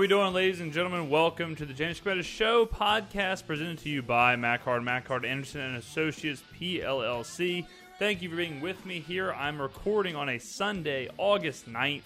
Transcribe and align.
we 0.00 0.06
doing, 0.08 0.32
ladies 0.32 0.62
and 0.62 0.72
gentlemen? 0.72 1.10
Welcome 1.10 1.54
to 1.56 1.66
the 1.66 1.74
James 1.74 1.98
Square 1.98 2.22
Show 2.22 2.64
podcast 2.64 3.46
presented 3.46 3.76
to 3.80 3.90
you 3.90 4.00
by 4.00 4.34
McHard, 4.34 4.82
McHard 4.82 5.26
Anderson 5.26 5.60
and 5.60 5.76
Associates 5.76 6.42
PLLC. 6.58 7.66
Thank 7.98 8.22
you 8.22 8.30
for 8.30 8.36
being 8.36 8.62
with 8.62 8.86
me 8.86 9.00
here. 9.00 9.30
I'm 9.30 9.60
recording 9.60 10.16
on 10.16 10.30
a 10.30 10.38
Sunday, 10.38 11.10
August 11.18 11.70
9th. 11.70 12.04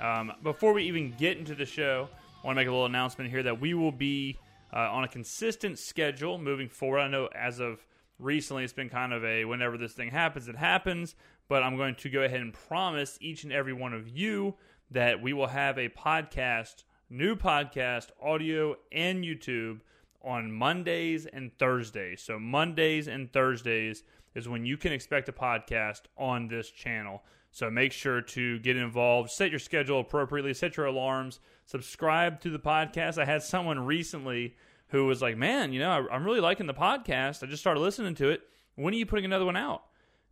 Um, 0.00 0.32
before 0.42 0.72
we 0.72 0.88
even 0.88 1.14
get 1.16 1.38
into 1.38 1.54
the 1.54 1.66
show, 1.66 2.08
I 2.42 2.46
want 2.48 2.56
to 2.56 2.62
make 2.62 2.66
a 2.66 2.72
little 2.72 2.86
announcement 2.86 3.30
here 3.30 3.44
that 3.44 3.60
we 3.60 3.74
will 3.74 3.92
be 3.92 4.40
uh, 4.72 4.78
on 4.90 5.04
a 5.04 5.08
consistent 5.08 5.78
schedule 5.78 6.38
moving 6.38 6.68
forward. 6.68 6.98
I 6.98 7.06
know 7.06 7.28
as 7.32 7.60
of 7.60 7.78
recently 8.18 8.64
it's 8.64 8.72
been 8.72 8.88
kind 8.88 9.12
of 9.12 9.24
a 9.24 9.44
whenever 9.44 9.78
this 9.78 9.92
thing 9.92 10.10
happens, 10.10 10.48
it 10.48 10.56
happens, 10.56 11.14
but 11.46 11.62
I'm 11.62 11.76
going 11.76 11.94
to 11.94 12.10
go 12.10 12.22
ahead 12.22 12.40
and 12.40 12.52
promise 12.52 13.16
each 13.20 13.44
and 13.44 13.52
every 13.52 13.72
one 13.72 13.92
of 13.92 14.08
you 14.08 14.56
that 14.90 15.22
we 15.22 15.32
will 15.32 15.46
have 15.46 15.78
a 15.78 15.88
podcast, 15.88 16.82
new 17.08 17.36
podcast, 17.36 18.08
audio, 18.20 18.76
and 18.92 19.24
YouTube 19.24 19.80
on 20.22 20.50
Mondays 20.52 21.26
and 21.26 21.56
Thursdays. 21.58 22.22
So, 22.22 22.38
Mondays 22.38 23.08
and 23.08 23.32
Thursdays 23.32 24.02
is 24.34 24.48
when 24.48 24.66
you 24.66 24.76
can 24.76 24.92
expect 24.92 25.28
a 25.28 25.32
podcast 25.32 26.02
on 26.16 26.48
this 26.48 26.70
channel. 26.70 27.22
So, 27.52 27.70
make 27.70 27.92
sure 27.92 28.20
to 28.20 28.58
get 28.58 28.76
involved, 28.76 29.30
set 29.30 29.50
your 29.50 29.60
schedule 29.60 30.00
appropriately, 30.00 30.52
set 30.52 30.76
your 30.76 30.86
alarms, 30.86 31.40
subscribe 31.64 32.40
to 32.40 32.50
the 32.50 32.58
podcast. 32.58 33.18
I 33.18 33.24
had 33.24 33.42
someone 33.42 33.78
recently 33.78 34.56
who 34.88 35.06
was 35.06 35.22
like, 35.22 35.36
Man, 35.36 35.72
you 35.72 35.78
know, 35.78 36.08
I'm 36.10 36.24
really 36.24 36.40
liking 36.40 36.66
the 36.66 36.74
podcast. 36.74 37.42
I 37.42 37.46
just 37.46 37.62
started 37.62 37.80
listening 37.80 38.14
to 38.16 38.30
it. 38.30 38.42
When 38.74 38.92
are 38.92 38.96
you 38.96 39.06
putting 39.06 39.24
another 39.24 39.46
one 39.46 39.56
out? 39.56 39.84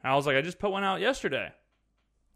And 0.02 0.12
I 0.12 0.16
was 0.16 0.26
like, 0.26 0.36
I 0.36 0.42
just 0.42 0.58
put 0.58 0.70
one 0.70 0.84
out 0.84 1.00
yesterday. 1.00 1.52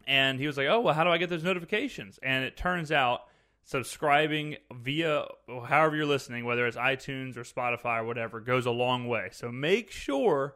And 0.07 0.39
he 0.39 0.47
was 0.47 0.57
like, 0.57 0.65
"Oh, 0.67 0.79
well, 0.79 0.95
how 0.95 1.03
do 1.03 1.11
I 1.11 1.19
get 1.19 1.29
those 1.29 1.43
notifications?" 1.43 2.17
And 2.23 2.43
it 2.43 2.57
turns 2.57 2.91
out 2.91 3.28
subscribing 3.69 4.57
via 4.73 5.25
however 5.47 5.95
you're 5.95 6.05
listening, 6.07 6.43
whether 6.43 6.65
it's 6.65 6.75
iTunes 6.75 7.37
or 7.37 7.41
Spotify 7.41 7.99
or 7.99 8.03
whatever, 8.03 8.39
goes 8.39 8.65
a 8.65 8.71
long 8.71 9.07
way. 9.07 9.27
So 9.31 9.51
make 9.51 9.91
sure 9.91 10.55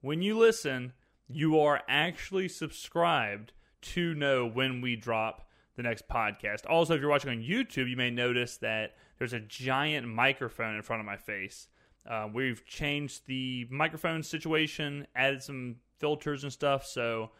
when 0.00 0.22
you 0.22 0.38
listen, 0.38 0.92
you 1.26 1.58
are 1.58 1.80
actually 1.88 2.46
subscribed 2.46 3.52
to 3.80 4.14
know 4.14 4.46
when 4.46 4.80
we 4.80 4.94
drop 4.94 5.48
the 5.74 5.82
next 5.82 6.06
podcast. 6.08 6.60
Also, 6.70 6.94
if 6.94 7.00
you're 7.00 7.10
watching 7.10 7.30
on 7.30 7.42
YouTube, 7.42 7.90
you 7.90 7.96
may 7.96 8.10
notice 8.10 8.58
that 8.58 8.94
there's 9.18 9.32
a 9.32 9.40
giant 9.40 10.06
microphone 10.06 10.76
in 10.76 10.82
front 10.82 11.00
of 11.00 11.06
my 11.06 11.16
face. 11.16 11.66
Uh, 12.08 12.28
we've 12.32 12.64
changed 12.64 13.26
the 13.26 13.66
microphone 13.72 14.22
situation, 14.22 15.08
added 15.16 15.42
some 15.42 15.76
filters 15.98 16.44
and 16.44 16.52
stuff, 16.52 16.86
so 16.86 17.30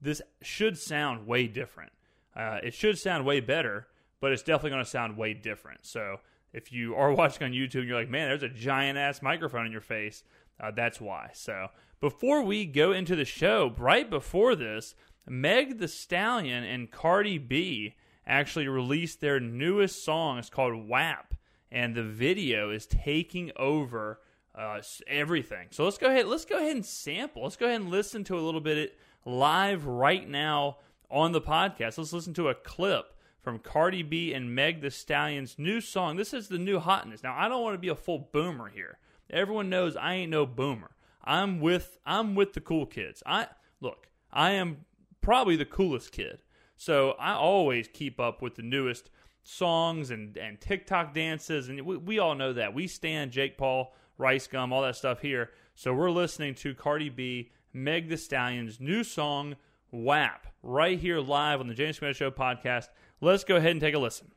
this 0.00 0.20
should 0.42 0.76
sound 0.76 1.24
way 1.24 1.46
different. 1.46 1.92
Uh, 2.34 2.58
it 2.64 2.74
should 2.74 2.98
sound 2.98 3.24
way 3.24 3.38
better, 3.38 3.86
but 4.22 4.30
it's 4.30 4.44
definitely 4.44 4.70
going 4.70 4.84
to 4.84 4.88
sound 4.88 5.16
way 5.16 5.34
different. 5.34 5.84
So 5.84 6.20
if 6.52 6.72
you 6.72 6.94
are 6.94 7.12
watching 7.14 7.44
on 7.44 7.50
YouTube 7.50 7.80
and 7.80 7.88
you're 7.88 7.98
like, 7.98 8.08
man, 8.08 8.28
there's 8.28 8.44
a 8.44 8.48
giant 8.48 8.96
ass 8.96 9.20
microphone 9.20 9.66
in 9.66 9.72
your 9.72 9.82
face, 9.82 10.22
uh, 10.60 10.70
that's 10.70 11.00
why. 11.00 11.30
So 11.34 11.66
before 12.00 12.40
we 12.42 12.64
go 12.64 12.92
into 12.92 13.16
the 13.16 13.24
show, 13.24 13.74
right 13.76 14.08
before 14.08 14.54
this, 14.54 14.94
Meg 15.28 15.78
the 15.78 15.88
Stallion 15.88 16.62
and 16.62 16.90
Cardi 16.90 17.36
B 17.36 17.96
actually 18.24 18.68
released 18.68 19.20
their 19.20 19.40
newest 19.40 20.04
song. 20.04 20.38
It's 20.38 20.50
called 20.50 20.88
WAP, 20.88 21.34
and 21.72 21.94
the 21.94 22.04
video 22.04 22.70
is 22.70 22.86
taking 22.86 23.50
over 23.56 24.20
uh, 24.54 24.80
everything. 25.08 25.68
So 25.70 25.84
let's 25.84 25.98
go 25.98 26.08
ahead. 26.08 26.26
Let's 26.26 26.44
go 26.44 26.58
ahead 26.58 26.76
and 26.76 26.86
sample. 26.86 27.42
Let's 27.42 27.56
go 27.56 27.66
ahead 27.66 27.80
and 27.80 27.90
listen 27.90 28.22
to 28.24 28.38
a 28.38 28.40
little 28.40 28.60
bit 28.60 28.96
live 29.24 29.86
right 29.86 30.28
now 30.28 30.78
on 31.10 31.32
the 31.32 31.40
podcast. 31.40 31.98
Let's 31.98 32.12
listen 32.12 32.34
to 32.34 32.48
a 32.48 32.54
clip 32.54 33.12
from 33.42 33.58
Cardi 33.58 34.02
B 34.02 34.32
and 34.32 34.54
Meg 34.54 34.80
the 34.80 34.90
Stallion's 34.90 35.58
new 35.58 35.80
song. 35.80 36.16
This 36.16 36.32
is 36.32 36.48
the 36.48 36.58
new 36.58 36.78
hotness. 36.78 37.22
Now, 37.22 37.34
I 37.36 37.48
don't 37.48 37.62
want 37.62 37.74
to 37.74 37.78
be 37.78 37.88
a 37.88 37.96
full 37.96 38.28
boomer 38.32 38.68
here. 38.68 38.98
Everyone 39.30 39.68
knows 39.68 39.96
I 39.96 40.14
ain't 40.14 40.30
no 40.30 40.46
boomer. 40.46 40.90
I'm 41.24 41.60
with 41.60 41.98
I'm 42.04 42.34
with 42.34 42.52
the 42.52 42.60
cool 42.60 42.86
kids. 42.86 43.22
I 43.26 43.48
look, 43.80 44.08
I 44.32 44.52
am 44.52 44.84
probably 45.20 45.56
the 45.56 45.64
coolest 45.64 46.12
kid. 46.12 46.42
So 46.76 47.12
I 47.12 47.34
always 47.34 47.88
keep 47.88 48.18
up 48.18 48.42
with 48.42 48.56
the 48.56 48.62
newest 48.62 49.10
songs 49.42 50.10
and, 50.10 50.36
and 50.36 50.60
TikTok 50.60 51.14
dances, 51.14 51.68
and 51.68 51.80
we, 51.82 51.96
we 51.96 52.18
all 52.18 52.34
know 52.34 52.52
that. 52.52 52.74
We 52.74 52.86
stand 52.86 53.30
Jake 53.30 53.56
Paul, 53.56 53.94
Rice 54.18 54.46
Gum, 54.46 54.72
all 54.72 54.82
that 54.82 54.96
stuff 54.96 55.20
here. 55.20 55.50
So 55.74 55.94
we're 55.94 56.10
listening 56.10 56.54
to 56.56 56.74
Cardi 56.74 57.08
B 57.08 57.50
Meg 57.72 58.08
the 58.08 58.16
Stallion's 58.16 58.80
new 58.80 59.02
song, 59.02 59.56
WAP, 59.90 60.46
right 60.62 60.98
here 60.98 61.20
live 61.20 61.60
on 61.60 61.68
the 61.68 61.74
James 61.74 61.96
Smith 61.98 62.16
Show 62.16 62.30
podcast. 62.30 62.88
Let's 63.24 63.44
go 63.44 63.54
ahead 63.54 63.70
and 63.70 63.80
take 63.80 63.94
a 63.94 64.00
listen. 64.00 64.32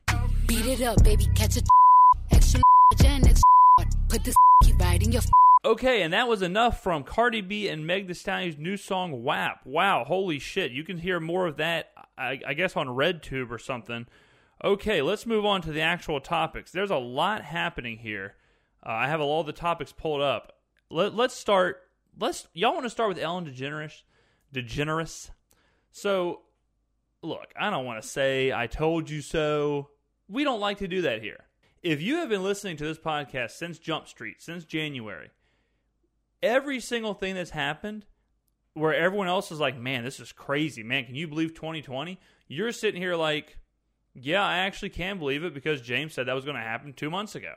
Beat 0.46 0.64
it 0.64 0.80
up, 0.80 1.02
baby, 1.02 1.26
catch 1.34 1.56
a 1.56 1.62
extra 2.30 2.60
put 4.08 4.22
this 4.22 4.36
right 4.78 5.02
in 5.02 5.10
your 5.10 5.22
Okay, 5.64 6.02
and 6.02 6.12
that 6.12 6.28
was 6.28 6.40
enough 6.40 6.84
from 6.84 7.02
Cardi 7.02 7.40
B 7.40 7.66
and 7.66 7.84
Meg 7.84 8.06
The 8.06 8.14
Stallion's 8.14 8.56
new 8.56 8.76
song 8.76 9.24
WAP. 9.24 9.66
Wow, 9.66 10.04
holy 10.04 10.38
shit. 10.38 10.70
You 10.70 10.84
can 10.84 10.98
hear 10.98 11.18
more 11.18 11.48
of 11.48 11.56
that, 11.56 11.90
I, 12.16 12.38
I 12.46 12.54
guess, 12.54 12.76
on 12.76 12.86
RedTube 12.86 13.50
or 13.50 13.58
something. 13.58 14.06
Okay, 14.62 15.02
let's 15.02 15.26
move 15.26 15.44
on 15.44 15.62
to 15.62 15.72
the 15.72 15.80
actual 15.80 16.20
topics. 16.20 16.70
There's 16.70 16.92
a 16.92 16.96
lot 16.96 17.42
happening 17.42 17.98
here. 17.98 18.36
Uh, 18.86 18.90
I 18.90 19.08
have 19.08 19.20
all 19.20 19.42
the 19.42 19.52
topics 19.52 19.90
pulled 19.90 20.22
up. 20.22 20.52
Let, 20.90 21.12
let's 21.12 21.34
start 21.34 21.82
let's 22.20 22.46
y'all 22.54 22.72
want 22.72 22.84
to 22.84 22.90
start 22.90 23.08
with 23.08 23.18
Ellen 23.18 23.46
DeGeneres. 23.46 24.02
DeGeneres. 24.54 25.30
So, 25.90 26.42
look, 27.26 27.52
I 27.58 27.70
don't 27.70 27.84
want 27.84 28.02
to 28.02 28.08
say 28.08 28.52
I 28.52 28.66
told 28.66 29.10
you 29.10 29.20
so. 29.20 29.90
We 30.28 30.44
don't 30.44 30.60
like 30.60 30.78
to 30.78 30.88
do 30.88 31.02
that 31.02 31.22
here. 31.22 31.44
If 31.82 32.00
you 32.02 32.16
have 32.16 32.28
been 32.28 32.42
listening 32.42 32.76
to 32.78 32.84
this 32.84 32.98
podcast 32.98 33.52
since 33.52 33.78
Jump 33.78 34.08
Street, 34.08 34.36
since 34.40 34.64
January, 34.64 35.30
every 36.42 36.80
single 36.80 37.14
thing 37.14 37.34
that's 37.34 37.50
happened 37.50 38.06
where 38.74 38.94
everyone 38.94 39.28
else 39.28 39.52
is 39.52 39.60
like, 39.60 39.78
man, 39.78 40.04
this 40.04 40.20
is 40.20 40.32
crazy. 40.32 40.82
Man, 40.82 41.04
can 41.04 41.14
you 41.14 41.28
believe 41.28 41.54
2020? 41.54 42.18
You're 42.48 42.72
sitting 42.72 43.00
here 43.00 43.16
like, 43.16 43.58
yeah, 44.14 44.44
I 44.44 44.58
actually 44.58 44.90
can 44.90 45.18
believe 45.18 45.44
it 45.44 45.54
because 45.54 45.80
James 45.80 46.14
said 46.14 46.26
that 46.26 46.34
was 46.34 46.44
going 46.44 46.56
to 46.56 46.62
happen 46.62 46.92
two 46.92 47.10
months 47.10 47.34
ago. 47.34 47.54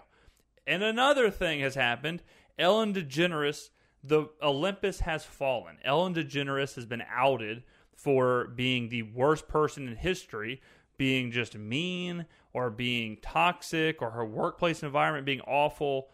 And 0.68 0.84
another 0.84 1.30
thing 1.32 1.62
has 1.62 1.76
happened. 1.76 2.22
Ellen 2.58 2.94
DeGeneres 2.94 3.70
the 4.04 4.30
Olympus 4.42 5.02
has 5.02 5.26
fallen. 5.26 5.78
Ellen 5.84 6.14
DeGeneres 6.14 6.76
has 6.76 6.86
been 6.86 7.04
outed 7.10 7.64
for 8.02 8.48
being 8.56 8.90
the 8.90 9.04
worst 9.04 9.48
person 9.48 9.88
in 9.88 9.96
history, 9.96 10.62
being 10.98 11.32
just 11.32 11.58
mean 11.58 12.26
or 12.54 12.70
being 12.70 13.18
toxic 13.22 14.02
or 14.02 14.12
her 14.12 14.26
workplace 14.26 14.84
environment 14.84 15.26
being 15.26 15.42
awful. 15.42 16.10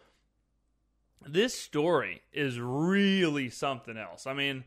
This 1.26 1.54
story 1.54 2.22
is 2.32 2.58
really 2.60 3.50
something 3.50 3.96
else. 3.96 4.26
I 4.26 4.34
mean, 4.34 4.64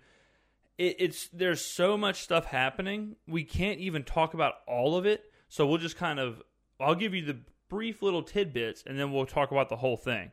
it, 0.78 0.96
it's 1.00 1.28
there's 1.30 1.66
so 1.66 1.98
much 1.98 2.22
stuff 2.22 2.46
happening. 2.46 3.18
We 3.28 3.44
can't 3.44 3.80
even 3.80 4.04
talk 4.04 4.34
about 4.34 4.56
all 4.66 4.96
of 4.98 5.06
it. 5.06 5.26
So 5.50 5.68
we'll 5.68 5.78
just 5.78 5.98
kind 5.98 6.20
of 6.20 6.42
I'll 6.80 6.96
give 6.96 7.14
you 7.14 7.26
the 7.26 7.40
brief 7.68 8.02
little 8.02 8.24
tidbits 8.24 8.84
and 8.88 8.98
then 8.98 9.12
we'll 9.12 9.26
talk 9.26 9.52
about 9.52 9.70
the 9.70 9.78
whole 9.78 9.98
thing. 9.98 10.32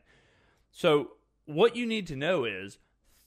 So 0.71 1.11
what 1.45 1.75
you 1.75 1.85
need 1.85 2.07
to 2.07 2.15
know 2.15 2.45
is 2.45 2.77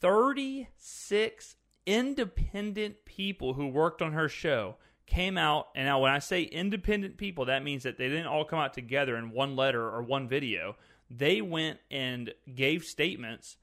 36 0.01 1.57
independent 1.87 3.05
people 3.05 3.55
who 3.55 3.69
worked 3.69 4.03
on 4.03 4.13
her 4.13 4.29
show 4.29 4.77
came 5.07 5.37
out 5.37 5.69
and 5.75 5.87
now 5.87 5.99
when 6.01 6.13
I 6.13 6.21
say 6.21 6.45
independent 6.45 7.17
people 7.17 7.47
that 7.47 7.65
means 7.65 7.83
that 7.83 7.99
they 7.99 8.09
didn't 8.09 8.29
all 8.29 8.45
come 8.45 8.61
out 8.61 8.75
together 8.75 9.17
in 9.17 9.33
one 9.33 9.57
letter 9.57 9.83
or 9.83 10.03
one 10.03 10.29
video. 10.29 10.77
They 11.11 11.41
went 11.41 11.81
and 11.91 12.33
gave 12.55 12.85
statements. 12.85 13.57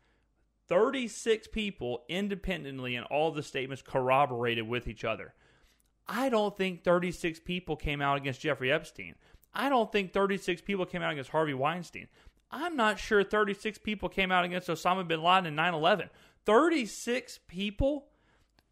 36 0.68 1.48
people 1.48 2.04
independently 2.10 2.96
and 2.96 3.06
all 3.06 3.32
the 3.32 3.44
statements 3.44 3.81
corroborated 3.81 4.68
with 4.68 4.88
each 4.88 5.06
other. 5.06 5.34
I 6.08 6.28
don't 6.28 6.58
think 6.58 6.84
36 6.84 7.40
people 7.40 7.78
came 7.78 8.02
out 8.02 8.18
against 8.18 8.42
Jeffrey 8.42 8.72
Epstein. 8.72 9.16
I 9.54 9.70
don't 9.70 9.92
think 9.92 10.12
36 10.12 10.62
people 10.62 10.86
came 10.86 11.02
out 11.02 11.13
against 11.13 11.31
Harvey 11.31 11.54
Weinstein. 11.54 12.08
I'm 12.52 12.75
not 12.75 13.00
sure 13.00 13.24
36 13.24 13.78
people 13.80 14.10
came 14.10 14.31
out 14.31 14.46
against 14.46 14.68
Osama 14.68 15.08
bin 15.08 15.22
Laden 15.22 15.48
in 15.48 15.56
9 15.56 15.74
11. 15.74 16.10
36 16.48 17.42
people, 17.50 18.08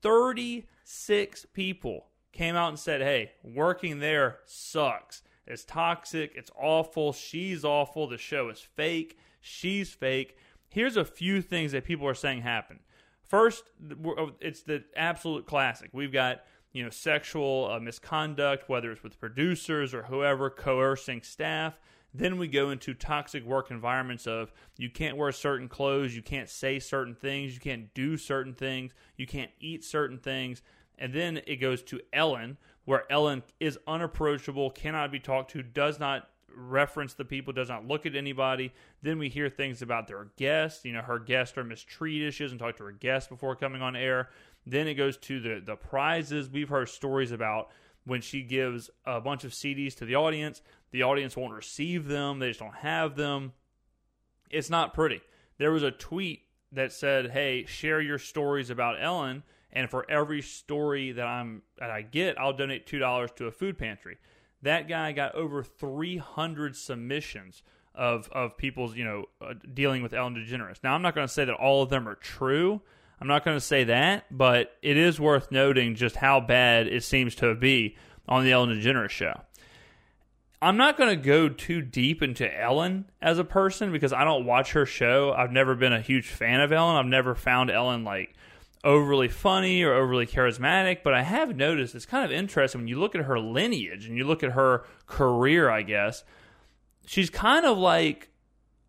36 0.02 1.46
people 1.52 2.06
came 2.32 2.56
out 2.56 2.70
and 2.70 2.80
said, 2.80 3.02
hey, 3.02 3.34
working 3.44 4.00
there 4.00 4.40
sucks. 4.46 5.22
It's 5.46 5.66
toxic. 5.66 6.32
It's 6.36 6.50
awful. 6.58 7.12
She's 7.12 7.66
awful. 7.66 8.08
The 8.08 8.18
show 8.18 8.48
is 8.48 8.62
fake. 8.62 9.18
She's 9.42 9.90
fake. 9.90 10.38
Here's 10.70 10.96
a 10.96 11.04
few 11.04 11.42
things 11.42 11.74
that 11.74 11.84
people 11.84 12.08
are 12.08 12.16
saying 12.16 12.44
happen. 12.44 12.80
First, 13.28 13.66
it's 14.40 14.64
the 14.64 14.86
absolute 14.96 15.46
classic. 15.46 15.90
We've 15.92 16.14
got 16.14 16.44
you 16.72 16.84
know 16.84 16.90
sexual 16.90 17.70
uh, 17.72 17.80
misconduct, 17.82 18.70
whether 18.70 18.92
it's 18.92 19.04
with 19.04 19.20
producers 19.20 19.94
or 19.94 20.04
whoever 20.04 20.50
coercing 20.50 21.24
staff. 21.24 21.78
Then 22.18 22.38
we 22.38 22.48
go 22.48 22.70
into 22.70 22.94
toxic 22.94 23.44
work 23.44 23.72
environments 23.72 24.26
of 24.26 24.52
you 24.78 24.90
can't 24.90 25.18
wear 25.18 25.32
certain 25.32 25.68
clothes, 25.68 26.16
you 26.16 26.22
can't 26.22 26.50
say 26.50 26.80
certain 26.80 27.16
things, 27.16 27.54
you 27.54 27.60
can't 27.60 27.94
do 27.94 28.18
certain 28.18 28.54
things, 28.54 28.94
you 29.18 29.28
can't 29.28 29.52
eat 29.60 29.84
certain 29.84 30.18
things. 30.18 30.62
And 30.98 31.14
then 31.14 31.42
it 31.46 31.58
goes 31.58 31.82
to 31.84 32.00
Ellen, 32.14 32.58
where 32.86 33.12
Ellen 33.12 33.44
is 33.60 33.78
unapproachable, 33.86 34.72
cannot 34.72 35.12
be 35.12 35.20
talked 35.20 35.52
to, 35.52 35.64
does 35.64 36.00
not 36.00 36.30
reference 36.56 37.14
the 37.14 37.26
people, 37.26 37.52
does 37.52 37.68
not 37.68 37.86
look 37.86 38.06
at 38.06 38.16
anybody. 38.16 38.72
Then 39.02 39.20
we 39.20 39.28
hear 39.28 39.50
things 39.50 39.82
about 39.82 40.08
their 40.08 40.28
guests. 40.38 40.86
You 40.86 40.94
know, 40.94 41.02
her 41.02 41.20
guests 41.20 41.58
are 41.58 41.66
mistreated. 41.66 42.34
She 42.34 42.46
doesn't 42.46 42.60
talk 42.60 42.78
to 42.78 42.86
her 42.86 42.92
guests 42.94 43.28
before 43.28 43.58
coming 43.58 43.82
on 43.82 43.96
air. 43.96 44.30
Then 44.66 44.88
it 44.88 44.94
goes 44.94 45.18
to 45.18 45.40
the 45.40 45.62
the 45.64 45.76
prizes. 45.76 46.50
We've 46.50 46.70
heard 46.70 46.90
stories 46.90 47.32
about 47.32 47.72
when 48.06 48.22
she 48.22 48.42
gives 48.42 48.90
a 49.06 49.20
bunch 49.20 49.44
of 49.44 49.52
CDs 49.52 49.96
to 49.96 50.06
the 50.06 50.16
audience, 50.16 50.62
the 50.92 51.04
audience 51.04 51.36
won't 51.36 51.54
receive 51.54 52.08
them. 52.08 52.40
They 52.40 52.50
just 52.50 52.60
don't 52.60 52.76
have 52.76 53.16
them. 53.16 53.54
It's 54.50 54.70
not 54.70 54.94
pretty. 54.94 55.22
There 55.58 55.72
was 55.72 55.84
a 55.84 55.92
tweet 55.92 56.44
that 56.72 56.92
said, 56.92 57.32
"Hey, 57.32 57.66
share 57.66 58.02
your 58.02 58.20
stories 58.20 58.70
about 58.70 59.02
Ellen." 59.02 59.44
and 59.76 59.90
for 59.90 60.10
every 60.10 60.42
story 60.42 61.12
that 61.12 61.28
I'm 61.28 61.62
that 61.78 61.92
I 61.92 62.02
get, 62.02 62.40
I'll 62.40 62.54
donate 62.54 62.88
two 62.88 62.98
dollars 62.98 63.30
to 63.36 63.46
a 63.46 63.52
food 63.52 63.78
pantry. 63.78 64.18
That 64.62 64.88
guy 64.88 65.12
got 65.12 65.36
over 65.36 65.62
300 65.62 66.76
submissions 66.76 67.62
of 67.94 68.30
of 68.32 68.58
people's 68.58 68.96
you 68.96 69.04
know 69.04 69.26
uh, 69.42 69.54
dealing 69.74 70.02
with 70.02 70.14
Ellen 70.14 70.36
DeGeneres. 70.36 70.78
Now 70.82 70.96
I'm 70.96 71.02
not 71.02 71.14
going 71.14 71.28
to 71.28 71.34
say 71.34 71.46
that 71.46 71.54
all 71.54 71.84
of 71.84 71.90
them 71.90 72.08
are 72.08 72.16
true. 72.16 72.82
I'm 73.20 73.28
not 73.28 73.46
going 73.46 73.58
to 73.58 73.62
say 73.62 73.86
that, 73.86 74.26
but 74.30 74.76
it 74.82 74.98
is 74.98 75.20
worth 75.20 75.52
noting 75.52 75.96
just 75.96 76.16
how 76.16 76.40
bad 76.42 76.88
it 76.88 77.04
seems 77.04 77.36
to 77.36 77.56
be 77.56 77.96
on 78.28 78.44
the 78.44 78.52
Ellen 78.52 78.70
DeGeneres 78.70 79.10
show. 79.10 79.42
I'm 80.62 80.78
not 80.78 80.98
going 80.98 81.10
to 81.10 81.16
go 81.16 81.48
too 81.50 81.82
deep 81.82 82.24
into 82.24 82.60
Ellen 82.60 83.06
as 83.22 83.38
a 83.40 83.44
person 83.44 83.92
because 83.92 84.14
I 84.14 84.24
don't 84.24 84.46
watch 84.46 84.72
her 84.72 84.86
show. 84.86 85.32
I've 85.32 85.52
never 85.52 85.76
been 85.76 85.94
a 85.94 86.02
huge 86.02 86.28
fan 86.28 86.62
of 86.62 86.72
Ellen. 86.72 86.96
I've 86.96 87.06
never 87.06 87.36
found 87.36 87.70
Ellen 87.70 88.04
like 88.04 88.34
overly 88.84 89.28
funny 89.28 89.84
or 89.84 89.94
overly 89.94 90.26
charismatic, 90.26 91.00
but 91.04 91.14
I 91.14 91.24
have 91.24 91.56
noticed 91.56 91.96
it's 91.96 92.06
kind 92.06 92.26
of 92.26 92.32
interesting 92.32 92.82
when 92.82 92.88
you 92.88 93.00
look 93.00 93.16
at 93.16 93.26
her 93.26 93.40
lineage 93.40 94.08
and 94.08 94.18
you 94.18 94.24
look 94.24 94.44
at 94.44 94.52
her 94.52 94.86
career, 95.08 95.70
I 95.70 95.82
guess. 95.82 96.24
She's 97.06 97.30
kind 97.30 97.66
of 97.66 97.78
like 97.78 98.30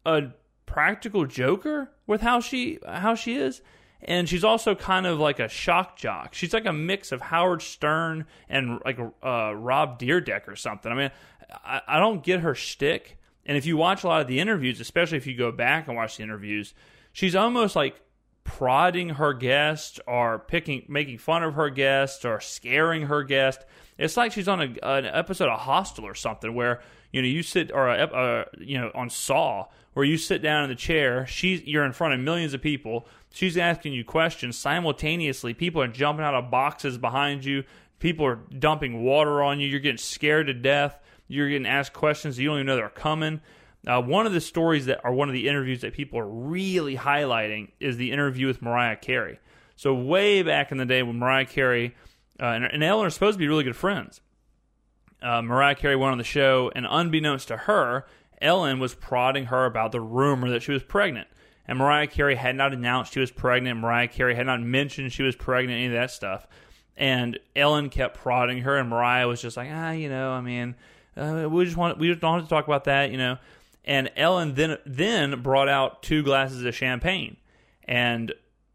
a 0.04 0.28
practical 0.66 1.26
joker 1.26 1.90
with 2.06 2.20
how 2.20 2.40
she 2.40 2.78
how 2.86 3.14
she 3.14 3.36
is. 3.36 3.60
And 4.02 4.28
she's 4.28 4.44
also 4.44 4.74
kind 4.74 5.06
of 5.06 5.18
like 5.18 5.40
a 5.40 5.48
shock 5.48 5.96
jock. 5.96 6.34
She's 6.34 6.52
like 6.52 6.66
a 6.66 6.72
mix 6.72 7.12
of 7.12 7.20
Howard 7.20 7.62
Stern 7.62 8.26
and 8.48 8.80
like 8.84 8.98
uh, 8.98 9.54
Rob 9.54 9.98
Dyrdek 9.98 10.48
or 10.48 10.56
something. 10.56 10.92
I 10.92 10.94
mean, 10.94 11.10
I, 11.64 11.80
I 11.88 11.98
don't 11.98 12.22
get 12.22 12.40
her 12.40 12.54
shtick. 12.54 13.18
And 13.46 13.56
if 13.56 13.64
you 13.64 13.76
watch 13.76 14.04
a 14.04 14.08
lot 14.08 14.20
of 14.20 14.26
the 14.26 14.40
interviews, 14.40 14.80
especially 14.80 15.18
if 15.18 15.26
you 15.26 15.36
go 15.36 15.52
back 15.52 15.86
and 15.88 15.96
watch 15.96 16.16
the 16.16 16.24
interviews, 16.24 16.74
she's 17.12 17.34
almost 17.34 17.76
like 17.76 18.00
prodding 18.44 19.10
her 19.10 19.32
guest 19.32 19.98
or 20.06 20.38
picking 20.38 20.84
making 20.88 21.18
fun 21.18 21.42
of 21.42 21.54
her 21.54 21.70
guest 21.70 22.24
or 22.24 22.40
scaring 22.40 23.02
her 23.02 23.22
guest. 23.22 23.64
It's 23.98 24.16
like 24.16 24.32
she's 24.32 24.48
on 24.48 24.60
a, 24.60 24.86
an 24.86 25.06
episode 25.06 25.48
of 25.48 25.60
Hostel 25.60 26.06
or 26.06 26.14
something 26.14 26.54
where 26.54 26.80
you 27.12 27.22
know 27.22 27.28
you 27.28 27.42
sit 27.42 27.70
or 27.72 27.88
a, 27.88 28.04
a, 28.04 28.44
you 28.58 28.78
know 28.78 28.90
on 28.94 29.10
Saw 29.10 29.66
where 29.94 30.04
you 30.04 30.16
sit 30.16 30.42
down 30.42 30.64
in 30.64 30.70
the 30.70 30.76
chair. 30.76 31.26
She's 31.26 31.62
you're 31.62 31.84
in 31.84 31.92
front 31.92 32.14
of 32.14 32.20
millions 32.20 32.54
of 32.54 32.62
people. 32.62 33.06
She's 33.32 33.56
asking 33.56 33.92
you 33.92 34.04
questions 34.04 34.58
simultaneously. 34.58 35.54
People 35.54 35.82
are 35.82 35.88
jumping 35.88 36.24
out 36.24 36.34
of 36.34 36.50
boxes 36.50 36.98
behind 36.98 37.44
you. 37.44 37.64
People 37.98 38.26
are 38.26 38.40
dumping 38.58 39.02
water 39.02 39.42
on 39.42 39.60
you. 39.60 39.68
You're 39.68 39.80
getting 39.80 39.98
scared 39.98 40.48
to 40.48 40.54
death. 40.54 40.98
You're 41.28 41.48
getting 41.48 41.66
asked 41.66 41.92
questions 41.92 42.38
you 42.38 42.48
don't 42.48 42.58
even 42.58 42.66
know 42.66 42.76
they're 42.76 42.88
coming. 42.88 43.40
Uh, 43.86 44.02
one 44.02 44.26
of 44.26 44.32
the 44.32 44.40
stories 44.40 44.86
that 44.86 45.00
are 45.04 45.12
one 45.12 45.28
of 45.28 45.32
the 45.32 45.48
interviews 45.48 45.80
that 45.82 45.92
people 45.92 46.18
are 46.18 46.28
really 46.28 46.96
highlighting 46.96 47.70
is 47.78 47.96
the 47.96 48.10
interview 48.10 48.46
with 48.46 48.60
Mariah 48.60 48.96
Carey. 48.96 49.38
So 49.76 49.94
way 49.94 50.42
back 50.42 50.72
in 50.72 50.78
the 50.78 50.86
day 50.86 51.02
when 51.02 51.18
Mariah 51.18 51.46
Carey 51.46 51.94
uh, 52.40 52.46
and, 52.46 52.64
and, 52.64 52.82
Ellen 52.82 53.06
are 53.06 53.10
supposed 53.10 53.36
to 53.36 53.38
be 53.38 53.48
really 53.48 53.64
good 53.64 53.76
friends, 53.76 54.20
uh, 55.22 55.42
Mariah 55.42 55.74
Carey 55.74 55.96
went 55.96 56.12
on 56.12 56.18
the 56.18 56.24
show, 56.24 56.70
and 56.74 56.86
unbeknownst 56.88 57.48
to 57.48 57.56
her, 57.56 58.06
Ellen 58.40 58.78
was 58.78 58.94
prodding 58.94 59.46
her 59.46 59.64
about 59.64 59.92
the 59.92 60.00
rumor 60.00 60.50
that 60.50 60.62
she 60.62 60.72
was 60.72 60.82
pregnant. 60.82 61.28
And 61.68 61.78
Mariah 61.78 62.06
Carey 62.06 62.36
had 62.36 62.54
not 62.54 62.72
announced 62.72 63.12
she 63.12 63.20
was 63.20 63.30
pregnant. 63.30 63.80
Mariah 63.80 64.08
Carey 64.08 64.34
had 64.34 64.46
not 64.46 64.60
mentioned 64.60 65.12
she 65.12 65.22
was 65.22 65.34
pregnant, 65.34 65.78
any 65.78 65.86
of 65.86 65.92
that 65.92 66.10
stuff. 66.10 66.46
And 66.96 67.38
Ellen 67.54 67.90
kept 67.90 68.16
prodding 68.16 68.58
her, 68.62 68.76
and 68.76 68.88
Mariah 68.88 69.26
was 69.26 69.42
just 69.42 69.56
like, 69.56 69.68
ah, 69.72 69.90
you 69.90 70.08
know, 70.08 70.30
I 70.30 70.40
mean, 70.40 70.76
uh, 71.16 71.48
we 71.50 71.64
just 71.64 71.76
want 71.76 71.98
we 71.98 72.08
just 72.08 72.20
don't 72.20 72.34
have 72.34 72.44
to 72.44 72.48
talk 72.48 72.66
about 72.66 72.84
that, 72.84 73.10
you 73.10 73.18
know 73.18 73.38
and 73.86 74.10
Ellen 74.16 74.54
then 74.54 74.78
then 74.84 75.40
brought 75.42 75.68
out 75.68 76.02
two 76.02 76.22
glasses 76.22 76.64
of 76.64 76.74
champagne 76.74 77.36
and 77.84 78.32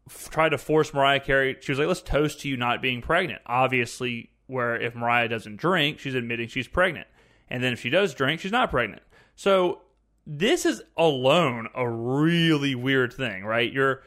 f- 0.08 0.30
tried 0.30 0.50
to 0.50 0.58
force 0.58 0.92
Mariah 0.94 1.20
Carey. 1.20 1.56
She 1.60 1.70
was 1.70 1.78
like, 1.78 1.88
"Let's 1.88 2.00
toast 2.00 2.40
to 2.40 2.48
you 2.48 2.56
not 2.56 2.80
being 2.80 3.02
pregnant." 3.02 3.42
Obviously, 3.46 4.30
where 4.46 4.80
if 4.80 4.94
Mariah 4.94 5.28
doesn't 5.28 5.56
drink, 5.56 5.98
she's 5.98 6.14
admitting 6.14 6.48
she's 6.48 6.68
pregnant, 6.68 7.06
and 7.48 7.62
then 7.62 7.72
if 7.72 7.80
she 7.80 7.90
does 7.90 8.14
drink, 8.14 8.40
she's 8.40 8.52
not 8.52 8.70
pregnant. 8.70 9.02
So 9.36 9.82
this 10.26 10.66
is 10.66 10.82
alone 10.96 11.68
a 11.74 11.88
really 11.88 12.74
weird 12.74 13.12
thing, 13.12 13.44
right? 13.44 13.72
You're 13.72 14.02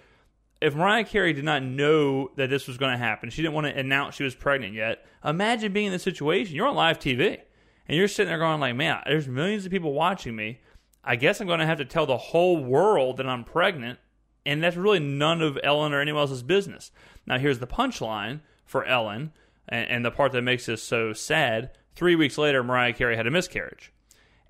if 0.61 0.73
Mariah 0.73 1.03
Carey 1.03 1.33
did 1.33 1.43
not 1.43 1.63
know 1.63 2.31
that 2.37 2.49
this 2.49 2.67
was 2.67 2.77
going 2.77 2.93
to 2.93 2.97
happen, 2.97 3.29
she 3.29 3.41
didn't 3.41 3.53
want 3.53 3.67
to 3.67 3.77
announce 3.77 4.15
she 4.15 4.23
was 4.23 4.33
pregnant 4.33 4.73
yet. 4.73 5.05
Imagine 5.23 5.73
being 5.73 5.87
in 5.87 5.91
this 5.91 6.03
situation. 6.03 6.55
You're 6.55 6.67
on 6.67 6.75
live 6.75 6.97
TV 6.97 7.39
and 7.87 7.97
you're 7.97 8.07
sitting 8.07 8.29
there 8.29 8.39
going 8.39 8.59
like, 8.59 8.75
"Man, 8.75 9.01
there's 9.05 9.27
millions 9.27 9.65
of 9.65 9.71
people 9.71 9.93
watching 9.93 10.35
me. 10.35 10.59
I 11.03 11.15
guess 11.15 11.39
I'm 11.39 11.47
going 11.47 11.59
to 11.59 11.65
have 11.65 11.77
to 11.77 11.85
tell 11.85 12.05
the 12.05 12.17
whole 12.17 12.63
world 12.63 13.17
that 13.17 13.27
I'm 13.27 13.43
pregnant, 13.43 13.99
and 14.45 14.63
that's 14.63 14.75
really 14.75 14.99
none 14.99 15.41
of 15.41 15.59
Ellen 15.63 15.93
or 15.93 16.01
anyone 16.01 16.21
else's 16.21 16.41
business. 16.41 16.91
Now, 17.27 17.37
here's 17.37 17.59
the 17.59 17.67
punchline 17.67 18.41
for 18.65 18.83
Ellen, 18.85 19.31
and, 19.67 19.89
and 19.89 20.05
the 20.05 20.11
part 20.11 20.31
that 20.33 20.41
makes 20.41 20.65
this 20.65 20.83
so 20.83 21.13
sad. 21.13 21.71
Three 21.95 22.15
weeks 22.15 22.37
later, 22.37 22.63
Mariah 22.63 22.93
Carey 22.93 23.15
had 23.15 23.27
a 23.27 23.31
miscarriage. 23.31 23.91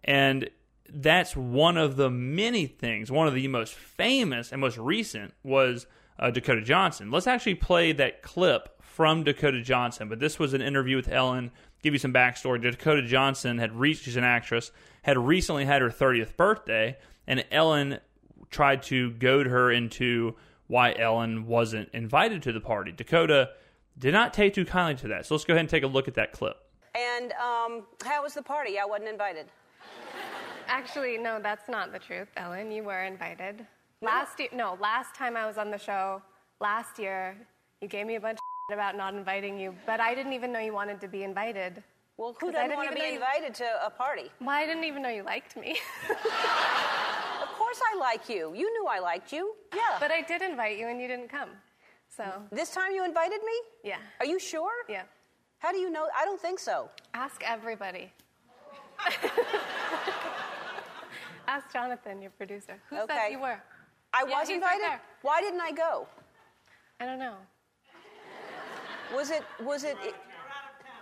And 0.04 0.50
that's 0.90 1.36
one 1.36 1.78
of 1.78 1.96
the 1.96 2.10
many 2.10 2.68
things, 2.68 3.12
one 3.12 3.28
of 3.28 3.34
the 3.34 3.48
most 3.48 3.74
famous 3.74 4.52
and 4.52 4.62
most 4.62 4.78
recent 4.78 5.34
was 5.44 5.88
uh, 6.20 6.32
Dakota 6.32 6.62
Johnson. 6.62 7.12
Let's 7.12 7.28
actually 7.28 7.56
play 7.56 7.92
that 7.94 8.22
clip 8.22 8.70
from 8.82 9.24
Dakota 9.24 9.62
Johnson. 9.62 10.08
But 10.08 10.20
this 10.20 10.40
was 10.40 10.54
an 10.54 10.62
interview 10.62 10.96
with 10.96 11.12
Ellen. 11.12 11.52
Give 11.84 11.94
you 11.94 12.00
some 12.00 12.14
backstory. 12.14 12.62
Dakota 12.62 13.04
Johnson 13.04 13.58
had 13.58 13.76
reached, 13.76 14.04
she's 14.04 14.16
an 14.16 14.24
actress, 14.24 14.72
had 15.04 15.18
recently 15.18 15.66
had 15.66 15.82
her 15.82 15.90
30th 15.90 16.38
birthday, 16.38 16.98
and 17.28 17.44
Ellen 17.52 18.00
tried 18.50 18.84
to 18.84 19.12
goad 19.12 19.48
her 19.48 19.72
into 19.72 20.36
why 20.68 20.96
Ellen 20.98 21.46
wasn't 21.46 21.90
invited 21.94 22.42
to 22.44 22.54
the 22.54 22.62
party. 22.62 22.92
Dakota 22.92 23.50
did 23.98 24.14
not 24.14 24.34
take 24.34 24.54
too 24.54 24.66
kindly 24.66 24.96
to 25.02 25.08
that. 25.10 25.26
So 25.26 25.36
let's 25.36 25.46
go 25.46 25.54
ahead 25.54 25.62
and 25.62 25.70
take 25.70 25.84
a 25.84 25.88
look 25.88 26.08
at 26.08 26.16
that 26.16 26.32
clip. 26.32 26.58
And 26.96 27.34
um, 27.34 27.84
how 28.04 28.24
was 28.24 28.34
the 28.34 28.42
party? 28.42 28.80
I 28.80 28.86
wasn't 28.86 29.10
invited. 29.10 29.48
Actually, 30.68 31.18
no, 31.18 31.40
that's 31.42 31.70
not 31.70 31.92
the 31.92 32.00
truth, 32.00 32.28
Ellen. 32.38 32.72
You 32.72 32.84
were 32.84 33.04
invited. 33.04 33.66
Last 34.02 34.40
year, 34.40 34.50
no, 34.54 34.78
last 34.82 35.16
time 35.16 35.38
I 35.38 35.46
was 35.46 35.58
on 35.58 35.72
the 35.72 35.78
show, 35.78 36.22
last 36.60 37.00
year, 37.00 37.36
you 37.82 37.88
gave 37.88 38.08
me 38.08 38.16
a 38.16 38.20
bunch 38.20 38.38
of 38.38 38.74
about 38.74 38.98
not 38.98 39.14
inviting 39.14 39.60
you, 39.60 39.76
but 39.86 40.00
I 40.00 40.16
didn't 40.16 40.34
even 40.34 40.52
know 40.52 40.60
you 40.60 40.74
wanted 40.74 41.00
to 41.02 41.08
be 41.08 41.24
invited. 41.24 41.84
Well, 42.18 42.36
who 42.40 42.52
doesn't 42.52 42.76
want 42.76 42.90
to 42.90 42.96
be 42.96 43.14
invited 43.14 43.54
to 43.56 43.66
a 43.86 43.90
party? 43.90 44.32
Well, 44.40 44.50
I 44.50 44.66
didn't 44.66 44.86
even 44.86 45.04
know 45.04 45.10
you 45.10 45.24
liked 45.24 45.56
me. 45.58 45.78
of 46.10 47.50
course 47.58 47.80
I 47.94 47.98
like 48.00 48.30
you. 48.30 48.54
You 48.56 48.72
knew 48.72 48.88
I 48.88 49.00
liked 49.00 49.32
you. 49.34 49.54
Yeah. 49.74 49.98
But 50.00 50.12
I 50.12 50.22
did 50.22 50.42
invite 50.42 50.80
you 50.80 50.88
and 50.88 51.00
you 51.02 51.08
didn't 51.08 51.30
come. 51.30 51.50
So. 52.10 52.24
This 52.52 52.72
time 52.72 52.92
you 52.94 53.04
invited 53.04 53.42
me? 53.44 53.54
Yeah. 53.84 53.98
Are 54.20 54.26
you 54.26 54.40
sure? 54.40 54.72
Yeah. 54.88 55.04
How 55.60 55.72
do 55.72 55.78
you 55.78 55.90
know? 55.90 56.08
I 56.18 56.26
don't 56.26 56.40
think 56.40 56.60
so. 56.60 56.90
Ask 57.14 57.42
everybody. 57.46 58.12
Ask 61.48 61.72
Jonathan, 61.72 62.22
your 62.22 62.32
producer. 62.32 62.80
Who 62.90 62.98
okay. 63.00 63.14
said 63.14 63.30
you 63.30 63.40
were? 63.40 63.62
I 64.14 64.26
yeah, 64.28 64.40
was 64.40 64.50
invited. 64.50 64.84
Right 64.84 65.00
Why 65.22 65.42
didn't 65.42 65.62
I 65.62 65.72
go? 65.72 66.08
I 67.00 67.06
don't 67.06 67.20
know. 67.20 67.36
Was 69.14 69.30
it? 69.30 69.44
Was 69.62 69.84
it? 69.84 69.98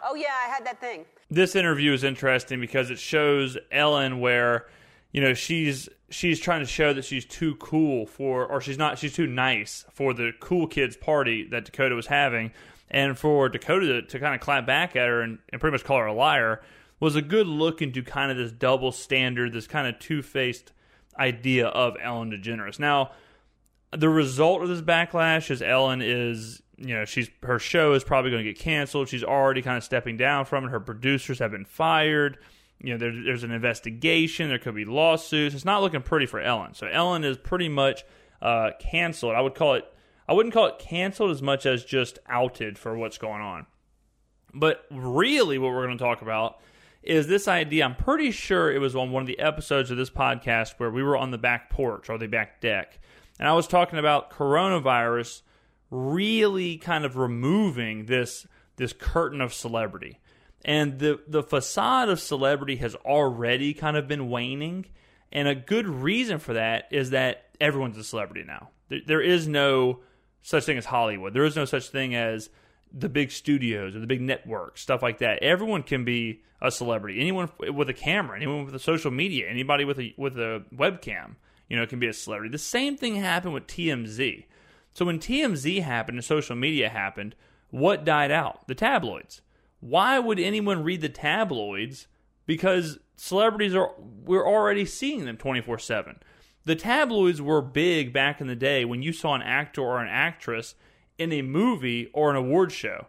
Oh 0.03 0.15
yeah, 0.15 0.33
I 0.45 0.50
had 0.50 0.65
that 0.65 0.81
thing. 0.81 1.05
This 1.29 1.55
interview 1.55 1.93
is 1.93 2.03
interesting 2.03 2.60
because 2.60 2.91
it 2.91 3.00
shows 3.00 3.57
Ellen 3.72 4.19
where, 4.19 4.67
you 5.13 5.22
know, 5.22 5.34
she's 5.34 5.88
she's 6.10 6.39
trying 6.39 6.60
to 6.60 6.65
show 6.65 6.91
that 6.93 7.05
she's 7.05 7.24
too 7.24 7.55
cool 7.55 8.05
for, 8.05 8.46
or 8.46 8.60
she's 8.60 8.77
not, 8.77 9.00
she's 9.00 9.13
too 9.13 9.27
nice 9.27 9.86
for 9.93 10.13
the 10.13 10.32
cool 10.39 10.67
kids 10.67 10.98
party 10.98 11.48
that 11.50 11.65
Dakota 11.65 11.96
was 11.96 12.08
having, 12.08 12.51
and 12.91 13.17
for 13.17 13.48
Dakota 13.48 13.88
to, 13.88 14.01
to 14.01 14.20
kind 14.20 14.36
of 14.36 14.41
clap 14.41 14.65
back 14.65 14.96
at 14.96 15.08
her 15.08 15.22
and, 15.22 15.39
and 15.51 15.62
pretty 15.62 15.72
much 15.72 15.84
call 15.84 16.00
her 16.00 16.08
a 16.08 16.13
liar 16.13 16.62
was 17.00 17.15
a 17.15 17.22
good 17.22 17.48
look 17.48 17.82
into 17.82 18.01
kind 18.01 18.32
of 18.32 18.38
this 18.38 18.51
double 18.51 18.91
standard, 18.91 19.53
this 19.53 19.67
kind 19.67 19.88
of 19.88 20.00
two 20.00 20.22
faced 20.22 20.72
idea 21.20 21.67
of 21.67 21.96
Ellen 22.01 22.32
DeGeneres. 22.32 22.79
Now, 22.79 23.12
the 23.91 24.10
result 24.10 24.63
of 24.63 24.70
this 24.70 24.82
backlash 24.82 25.51
is 25.51 25.62
Ellen 25.62 26.01
is 26.01 26.63
you 26.77 26.96
know 26.96 27.05
she's 27.05 27.29
her 27.43 27.60
show 27.60 27.93
is 27.93 28.03
probably 28.03 28.32
going 28.32 28.43
to 28.43 28.51
get 28.51 28.60
canceled. 28.60 29.10
She's 29.10 29.24
already 29.24 29.62
kind 29.62 29.77
of 29.77 29.84
stepping 29.84 30.17
down 30.17 30.46
from 30.46 30.65
it. 30.65 30.70
Her 30.70 30.79
producers 30.79 31.39
have 31.39 31.51
been 31.51 31.65
fired. 31.65 32.39
You 32.83 32.91
know, 32.91 32.97
there, 32.97 33.23
there's 33.23 33.43
an 33.43 33.51
investigation. 33.51 34.49
There 34.49 34.59
could 34.59 34.75
be 34.75 34.85
lawsuits. 34.85 35.55
It's 35.55 35.65
not 35.65 35.81
looking 35.81 36.01
pretty 36.01 36.25
for 36.25 36.39
Ellen. 36.39 36.73
So 36.75 36.85
Ellen 36.85 37.23
is 37.23 37.37
pretty 37.37 37.69
much 37.69 38.03
uh, 38.41 38.71
canceled. 38.79 39.35
I 39.35 39.41
would 39.41 39.55
call 39.55 39.75
it. 39.75 39.85
I 40.27 40.33
wouldn't 40.33 40.53
call 40.53 40.67
it 40.67 40.79
canceled 40.79 41.31
as 41.31 41.41
much 41.41 41.65
as 41.65 41.83
just 41.83 42.19
outed 42.27 42.77
for 42.77 42.95
what's 42.95 43.17
going 43.17 43.41
on. 43.41 43.65
But 44.53 44.85
really, 44.91 45.57
what 45.57 45.71
we're 45.71 45.85
going 45.85 45.97
to 45.97 46.03
talk 46.03 46.21
about 46.21 46.59
is 47.01 47.27
this 47.27 47.47
idea. 47.47 47.85
I'm 47.85 47.95
pretty 47.95 48.31
sure 48.31 48.71
it 48.71 48.79
was 48.79 48.95
on 48.95 49.11
one 49.11 49.21
of 49.21 49.27
the 49.27 49.39
episodes 49.39 49.89
of 49.89 49.97
this 49.97 50.09
podcast 50.09 50.73
where 50.77 50.91
we 50.91 51.03
were 51.03 51.17
on 51.17 51.31
the 51.31 51.37
back 51.37 51.69
porch 51.69 52.09
or 52.09 52.17
the 52.17 52.27
back 52.27 52.61
deck, 52.61 52.99
and 53.39 53.47
I 53.47 53.53
was 53.53 53.67
talking 53.67 53.99
about 53.99 54.29
coronavirus 54.29 55.41
really 55.89 56.77
kind 56.77 57.05
of 57.05 57.17
removing 57.17 58.05
this 58.05 58.47
this 58.75 58.93
curtain 58.93 59.41
of 59.41 59.53
celebrity. 59.53 60.19
And 60.65 61.00
the 61.00 61.20
the 61.27 61.43
facade 61.43 62.10
of 62.10 62.20
celebrity 62.20 62.77
has 62.77 62.96
already 62.96 63.74
kind 63.74 63.98
of 63.98 64.08
been 64.08 64.29
waning, 64.29 64.86
and 65.32 65.48
a 65.48 65.55
good 65.55 65.88
reason 65.88 66.39
for 66.39 66.53
that 66.53 66.88
is 66.91 67.10
that 67.10 67.46
everyone's 67.60 67.98
a 67.98 68.03
celebrity 68.03 68.46
now. 68.46 68.70
There, 68.88 69.00
there 69.05 69.22
is 69.22 69.48
no 69.48 70.00
such 70.41 70.65
thing 70.65 70.77
as 70.77 70.86
Hollywood. 70.86 71.34
There 71.34 71.46
is 71.46 71.55
no 71.55 71.65
such 71.65 71.89
thing 71.89 72.15
as 72.15 72.50
the 72.93 73.10
big 73.10 73.32
studios 73.32 73.96
or 73.96 74.00
the 74.00 74.08
big 74.08 74.22
networks, 74.22 74.82
stuff 74.82 75.01
like 75.01 75.17
that. 75.17 75.41
Everyone 75.41 75.84
can 75.84 76.05
be 76.05 76.43
a 76.62 76.72
celebrity. 76.72 77.20
Anyone 77.20 77.50
with 77.74 77.89
a 77.89 77.93
camera, 77.93 78.38
anyone 78.38 78.65
with 78.65 78.75
a 78.75 78.79
social 78.79 79.12
media, 79.12 79.48
anybody 79.50 79.84
with 79.84 80.00
a 80.00 80.13
with 80.17 80.38
a 80.38 80.63
webcam, 80.74 81.36
you 81.67 81.75
know, 81.75 81.86
can 81.86 82.00
be 82.00 82.08
a 82.08 82.13
celebrity. 82.13 82.51
The 82.51 82.58
same 82.58 82.96
thing 82.96 83.15
happened 83.15 83.53
with 83.53 83.67
TMZ. 83.67 84.46
So 84.93 85.05
when 85.05 85.20
TMZ 85.20 85.82
happened 85.82 86.17
and 86.17 86.25
social 86.25 86.55
media 86.55 86.88
happened, 86.88 87.36
what 87.72 88.05
died 88.05 88.32
out? 88.32 88.67
The 88.67 88.75
tabloids. 88.75 89.41
Why 89.83 90.17
would 90.17 90.39
anyone 90.39 90.81
read 90.83 91.01
the 91.01 91.09
tabloids? 91.09 92.07
Because 92.45 92.99
celebrities 93.17 93.75
are 93.75 93.91
we're 93.99 94.47
already 94.47 94.85
seeing 94.85 95.25
them 95.25 95.35
24/7. 95.35 96.21
The 96.63 96.77
tabloids 96.77 97.41
were 97.41 97.61
big 97.61 98.13
back 98.13 98.39
in 98.39 98.47
the 98.47 98.55
day 98.55 98.85
when 98.85 99.01
you 99.01 99.11
saw 99.11 99.35
an 99.35 99.41
actor 99.41 99.81
or 99.81 99.99
an 99.99 100.07
actress 100.07 100.75
in 101.17 101.33
a 101.33 101.41
movie 101.41 102.09
or 102.13 102.29
an 102.29 102.37
award 102.37 102.71
show. 102.71 103.07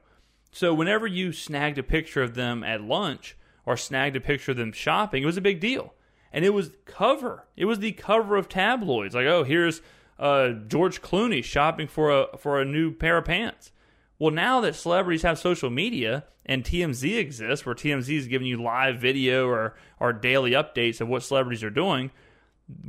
So 0.50 0.74
whenever 0.74 1.06
you 1.06 1.30
snagged 1.30 1.78
a 1.78 1.84
picture 1.84 2.22
of 2.22 2.34
them 2.34 2.64
at 2.64 2.82
lunch 2.82 3.36
or 3.64 3.76
snagged 3.76 4.16
a 4.16 4.20
picture 4.20 4.50
of 4.50 4.56
them 4.56 4.72
shopping, 4.72 5.22
it 5.22 5.26
was 5.26 5.36
a 5.36 5.40
big 5.40 5.60
deal. 5.60 5.94
And 6.32 6.44
it 6.44 6.50
was 6.50 6.72
cover. 6.86 7.46
It 7.56 7.66
was 7.66 7.78
the 7.78 7.92
cover 7.92 8.34
of 8.34 8.48
tabloids. 8.48 9.14
Like, 9.14 9.26
oh, 9.26 9.44
here's 9.44 9.80
uh, 10.18 10.50
George 10.66 11.00
Clooney 11.00 11.44
shopping 11.44 11.86
for 11.86 12.10
a 12.10 12.36
for 12.36 12.60
a 12.60 12.64
new 12.64 12.92
pair 12.92 13.18
of 13.18 13.26
pants. 13.26 13.70
Well, 14.18 14.32
now 14.32 14.60
that 14.60 14.76
celebrities 14.76 15.22
have 15.22 15.38
social 15.38 15.70
media 15.70 16.24
and 16.46 16.62
TMZ 16.62 17.18
exists, 17.18 17.66
where 17.66 17.74
TMZ 17.74 18.16
is 18.16 18.28
giving 18.28 18.46
you 18.46 18.62
live 18.62 18.98
video 18.98 19.46
or 19.46 19.74
or 19.98 20.12
daily 20.12 20.52
updates 20.52 21.00
of 21.00 21.08
what 21.08 21.22
celebrities 21.22 21.64
are 21.64 21.70
doing, 21.70 22.10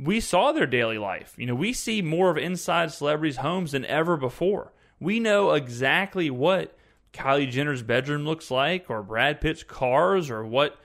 we 0.00 0.20
saw 0.20 0.52
their 0.52 0.66
daily 0.66 0.98
life. 0.98 1.34
You 1.36 1.46
know, 1.46 1.54
we 1.54 1.72
see 1.72 2.02
more 2.02 2.30
of 2.30 2.38
inside 2.38 2.92
celebrities' 2.92 3.38
homes 3.38 3.72
than 3.72 3.84
ever 3.84 4.16
before. 4.16 4.72
We 5.00 5.20
know 5.20 5.52
exactly 5.52 6.30
what 6.30 6.76
Kylie 7.12 7.50
Jenner's 7.50 7.82
bedroom 7.82 8.24
looks 8.24 8.50
like, 8.50 8.88
or 8.88 9.02
Brad 9.02 9.40
Pitt's 9.40 9.62
cars, 9.62 10.30
or 10.30 10.44
what 10.44 10.78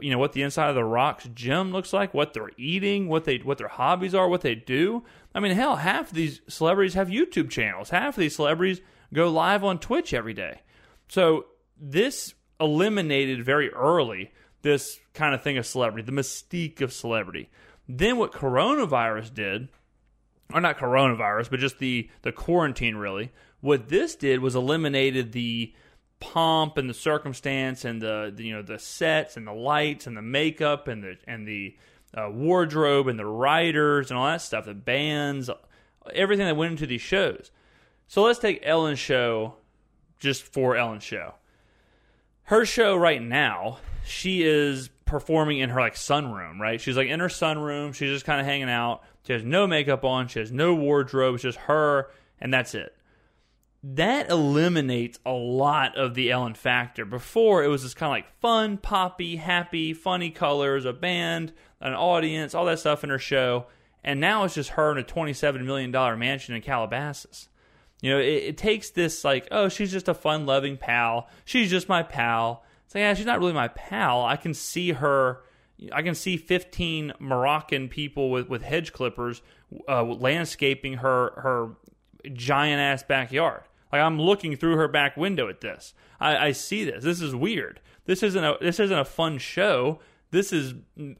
you 0.00 0.10
know 0.10 0.18
what 0.18 0.32
the 0.32 0.42
inside 0.42 0.68
of 0.68 0.74
the 0.74 0.84
Rock's 0.84 1.28
gym 1.34 1.72
looks 1.72 1.92
like, 1.92 2.14
what 2.14 2.34
they're 2.34 2.50
eating, 2.56 3.08
what 3.08 3.24
they 3.24 3.38
what 3.38 3.58
their 3.58 3.68
hobbies 3.68 4.14
are, 4.14 4.28
what 4.28 4.42
they 4.42 4.54
do. 4.54 5.02
I 5.34 5.40
mean, 5.40 5.52
hell, 5.52 5.76
half 5.76 6.08
of 6.08 6.14
these 6.14 6.40
celebrities 6.48 6.94
have 6.94 7.08
YouTube 7.08 7.50
channels. 7.50 7.90
Half 7.90 8.16
of 8.16 8.20
these 8.20 8.36
celebrities 8.36 8.80
go 9.12 9.30
live 9.30 9.64
on 9.64 9.78
Twitch 9.78 10.12
every 10.12 10.34
day. 10.34 10.60
So 11.08 11.46
this 11.80 12.34
eliminated 12.60 13.44
very 13.44 13.72
early 13.72 14.32
this 14.62 14.98
kind 15.14 15.34
of 15.34 15.42
thing 15.42 15.56
of 15.56 15.66
celebrity, 15.66 16.04
the 16.04 16.20
mystique 16.20 16.80
of 16.80 16.92
celebrity. 16.92 17.48
Then 17.88 18.18
what 18.18 18.32
coronavirus 18.32 19.32
did, 19.32 19.68
or 20.52 20.60
not 20.60 20.78
coronavirus, 20.78 21.50
but 21.50 21.60
just 21.60 21.78
the 21.78 22.10
the 22.22 22.32
quarantine 22.32 22.96
really, 22.96 23.32
what 23.60 23.88
this 23.88 24.14
did 24.14 24.40
was 24.40 24.54
eliminated 24.54 25.32
the 25.32 25.72
pomp 26.20 26.76
and 26.76 26.90
the 26.90 26.94
circumstance 26.94 27.84
and 27.84 28.02
the, 28.02 28.32
the 28.34 28.44
you 28.44 28.52
know 28.52 28.62
the 28.62 28.78
sets 28.78 29.36
and 29.36 29.46
the 29.46 29.52
lights 29.52 30.06
and 30.06 30.16
the 30.16 30.22
makeup 30.22 30.88
and 30.88 31.02
the 31.02 31.16
and 31.26 31.46
the 31.46 31.76
uh, 32.14 32.28
wardrobe 32.30 33.08
and 33.08 33.18
the 33.18 33.26
writers 33.26 34.10
and 34.10 34.18
all 34.18 34.26
that 34.26 34.42
stuff, 34.42 34.64
the 34.64 34.74
bands, 34.74 35.50
everything 36.12 36.46
that 36.46 36.56
went 36.56 36.72
into 36.72 36.86
these 36.86 37.02
shows. 37.02 37.50
So 38.08 38.22
let's 38.22 38.38
take 38.38 38.60
Ellen's 38.62 38.98
show 38.98 39.56
just 40.18 40.42
for 40.42 40.76
Ellen's 40.76 41.04
show. 41.04 41.34
Her 42.44 42.64
show 42.64 42.96
right 42.96 43.22
now, 43.22 43.78
she 44.02 44.42
is 44.42 44.88
performing 45.04 45.58
in 45.58 45.68
her 45.68 45.80
like 45.80 45.94
sunroom, 45.94 46.58
right? 46.58 46.80
She's 46.80 46.96
like 46.96 47.08
in 47.08 47.20
her 47.20 47.28
sunroom, 47.28 47.94
she's 47.94 48.10
just 48.10 48.24
kind 48.24 48.40
of 48.40 48.46
hanging 48.46 48.70
out. 48.70 49.02
She 49.26 49.34
has 49.34 49.44
no 49.44 49.66
makeup 49.66 50.04
on, 50.04 50.26
she 50.28 50.38
has 50.38 50.50
no 50.50 50.74
wardrobe, 50.74 51.34
it's 51.34 51.42
just 51.42 51.58
her 51.58 52.10
and 52.40 52.52
that's 52.52 52.74
it. 52.74 52.96
That 53.82 54.30
eliminates 54.30 55.18
a 55.26 55.32
lot 55.32 55.94
of 55.98 56.14
the 56.14 56.30
Ellen 56.30 56.54
factor. 56.54 57.04
Before 57.04 57.62
it 57.62 57.68
was 57.68 57.82
just 57.82 57.96
kind 57.96 58.08
of 58.08 58.12
like 58.12 58.40
fun, 58.40 58.78
poppy, 58.78 59.36
happy, 59.36 59.92
funny 59.92 60.30
colors, 60.30 60.86
a 60.86 60.94
band, 60.94 61.52
an 61.80 61.92
audience, 61.92 62.54
all 62.54 62.64
that 62.64 62.78
stuff 62.78 63.04
in 63.04 63.10
her 63.10 63.18
show. 63.18 63.66
And 64.02 64.18
now 64.18 64.44
it's 64.44 64.54
just 64.54 64.70
her 64.70 64.90
in 64.92 64.98
a 64.98 65.04
$27 65.04 65.62
million 65.64 65.90
mansion 66.18 66.54
in 66.54 66.62
Calabasas. 66.62 67.50
You 68.00 68.12
know, 68.12 68.18
it, 68.18 68.44
it, 68.44 68.58
takes 68.58 68.90
this 68.90 69.24
like, 69.24 69.48
oh, 69.50 69.68
she's 69.68 69.90
just 69.90 70.08
a 70.08 70.14
fun 70.14 70.46
loving 70.46 70.76
pal. 70.76 71.28
She's 71.44 71.70
just 71.70 71.88
my 71.88 72.02
pal. 72.02 72.64
It's 72.86 72.94
like, 72.94 73.02
yeah, 73.02 73.14
she's 73.14 73.26
not 73.26 73.40
really 73.40 73.52
my 73.52 73.68
pal. 73.68 74.24
I 74.24 74.36
can 74.36 74.54
see 74.54 74.92
her. 74.92 75.40
I 75.92 76.02
can 76.02 76.14
see 76.14 76.36
15 76.36 77.14
Moroccan 77.18 77.88
people 77.88 78.30
with, 78.30 78.48
with 78.48 78.62
hedge 78.62 78.92
clippers 78.92 79.42
uh, 79.88 80.02
landscaping 80.04 80.94
her 80.94 81.32
her 81.36 81.70
giant 82.32 82.80
ass 82.80 83.02
backyard. 83.02 83.62
Like 83.92 84.02
I'm 84.02 84.20
looking 84.20 84.56
through 84.56 84.76
her 84.76 84.88
back 84.88 85.16
window 85.16 85.48
at 85.48 85.60
this. 85.60 85.94
I, 86.20 86.48
I 86.48 86.52
see 86.52 86.84
this. 86.84 87.04
This 87.04 87.20
is 87.20 87.34
weird. 87.34 87.80
This 88.04 88.22
isn't 88.22 88.42
a 88.42 88.56
this 88.60 88.80
isn't 88.80 88.98
a 88.98 89.04
fun 89.04 89.38
show. 89.38 90.00
This 90.30 90.52
is 90.52 90.74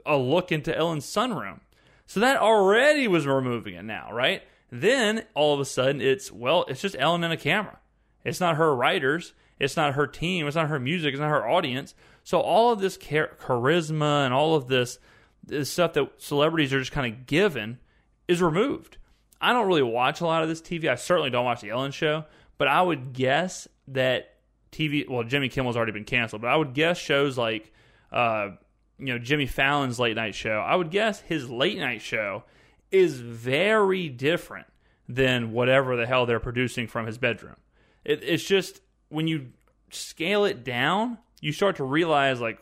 a 0.05 0.17
look 0.17 0.53
into 0.53 0.77
Ellen's 0.77 1.07
sunroom. 1.07 1.61
So 2.07 2.21
that 2.21 2.39
already 2.39 3.09
was 3.09 3.27
removing 3.27 3.75
it 3.75 3.85
now, 3.85 4.11
right? 4.13 4.43
Then 4.71 5.25
all 5.35 5.55
of 5.55 5.61
a 5.61 5.65
sudden 5.65 6.01
it's 6.01 6.31
well, 6.31 6.65
it's 6.69 6.81
just 6.81 6.97
Ellen 6.99 7.25
and 7.25 7.33
a 7.33 7.37
camera. 7.37 7.79
It's 8.25 8.41
not 8.41 8.57
her 8.57 8.75
writers, 8.75 9.33
it's 9.59 9.77
not 9.77 9.95
her 9.95 10.07
team, 10.07 10.47
it's 10.47 10.57
not 10.57 10.69
her 10.69 10.79
music, 10.79 11.13
it's 11.13 11.21
not 11.21 11.31
her 11.31 11.49
audience. 11.49 11.95
So 12.25 12.41
all 12.41 12.73
of 12.73 12.81
this 12.81 12.97
char- 12.97 13.37
charisma 13.41 14.25
and 14.25 14.35
all 14.35 14.55
of 14.55 14.69
this, 14.69 14.99
this 15.45 15.71
stuff 15.71 15.95
that 15.95 16.11
celebrities 16.19 16.73
are 16.75 16.81
just 16.81 16.93
kind 16.93 17.13
of 17.13 17.27
given 17.27 17.79
is 18.27 18.43
removed. 18.43 18.99
I 19.41 19.53
don't 19.53 19.67
really 19.67 19.83
watch 19.83 20.21
a 20.21 20.27
lot 20.27 20.43
of 20.43 20.49
this 20.49 20.61
TV. 20.61 20.89
I 20.89 20.97
certainly 20.97 21.31
don't 21.31 21.45
watch 21.45 21.61
the 21.61 21.71
Ellen 21.71 21.93
show, 21.93 22.25
but 22.59 22.69
I 22.69 22.83
would 22.83 23.13
guess 23.13 23.69
that 23.89 24.35
TV. 24.73 25.09
Well, 25.09 25.25
Jimmy 25.25 25.49
Kimmel's 25.49 25.77
already 25.77 25.93
been 25.93 26.05
canceled, 26.05 26.43
but 26.43 26.49
I 26.49 26.57
would 26.57 26.75
guess 26.75 26.99
shows 26.99 27.39
like, 27.39 27.73
uh, 28.13 28.51
you 28.99 29.07
know, 29.07 29.19
Jimmy 29.19 29.47
Fallon's 29.47 29.99
late 29.99 30.17
night 30.17 30.35
show. 30.35 30.59
I 30.59 30.75
would 30.75 30.91
guess 30.91 31.21
his 31.21 31.49
late 31.49 31.79
night 31.79 32.03
show 32.03 32.45
is 32.91 33.21
very 33.21 34.09
different 34.09 34.67
than 35.09 35.53
whatever 35.53 35.97
the 35.97 36.07
hell 36.07 36.27
they're 36.27 36.41
producing 36.41 36.87
from 36.87 37.07
his 37.07 37.19
bedroom. 37.19 37.57
It, 38.05 38.23
it's 38.23 38.45
just 38.45 38.81
when 39.09 39.27
you 39.27 39.49
scale 39.91 40.45
it 40.45 40.65
down, 40.65 41.19
you 41.41 41.53
start 41.53 41.77
to 41.77 41.85
realize 41.85 42.41
like, 42.41 42.59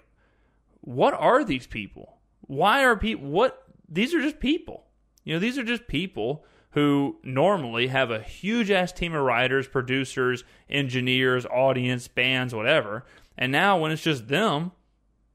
what 0.80 1.14
are 1.14 1.45
these 1.45 1.66
people? 1.66 2.16
Why 2.42 2.85
are 2.85 2.97
people? 2.97 3.28
What 3.28 3.62
these 3.88 4.14
are 4.14 4.23
just 4.23 4.38
people. 4.38 4.85
You 5.25 5.35
know, 5.35 5.40
these 5.40 5.59
are 5.59 5.64
just 5.64 5.88
people 5.88 6.45
who 6.71 7.16
normally 7.25 7.88
have 7.88 8.11
a 8.11 8.23
huge 8.23 8.71
ass 8.71 8.92
team 8.92 9.14
of 9.14 9.23
writers, 9.23 9.66
producers, 9.66 10.45
engineers, 10.68 11.47
audience, 11.47 12.06
bands, 12.06 12.54
whatever. 12.54 13.04
And 13.37 13.50
now 13.50 13.78
when 13.78 13.90
it's 13.90 14.02
just 14.02 14.28
them, 14.28 14.73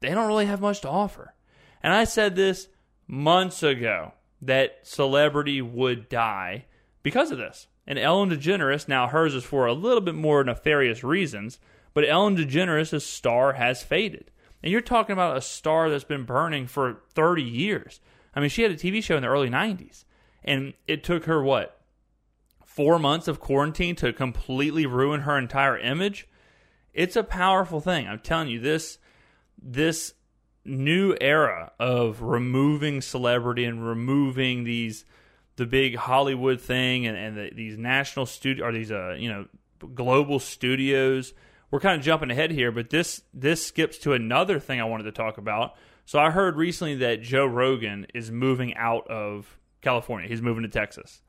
they 0.00 0.10
don't 0.10 0.28
really 0.28 0.46
have 0.46 0.60
much 0.60 0.80
to 0.82 0.88
offer. 0.88 1.34
And 1.82 1.92
I 1.92 2.04
said 2.04 2.36
this 2.36 2.68
months 3.06 3.62
ago 3.62 4.12
that 4.42 4.80
celebrity 4.82 5.62
would 5.62 6.08
die 6.08 6.66
because 7.02 7.30
of 7.30 7.38
this. 7.38 7.68
And 7.86 7.98
Ellen 7.98 8.30
DeGeneres, 8.30 8.88
now 8.88 9.08
hers 9.08 9.34
is 9.34 9.44
for 9.44 9.66
a 9.66 9.72
little 9.72 10.00
bit 10.00 10.14
more 10.14 10.44
nefarious 10.44 11.02
reasons, 11.02 11.58
but 11.94 12.08
Ellen 12.08 12.36
DeGeneres' 12.36 13.00
star 13.02 13.54
has 13.54 13.82
faded. 13.82 14.30
And 14.62 14.70
you're 14.70 14.80
talking 14.80 15.12
about 15.12 15.36
a 15.36 15.40
star 15.40 15.88
that's 15.88 16.04
been 16.04 16.24
burning 16.24 16.66
for 16.66 17.02
30 17.14 17.42
years. 17.42 18.00
I 18.34 18.40
mean, 18.40 18.50
she 18.50 18.62
had 18.62 18.70
a 18.70 18.76
TV 18.76 19.02
show 19.02 19.16
in 19.16 19.22
the 19.22 19.28
early 19.28 19.50
90s, 19.50 20.04
and 20.44 20.74
it 20.86 21.02
took 21.02 21.24
her, 21.24 21.42
what, 21.42 21.80
four 22.64 22.98
months 22.98 23.28
of 23.28 23.40
quarantine 23.40 23.94
to 23.96 24.12
completely 24.12 24.86
ruin 24.86 25.22
her 25.22 25.36
entire 25.36 25.78
image? 25.78 26.28
It's 26.94 27.16
a 27.16 27.22
powerful 27.22 27.80
thing. 27.80 28.06
I'm 28.08 28.20
telling 28.20 28.48
you, 28.48 28.60
this, 28.60 28.98
this 29.60 30.14
new 30.64 31.16
era 31.20 31.72
of 31.78 32.22
removing 32.22 33.00
celebrity 33.00 33.64
and 33.64 33.86
removing 33.86 34.64
these 34.64 35.04
the 35.56 35.66
big 35.66 35.96
Hollywood 35.96 36.60
thing 36.60 37.06
and, 37.06 37.16
and 37.16 37.36
the, 37.36 37.50
these 37.54 37.76
national 37.76 38.26
studio 38.26 38.66
or 38.66 38.72
these 38.72 38.90
uh 38.90 39.16
you 39.18 39.28
know 39.28 39.46
global 39.94 40.38
studios. 40.38 41.34
We're 41.70 41.80
kind 41.80 41.98
of 41.98 42.04
jumping 42.04 42.30
ahead 42.30 42.50
here, 42.50 42.70
but 42.70 42.90
this 42.90 43.22
this 43.32 43.64
skips 43.64 43.98
to 43.98 44.12
another 44.12 44.60
thing 44.60 44.80
I 44.80 44.84
wanted 44.84 45.04
to 45.04 45.12
talk 45.12 45.38
about. 45.38 45.74
So 46.04 46.18
I 46.18 46.30
heard 46.30 46.56
recently 46.56 46.96
that 46.96 47.22
Joe 47.22 47.46
Rogan 47.46 48.06
is 48.12 48.30
moving 48.30 48.74
out 48.74 49.06
of 49.08 49.58
California. 49.80 50.28
He's 50.28 50.42
moving 50.42 50.62
to 50.62 50.68
Texas. 50.68 51.22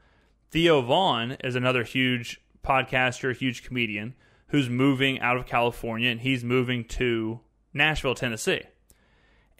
Theo 0.52 0.82
Von 0.82 1.38
is 1.44 1.56
another 1.56 1.84
huge 1.84 2.42
podcaster, 2.64 3.36
huge 3.36 3.64
comedian 3.64 4.16
who's 4.48 4.70
moving 4.70 5.20
out 5.20 5.38
of 5.38 5.46
California 5.46 6.10
and 6.10 6.22
he's 6.22 6.44
moving 6.44 6.86
to 6.86 7.40
Nashville, 7.74 8.16
Tennessee. 8.16 8.62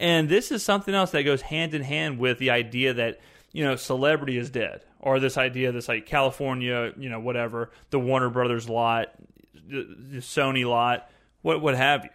And 0.04 0.28
this 0.28 0.52
is 0.52 0.62
something 0.62 0.94
else 0.94 1.12
that 1.12 1.24
goes 1.24 1.44
hand 1.44 1.74
in 1.74 1.82
hand 1.82 2.20
with 2.20 2.38
the 2.38 2.50
idea 2.50 2.94
that, 2.94 3.22
you 3.54 3.64
know, 3.64 3.78
celebrity 3.78 4.38
is 4.38 4.50
dead. 4.50 4.84
Or 5.00 5.18
this 5.18 5.38
idea, 5.38 5.72
this 5.72 5.88
like 5.88 6.06
California, 6.06 6.92
you 6.98 7.08
know, 7.08 7.22
whatever, 7.22 7.72
the 7.90 8.00
Warner 8.00 8.30
Brothers 8.30 8.68
lot, 8.68 9.14
the, 9.54 10.18
Sony 10.18 10.68
lot, 10.68 11.10
what 11.42 11.62
what 11.62 11.78
have 11.78 12.04
you. 12.04 12.10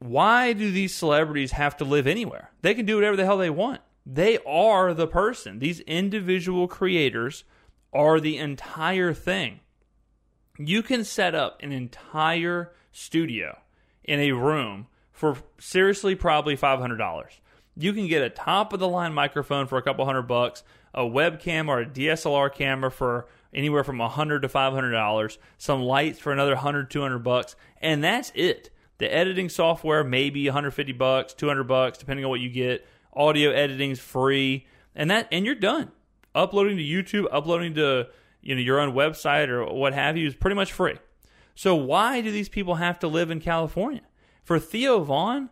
Why 0.00 0.52
do 0.52 0.70
these 0.70 0.94
celebrities 0.94 1.52
have 1.52 1.78
to 1.78 1.86
live 1.86 2.06
anywhere? 2.06 2.50
They 2.60 2.74
can 2.74 2.84
do 2.84 2.96
whatever 2.96 3.16
the 3.16 3.24
hell 3.24 3.38
they 3.38 3.48
want. 3.48 3.80
They 4.04 4.36
are 4.46 4.92
the 4.92 5.06
person. 5.06 5.60
These 5.60 5.80
individual 5.80 6.68
creators 6.68 7.44
are 7.90 8.20
the 8.20 8.36
entire 8.36 9.14
thing. 9.14 9.60
You 10.58 10.82
can 10.82 11.04
set 11.04 11.34
up 11.34 11.58
an 11.62 11.72
entire 11.72 12.74
studio 12.92 13.60
in 14.04 14.20
a 14.20 14.32
room 14.32 14.88
for 15.12 15.36
seriously 15.58 16.14
probably 16.14 16.56
$500. 16.56 17.24
You 17.76 17.92
can 17.92 18.06
get 18.06 18.22
a 18.22 18.30
top 18.30 18.72
of 18.72 18.80
the 18.80 18.88
line 18.88 19.14
microphone 19.14 19.66
for 19.66 19.78
a 19.78 19.82
couple 19.82 20.04
hundred 20.04 20.22
bucks, 20.22 20.62
a 20.94 21.02
webcam 21.02 21.68
or 21.68 21.80
a 21.80 21.86
DSLR 21.86 22.52
camera 22.52 22.90
for 22.90 23.26
anywhere 23.54 23.84
from 23.84 23.98
100 23.98 24.42
to 24.42 24.48
$500, 24.48 25.38
some 25.58 25.82
lights 25.82 26.18
for 26.18 26.32
another 26.32 26.54
100 26.54 26.90
200 26.90 27.18
bucks, 27.20 27.56
and 27.80 28.02
that's 28.02 28.32
it. 28.34 28.70
The 28.98 29.12
editing 29.12 29.48
software 29.48 30.04
maybe 30.04 30.46
150 30.46 30.92
bucks, 30.92 31.34
200 31.34 31.64
bucks 31.64 31.98
depending 31.98 32.24
on 32.24 32.30
what 32.30 32.40
you 32.40 32.50
get. 32.50 32.86
Audio 33.14 33.50
editing's 33.50 33.98
free, 34.00 34.66
and 34.94 35.10
that 35.10 35.28
and 35.32 35.44
you're 35.44 35.54
done. 35.54 35.90
Uploading 36.34 36.78
to 36.78 36.82
YouTube, 36.82 37.26
uploading 37.30 37.74
to 37.74 38.08
you 38.40 38.54
know 38.54 38.60
your 38.60 38.80
own 38.80 38.94
website 38.94 39.48
or 39.48 39.66
what 39.72 39.92
have 39.92 40.16
you 40.16 40.26
is 40.26 40.34
pretty 40.34 40.56
much 40.56 40.72
free. 40.72 40.96
So 41.54 41.74
why 41.74 42.20
do 42.20 42.30
these 42.30 42.48
people 42.48 42.76
have 42.76 42.98
to 43.00 43.08
live 43.08 43.30
in 43.30 43.40
California? 43.40 44.02
For 44.42 44.58
Theo 44.58 45.00
Von 45.00 45.50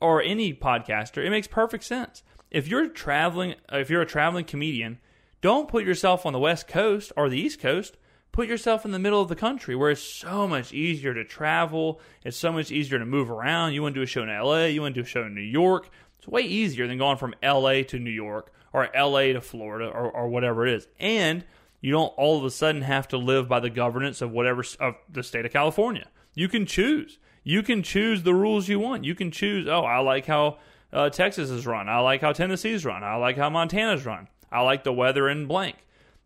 or 0.00 0.22
any 0.22 0.52
podcaster, 0.52 1.24
it 1.24 1.30
makes 1.30 1.46
perfect 1.46 1.84
sense. 1.84 2.22
If 2.50 2.68
you're 2.68 2.88
traveling, 2.88 3.54
if 3.70 3.88
you're 3.88 4.02
a 4.02 4.06
traveling 4.06 4.44
comedian, 4.44 4.98
don't 5.40 5.68
put 5.68 5.84
yourself 5.84 6.26
on 6.26 6.32
the 6.32 6.38
West 6.38 6.68
Coast 6.68 7.12
or 7.16 7.28
the 7.28 7.40
East 7.40 7.60
Coast 7.60 7.96
put 8.32 8.48
yourself 8.48 8.84
in 8.84 8.90
the 8.90 8.98
middle 8.98 9.20
of 9.20 9.28
the 9.28 9.36
country 9.36 9.76
where 9.76 9.90
it's 9.90 10.02
so 10.02 10.48
much 10.48 10.72
easier 10.72 11.14
to 11.14 11.24
travel. 11.24 12.00
It's 12.24 12.36
so 12.36 12.50
much 12.50 12.72
easier 12.72 12.98
to 12.98 13.04
move 13.04 13.30
around. 13.30 13.74
You 13.74 13.82
want 13.82 13.94
to 13.94 14.00
do 14.00 14.04
a 14.04 14.06
show 14.06 14.22
in 14.22 14.28
LA, 14.28 14.64
you 14.64 14.80
want 14.80 14.94
to 14.94 15.02
do 15.02 15.04
a 15.04 15.08
show 15.08 15.22
in 15.22 15.34
New 15.34 15.42
York. 15.42 15.90
It's 16.18 16.26
way 16.26 16.42
easier 16.42 16.88
than 16.88 16.98
going 16.98 17.18
from 17.18 17.34
LA 17.42 17.82
to 17.82 17.98
New 17.98 18.10
York 18.10 18.52
or 18.72 18.88
LA 18.96 19.32
to 19.32 19.40
Florida 19.40 19.86
or, 19.86 20.10
or 20.10 20.28
whatever 20.28 20.66
it 20.66 20.74
is. 20.74 20.88
And 20.98 21.44
you 21.80 21.92
don't 21.92 22.12
all 22.16 22.38
of 22.38 22.44
a 22.44 22.50
sudden 22.50 22.82
have 22.82 23.08
to 23.08 23.18
live 23.18 23.48
by 23.48 23.60
the 23.60 23.70
governance 23.70 24.22
of 24.22 24.30
whatever 24.30 24.64
of 24.80 24.94
the 25.10 25.22
state 25.22 25.44
of 25.44 25.52
California. 25.52 26.08
You 26.34 26.48
can 26.48 26.64
choose. 26.64 27.18
You 27.44 27.62
can 27.62 27.82
choose 27.82 28.22
the 28.22 28.34
rules 28.34 28.68
you 28.68 28.78
want. 28.78 29.04
You 29.04 29.14
can 29.14 29.30
choose, 29.30 29.66
oh, 29.68 29.82
I 29.82 29.98
like 29.98 30.26
how 30.26 30.58
uh, 30.92 31.10
Texas 31.10 31.50
is 31.50 31.66
run. 31.66 31.88
I 31.88 31.98
like 32.00 32.20
how 32.20 32.32
Tennessee's 32.32 32.84
run. 32.84 33.02
I 33.02 33.16
like 33.16 33.36
how 33.36 33.50
Montana's 33.50 34.06
run. 34.06 34.28
I 34.50 34.60
like 34.60 34.84
the 34.84 34.92
weather 34.92 35.28
in 35.28 35.46
blank 35.46 35.76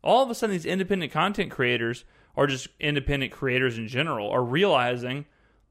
all 0.07 0.23
of 0.23 0.31
a 0.31 0.35
sudden 0.35 0.55
these 0.55 0.65
independent 0.65 1.13
content 1.13 1.51
creators 1.51 2.05
or 2.37 2.47
just 2.47 2.69
independent 2.79 3.33
creators 3.33 3.77
in 3.77 3.89
general 3.89 4.31
are 4.31 4.45
realizing 4.45 5.27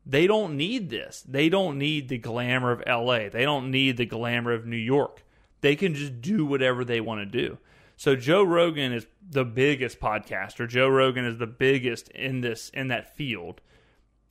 they 0.05 0.27
don't 0.27 0.57
need 0.57 0.89
this. 0.89 1.23
They 1.27 1.49
don't 1.49 1.77
need 1.77 2.09
the 2.09 2.17
glamour 2.17 2.71
of 2.71 2.83
LA. 2.85 3.29
They 3.29 3.43
don't 3.43 3.71
need 3.71 3.97
the 3.97 4.05
glamour 4.05 4.51
of 4.51 4.65
New 4.65 4.75
York. 4.75 5.23
They 5.61 5.75
can 5.75 5.95
just 5.95 6.21
do 6.21 6.45
whatever 6.45 6.83
they 6.83 6.99
want 6.99 7.21
to 7.21 7.25
do. 7.25 7.57
So 7.95 8.15
Joe 8.15 8.43
Rogan 8.43 8.91
is 8.91 9.07
the 9.27 9.45
biggest 9.45 10.01
podcaster. 10.01 10.67
Joe 10.67 10.89
Rogan 10.89 11.25
is 11.25 11.37
the 11.37 11.47
biggest 11.47 12.09
in 12.09 12.41
this 12.41 12.69
in 12.69 12.89
that 12.89 13.15
field. 13.15 13.61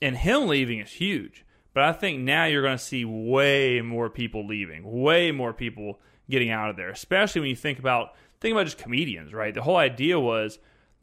And 0.03 0.17
him 0.17 0.49
leaving 0.49 0.81
is 0.81 0.93
huge. 0.93 1.45
But 1.73 1.83
I 1.83 1.93
think 1.93 2.21
now 2.21 2.45
you're 2.45 2.63
going 2.63 2.79
to 2.79 2.83
see 2.83 3.05
way 3.05 3.81
more 3.81 4.09
people 4.09 4.47
leaving, 4.47 5.03
way 5.03 5.33
more 5.33 5.53
people 5.53 6.01
getting 6.31 6.51
out 6.51 6.71
of 6.71 6.77
there, 6.77 6.91
especially 6.91 7.41
when 7.41 7.51
you 7.51 7.57
think 7.57 7.79
about 7.79 8.15
think 8.41 8.53
about 8.53 8.67
just 8.67 8.79
comedians, 8.79 9.33
right? 9.33 9.53
The 9.53 9.63
whole 9.63 9.77
idea 9.77 10.19
was 10.21 10.59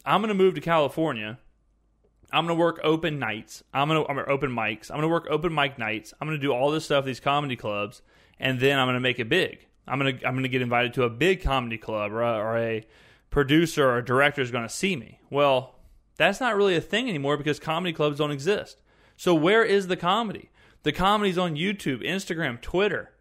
I'm 0.06 0.22
going 0.22 0.30
to 0.30 0.34
move 0.34 0.56
to 0.56 0.62
California. 0.62 1.40
I'm 2.32 2.46
going 2.46 2.58
to 2.58 2.62
work 2.62 2.80
open 2.84 3.20
nights. 3.20 3.64
I'm 3.74 3.90
going 3.90 4.04
to 4.04 4.10
I'm 4.10 4.18
open 4.18 4.52
mics. 4.52 4.90
I'm 4.90 4.98
going 4.98 5.02
to 5.02 5.10
work 5.10 5.28
open 5.30 5.54
mic 5.54 5.78
nights. 5.78 6.14
I'm 6.20 6.28
going 6.28 6.40
to 6.40 6.46
do 6.46 6.54
all 6.54 6.72
this 6.72 6.86
stuff, 6.86 7.04
these 7.04 7.20
comedy 7.20 7.58
clubs, 7.58 8.02
and 8.40 8.60
then 8.60 8.80
I'm 8.80 8.86
going 8.86 8.96
to 8.96 9.02
make 9.02 9.20
it 9.20 9.28
big. 9.28 9.68
I'm 9.88 10.00
going 10.00 10.18
to 10.18 10.26
I'm 10.26 10.34
going 10.34 10.44
to 10.44 10.50
get 10.50 10.62
invited 10.62 10.94
to 10.94 11.04
a 11.04 11.10
big 11.10 11.44
comedy 11.44 11.78
club, 11.78 12.14
or 12.14 12.22
a, 12.22 12.38
or 12.38 12.58
a 12.58 12.88
producer 13.30 13.86
or 13.86 13.98
a 13.98 14.06
director 14.06 14.42
is 14.42 14.52
going 14.52 14.68
to 14.68 14.74
see 14.74 14.96
me. 14.96 15.20
Well, 15.30 15.76
that's 16.22 16.40
not 16.40 16.56
really 16.56 16.76
a 16.76 16.82
thing 16.82 17.10
anymore 17.10 17.36
because 17.36 17.60
comedy 17.60 17.94
clubs 17.94 18.20
don't 18.20 18.32
exist. 18.32 18.82
So 19.18 19.34
where 19.34 19.64
is 19.64 19.88
the 19.88 19.98
comedy? 19.98 20.52
The 20.84 20.92
comedy's 20.92 21.38
on 21.38 21.56
YouTube, 21.56 22.04
Instagram, 22.04 22.62
Twitter. 22.62 23.12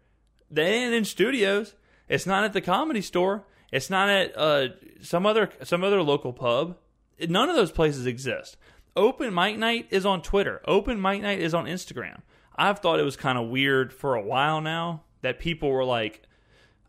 They 0.49 0.73
ain't 0.73 0.93
in 0.93 1.05
studios. 1.05 1.75
It's 2.07 2.25
not 2.25 2.43
at 2.43 2.53
the 2.53 2.61
comedy 2.61 3.01
store. 3.01 3.45
It's 3.71 3.89
not 3.89 4.09
at 4.09 4.37
uh, 4.37 4.69
some 5.01 5.25
other 5.25 5.49
some 5.63 5.83
other 5.83 6.01
local 6.01 6.33
pub. 6.33 6.77
None 7.19 7.49
of 7.49 7.55
those 7.55 7.71
places 7.71 8.05
exist. 8.05 8.57
Open 8.95 9.33
Mic 9.33 9.57
Night 9.57 9.87
is 9.89 10.05
on 10.05 10.21
Twitter. 10.21 10.61
Open 10.67 11.01
Mic 11.01 11.21
Night 11.21 11.39
is 11.39 11.53
on 11.53 11.65
Instagram. 11.65 12.21
I've 12.55 12.79
thought 12.79 12.99
it 12.99 13.03
was 13.03 13.15
kind 13.15 13.37
of 13.37 13.47
weird 13.47 13.93
for 13.93 14.15
a 14.15 14.21
while 14.21 14.59
now 14.59 15.03
that 15.21 15.39
people 15.39 15.69
were 15.69 15.85
like, 15.85 16.23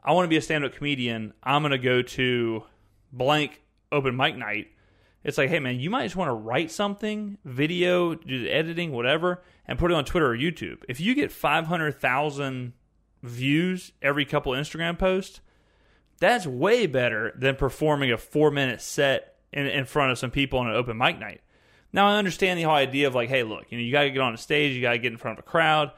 "I 0.03 0.13
want 0.13 0.25
to 0.25 0.29
be 0.29 0.37
a 0.37 0.43
stand-up 0.43 0.75
comedian. 0.75 1.33
I'm 1.43 1.63
going 1.63 1.71
to 1.71 1.79
go 1.79 2.03
to 2.03 2.65
blank 3.13 3.63
Open 3.93 4.17
Mic 4.17 4.37
Night." 4.37 4.69
It's 5.25 5.39
like, 5.39 5.51
hey 5.51 5.61
man, 5.61 5.79
you 5.79 5.91
might 5.91 6.05
just 6.05 6.17
want 6.17 6.29
to 6.29 6.35
write 6.35 6.71
something, 6.71 7.39
video, 7.45 8.15
do 8.15 8.43
the 8.43 8.51
editing, 8.51 8.93
whatever, 8.93 9.43
and 9.67 9.79
put 9.79 9.91
it 9.91 9.95
on 9.95 10.05
Twitter 10.05 10.33
or 10.33 10.37
YouTube. 10.37 10.83
If 10.89 11.01
you 11.01 11.15
get 11.15 11.31
500,000 11.31 12.73
views 13.23 13.93
every 14.03 14.25
couple 14.25 14.53
Instagram 14.53 14.99
posts, 14.99 15.41
that's 16.19 16.47
way 16.47 16.87
better 16.87 17.33
than 17.37 17.57
performing 17.57 18.13
a 18.13 18.19
four 18.19 18.51
minute 18.51 18.81
set 18.81 19.37
in, 19.53 19.67
in 19.67 19.85
front 19.85 20.13
of 20.13 20.19
some 20.19 20.31
people 20.31 20.59
on 20.59 20.69
an 20.69 20.75
open 20.77 20.97
mic 20.97 21.19
night. 21.19 21.41
Now 21.93 22.09
I 22.09 22.17
understand 22.17 22.59
the 22.59 22.65
whole 22.65 22.75
idea 22.75 23.07
of 23.07 23.15
like, 23.15 23.29
hey, 23.29 23.43
look, 23.43 23.67
you 23.71 23.79
know, 23.79 23.85
you 23.85 23.93
got 23.93 24.03
to 24.03 24.11
get 24.11 24.21
on 24.21 24.35
a 24.35 24.39
stage, 24.39 24.75
you 24.75 24.83
got 24.83 24.93
to 24.93 24.99
get 24.99 25.13
in 25.13 25.19
front 25.19 25.39
of 25.39 25.45
a 25.45 25.49
crowd. 25.49 25.93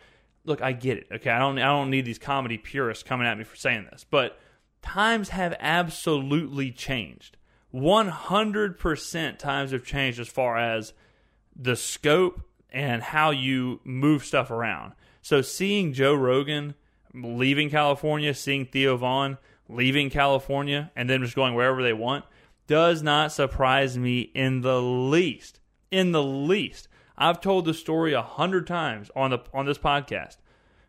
Look, 0.44 0.60
I 0.60 0.72
get 0.72 0.98
it. 0.98 1.06
Okay, 1.12 1.30
I 1.30 1.38
don't, 1.38 1.58
I 1.58 1.66
don't 1.66 1.90
need 1.90 2.04
these 2.04 2.18
comedy 2.18 2.58
purists 2.58 3.02
coming 3.02 3.26
at 3.26 3.38
me 3.38 3.44
for 3.44 3.56
saying 3.56 3.86
this, 3.90 4.04
but 4.08 4.38
times 4.82 5.30
have 5.30 5.54
absolutely 5.60 6.70
changed. 6.70 7.36
One 7.74 8.06
hundred 8.06 8.78
percent 8.78 9.40
times 9.40 9.72
have 9.72 9.84
changed 9.84 10.20
as 10.20 10.28
far 10.28 10.56
as 10.56 10.92
the 11.56 11.74
scope 11.74 12.40
and 12.70 13.02
how 13.02 13.32
you 13.32 13.80
move 13.82 14.24
stuff 14.24 14.52
around. 14.52 14.92
So 15.22 15.42
seeing 15.42 15.92
Joe 15.92 16.14
Rogan 16.14 16.74
leaving 17.12 17.70
California, 17.70 18.32
seeing 18.32 18.64
Theo 18.64 18.96
Von 18.96 19.38
leaving 19.68 20.08
California 20.08 20.92
and 20.94 21.10
then 21.10 21.24
just 21.24 21.34
going 21.34 21.56
wherever 21.56 21.82
they 21.82 21.92
want 21.92 22.24
does 22.68 23.02
not 23.02 23.32
surprise 23.32 23.98
me 23.98 24.20
in 24.20 24.60
the 24.60 24.80
least. 24.80 25.58
In 25.90 26.12
the 26.12 26.22
least. 26.22 26.86
I've 27.18 27.40
told 27.40 27.64
the 27.64 27.74
story 27.74 28.12
a 28.12 28.22
hundred 28.22 28.68
times 28.68 29.10
on 29.16 29.30
the 29.32 29.40
on 29.52 29.66
this 29.66 29.78
podcast. 29.78 30.36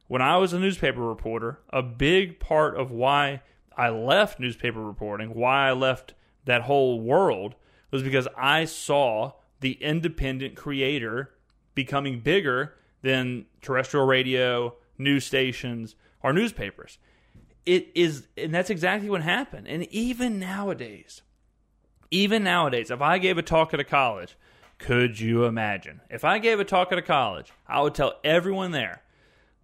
When 0.05 0.21
I 0.21 0.37
was 0.37 0.53
a 0.53 0.59
newspaper 0.59 1.01
reporter, 1.01 1.61
a 1.71 1.81
big 1.81 2.39
part 2.39 2.77
of 2.77 2.91
why 2.91 3.41
I 3.75 3.89
left 3.89 4.39
newspaper 4.39 4.81
reporting, 4.81 5.33
why 5.33 5.69
I 5.69 5.71
left 5.71 6.13
that 6.45 6.63
whole 6.63 6.99
world, 6.99 7.55
was 7.91 8.03
because 8.03 8.27
I 8.38 8.65
saw 8.65 9.34
the 9.60 9.73
independent 9.73 10.55
creator 10.55 11.31
becoming 11.73 12.19
bigger 12.19 12.75
than 13.01 13.45
terrestrial 13.62 14.05
radio, 14.05 14.75
news 14.97 15.25
stations, 15.25 15.95
or 16.21 16.34
newspapers. 16.34 16.97
It 17.65 17.89
is 17.95 18.27
and 18.38 18.53
that's 18.53 18.69
exactly 18.69 19.10
what 19.10 19.21
happened. 19.21 19.67
And 19.67 19.84
even 19.91 20.39
nowadays 20.39 21.21
even 22.12 22.43
nowadays 22.43 22.91
if 22.91 23.01
i 23.01 23.17
gave 23.17 23.38
a 23.38 23.41
talk 23.41 23.73
at 23.73 23.79
a 23.79 23.84
college 23.84 24.38
could 24.77 25.17
you 25.21 25.45
imagine? 25.45 26.01
If 26.10 26.25
i 26.25 26.38
gave 26.38 26.60
a 26.60 26.65
talk 26.65 26.91
at 26.91 26.97
a 26.97 27.01
college 27.01 27.51
i 27.67 27.81
would 27.81 27.95
tell 27.95 28.19
everyone 28.23 28.71
there 28.71 29.01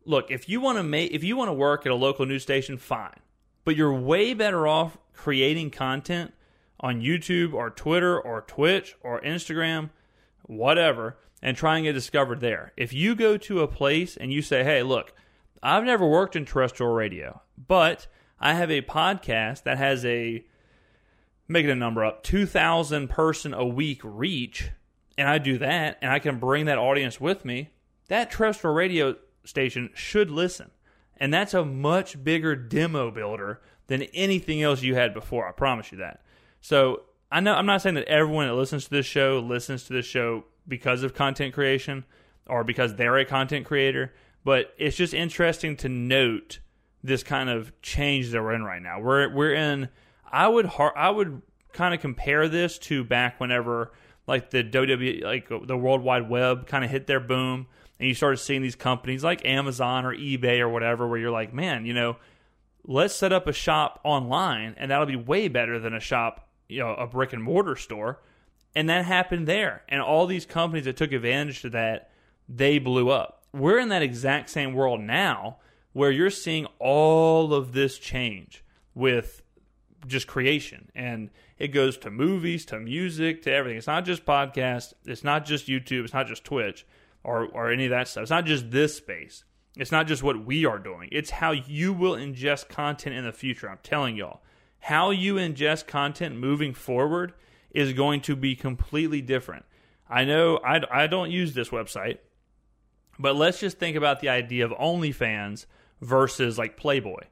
look 0.06 0.32
if 0.32 0.50
you 0.50 0.62
want 0.62 0.78
to 0.78 0.84
make 0.84 1.12
if 1.12 1.24
you 1.24 1.36
want 1.38 1.50
to 1.50 1.54
work 1.54 1.86
at 1.86 1.92
a 1.92 1.96
local 1.96 2.26
news 2.26 2.44
station 2.44 2.78
fine. 2.78 3.20
But 3.64 3.76
you're 3.76 3.94
way 3.94 4.34
better 4.34 4.68
off 4.68 4.98
creating 5.14 5.70
content 5.72 6.34
on 6.82 7.02
youtube 7.02 7.54
or 7.54 7.70
twitter 7.70 8.20
or 8.20 8.42
twitch 8.42 8.96
or 9.02 9.22
instagram 9.22 9.90
whatever 10.44 11.18
and 11.42 11.56
trying 11.56 11.84
to 11.84 11.90
get 11.90 11.94
discovered 11.94 12.42
there 12.42 12.74
if 12.76 12.92
you 12.92 13.16
go 13.16 13.38
to 13.38 13.62
a 13.62 13.68
place 13.68 14.18
and 14.18 14.34
you 14.34 14.42
say 14.42 14.64
hey 14.64 14.84
look 14.84 15.14
I've 15.64 15.84
never 15.84 16.08
worked 16.08 16.36
in 16.36 16.46
terrestrial 16.46 16.92
radio, 16.92 17.42
but 17.56 18.08
I 18.40 18.56
have 18.56 18.72
a 18.72 18.82
podcast 18.82 19.64
that 19.64 19.78
has 19.78 20.04
a 20.06 20.44
making 21.48 21.70
it 21.70 21.74
a 21.74 21.76
number 21.76 22.04
up 22.04 22.24
2000 22.24 23.10
person 23.10 23.54
a 23.54 23.66
week 23.66 24.00
reach 24.04 24.72
and 25.18 25.28
I 25.28 25.38
do 25.38 25.58
that 25.58 26.00
and 26.02 26.12
I 26.12 26.18
can 26.18 26.40
bring 26.40 26.66
that 26.66 26.78
audience 26.78 27.22
with 27.22 27.46
me, 27.46 27.70
that 28.08 28.32
terrestrial 28.32 28.74
radio 28.74 29.16
station 29.44 29.92
should 29.94 30.32
listen. 30.32 30.72
And 31.18 31.32
that's 31.32 31.54
a 31.54 31.64
much 31.64 32.24
bigger 32.24 32.56
demo 32.56 33.12
builder 33.12 33.62
than 33.86 34.04
anything 34.14 34.64
else 34.64 34.82
you 34.82 34.96
had 34.96 35.14
before. 35.14 35.48
I 35.48 35.52
promise 35.52 35.92
you 35.92 36.00
that. 36.00 36.24
So 36.62 37.04
I 37.32 37.40
know 37.40 37.54
I'm 37.54 37.66
not 37.66 37.82
saying 37.82 37.96
that 37.96 38.08
everyone 38.08 38.48
that 38.48 38.54
listens 38.54 38.86
to 38.86 38.90
this 38.90 39.06
show 39.06 39.40
listens 39.40 39.84
to 39.86 39.94
this 39.94 40.06
show 40.06 40.46
because 40.68 41.04
of 41.04 41.14
content 41.14 41.54
creation 41.54 42.06
or 42.48 42.64
because 42.64 42.96
they're 42.96 43.18
a 43.18 43.26
content 43.26 43.66
creator. 43.66 44.14
But 44.44 44.74
it's 44.78 44.96
just 44.96 45.14
interesting 45.14 45.76
to 45.78 45.90
note 45.90 46.60
this 47.04 47.24
kind 47.24 47.50
of 47.50 47.80
change 47.82 48.32
that 48.32 48.42
we're 48.42 48.54
in 48.54 48.64
right 48.64 48.82
now. 48.82 49.00
We're 49.00 49.34
we're 49.34 49.54
in. 49.54 49.90
I 50.32 50.48
would 50.48 50.66
har- 50.66 50.98
I 50.98 51.10
would 51.10 51.42
kind 51.74 51.94
of 51.94 52.02
compare 52.02 52.48
this 52.48 52.78
to 52.80 53.04
back 53.04 53.40
whenever 53.40 53.92
like 54.28 54.50
the 54.50 54.64
WWE 54.64 55.24
like 55.24 55.50
the 55.50 55.78
World 55.78 56.02
Wide 56.02 56.30
Web 56.30 56.68
kind 56.68 56.84
of 56.84 56.92
hit 56.92 57.08
their 57.08 57.20
boom, 57.20 57.68
and 58.00 58.08
you 58.08 58.14
started 58.14 58.38
seeing 58.38 58.62
these 58.62 58.76
companies 58.76 59.24
like 59.24 59.46
Amazon 59.46 60.06
or 60.06 60.16
eBay 60.16 60.60
or 60.60 60.70
whatever, 60.70 61.08
where 61.08 61.20
you're 61.20 61.32
like, 61.32 61.54
man, 61.54 61.86
you 61.86 61.94
know, 61.94 62.18
let's 62.86 63.16
set 63.16 63.34
up 63.34 63.48
a 63.48 63.54
shop 63.54 64.00
online, 64.04 64.76
and 64.78 64.92
that'll 64.92 65.06
be 65.06 65.16
way 65.16 65.48
better 65.48 65.80
than 65.80 65.94
a 65.94 66.00
shop, 66.00 66.48
you 66.72 66.80
know, 66.80 66.94
a 66.96 67.08
brick 67.08 67.34
and 67.34 67.44
mortar 67.44 67.76
store. 67.76 68.22
And 68.74 68.90
that 68.90 69.04
happened 69.06 69.48
there, 69.48 69.84
and 69.90 70.02
all 70.02 70.26
these 70.26 70.46
companies 70.46 70.86
that 70.86 70.96
took 70.96 71.12
advantage 71.12 71.66
of 71.66 71.74
that, 71.74 72.10
they 72.48 72.80
blew 72.80 73.10
up. 73.10 73.44
We're 73.54 73.80
in 73.80 73.90
that 73.90 74.02
exact 74.02 74.50
same 74.50 74.74
world 74.74 75.02
now, 75.02 75.58
where 75.92 76.10
you're 76.10 76.30
seeing 76.30 76.68
all 76.80 77.54
of 77.54 77.74
this 77.74 77.98
change 77.98 78.64
with 78.96 79.42
just 80.08 80.28
creation. 80.28 80.90
And 80.96 81.30
it 81.58 81.70
goes 81.70 81.98
to 82.00 82.10
movies 82.10 82.66
to 82.68 82.80
music 82.80 83.44
to 83.44 83.52
everything. 83.52 83.78
It's 83.78 83.88
not 83.88 84.06
just 84.06 84.26
podcasts 84.26 84.94
it's 85.06 85.24
not 85.24 85.46
just 85.46 85.68
youtube. 85.68 86.04
It's 86.04 86.14
not 86.14 86.28
just 86.28 86.44
twitch 86.44 86.86
or, 87.24 87.46
or 87.46 87.72
any 87.72 87.86
of 87.86 87.92
that 87.92 88.08
stuff. 88.08 88.24
It's 88.24 88.32
not 88.32 88.46
just 88.46 88.72
this 88.72 88.96
space. 88.96 89.44
It's 89.78 89.92
not 89.92 90.08
just 90.08 90.24
what 90.24 90.46
we 90.46 90.66
are 90.66 90.80
doing. 90.80 91.10
It's 91.12 91.30
how 91.30 91.52
you 91.52 91.94
will 91.94 92.16
ingest 92.16 92.68
content 92.68 93.16
in 93.16 93.26
the 93.26 93.32
future. 93.32 93.70
I'm 93.70 93.80
telling 93.84 94.16
y'all 94.16 94.42
how 94.82 95.12
you 95.12 95.36
ingest 95.36 95.88
content 95.88 96.36
moving 96.36 96.74
forward 96.74 97.34
is 97.72 97.94
going 97.94 98.22
to 98.22 98.36
be 98.36 98.56
completely 98.56 99.22
different 99.22 99.66
i 100.10 100.24
know 100.26 100.58
i, 100.58 100.82
I 101.04 101.08
don't 101.08 101.32
use 101.32 101.54
this 101.54 101.70
website 101.70 102.18
but 103.18 103.36
let's 103.36 103.60
just 103.60 103.78
think 103.78 103.96
about 103.96 104.20
the 104.20 104.30
idea 104.30 104.66
of 104.66 104.72
onlyfans 104.72 105.66
versus 106.02 106.58
like 106.58 106.78
playboy 106.78 107.24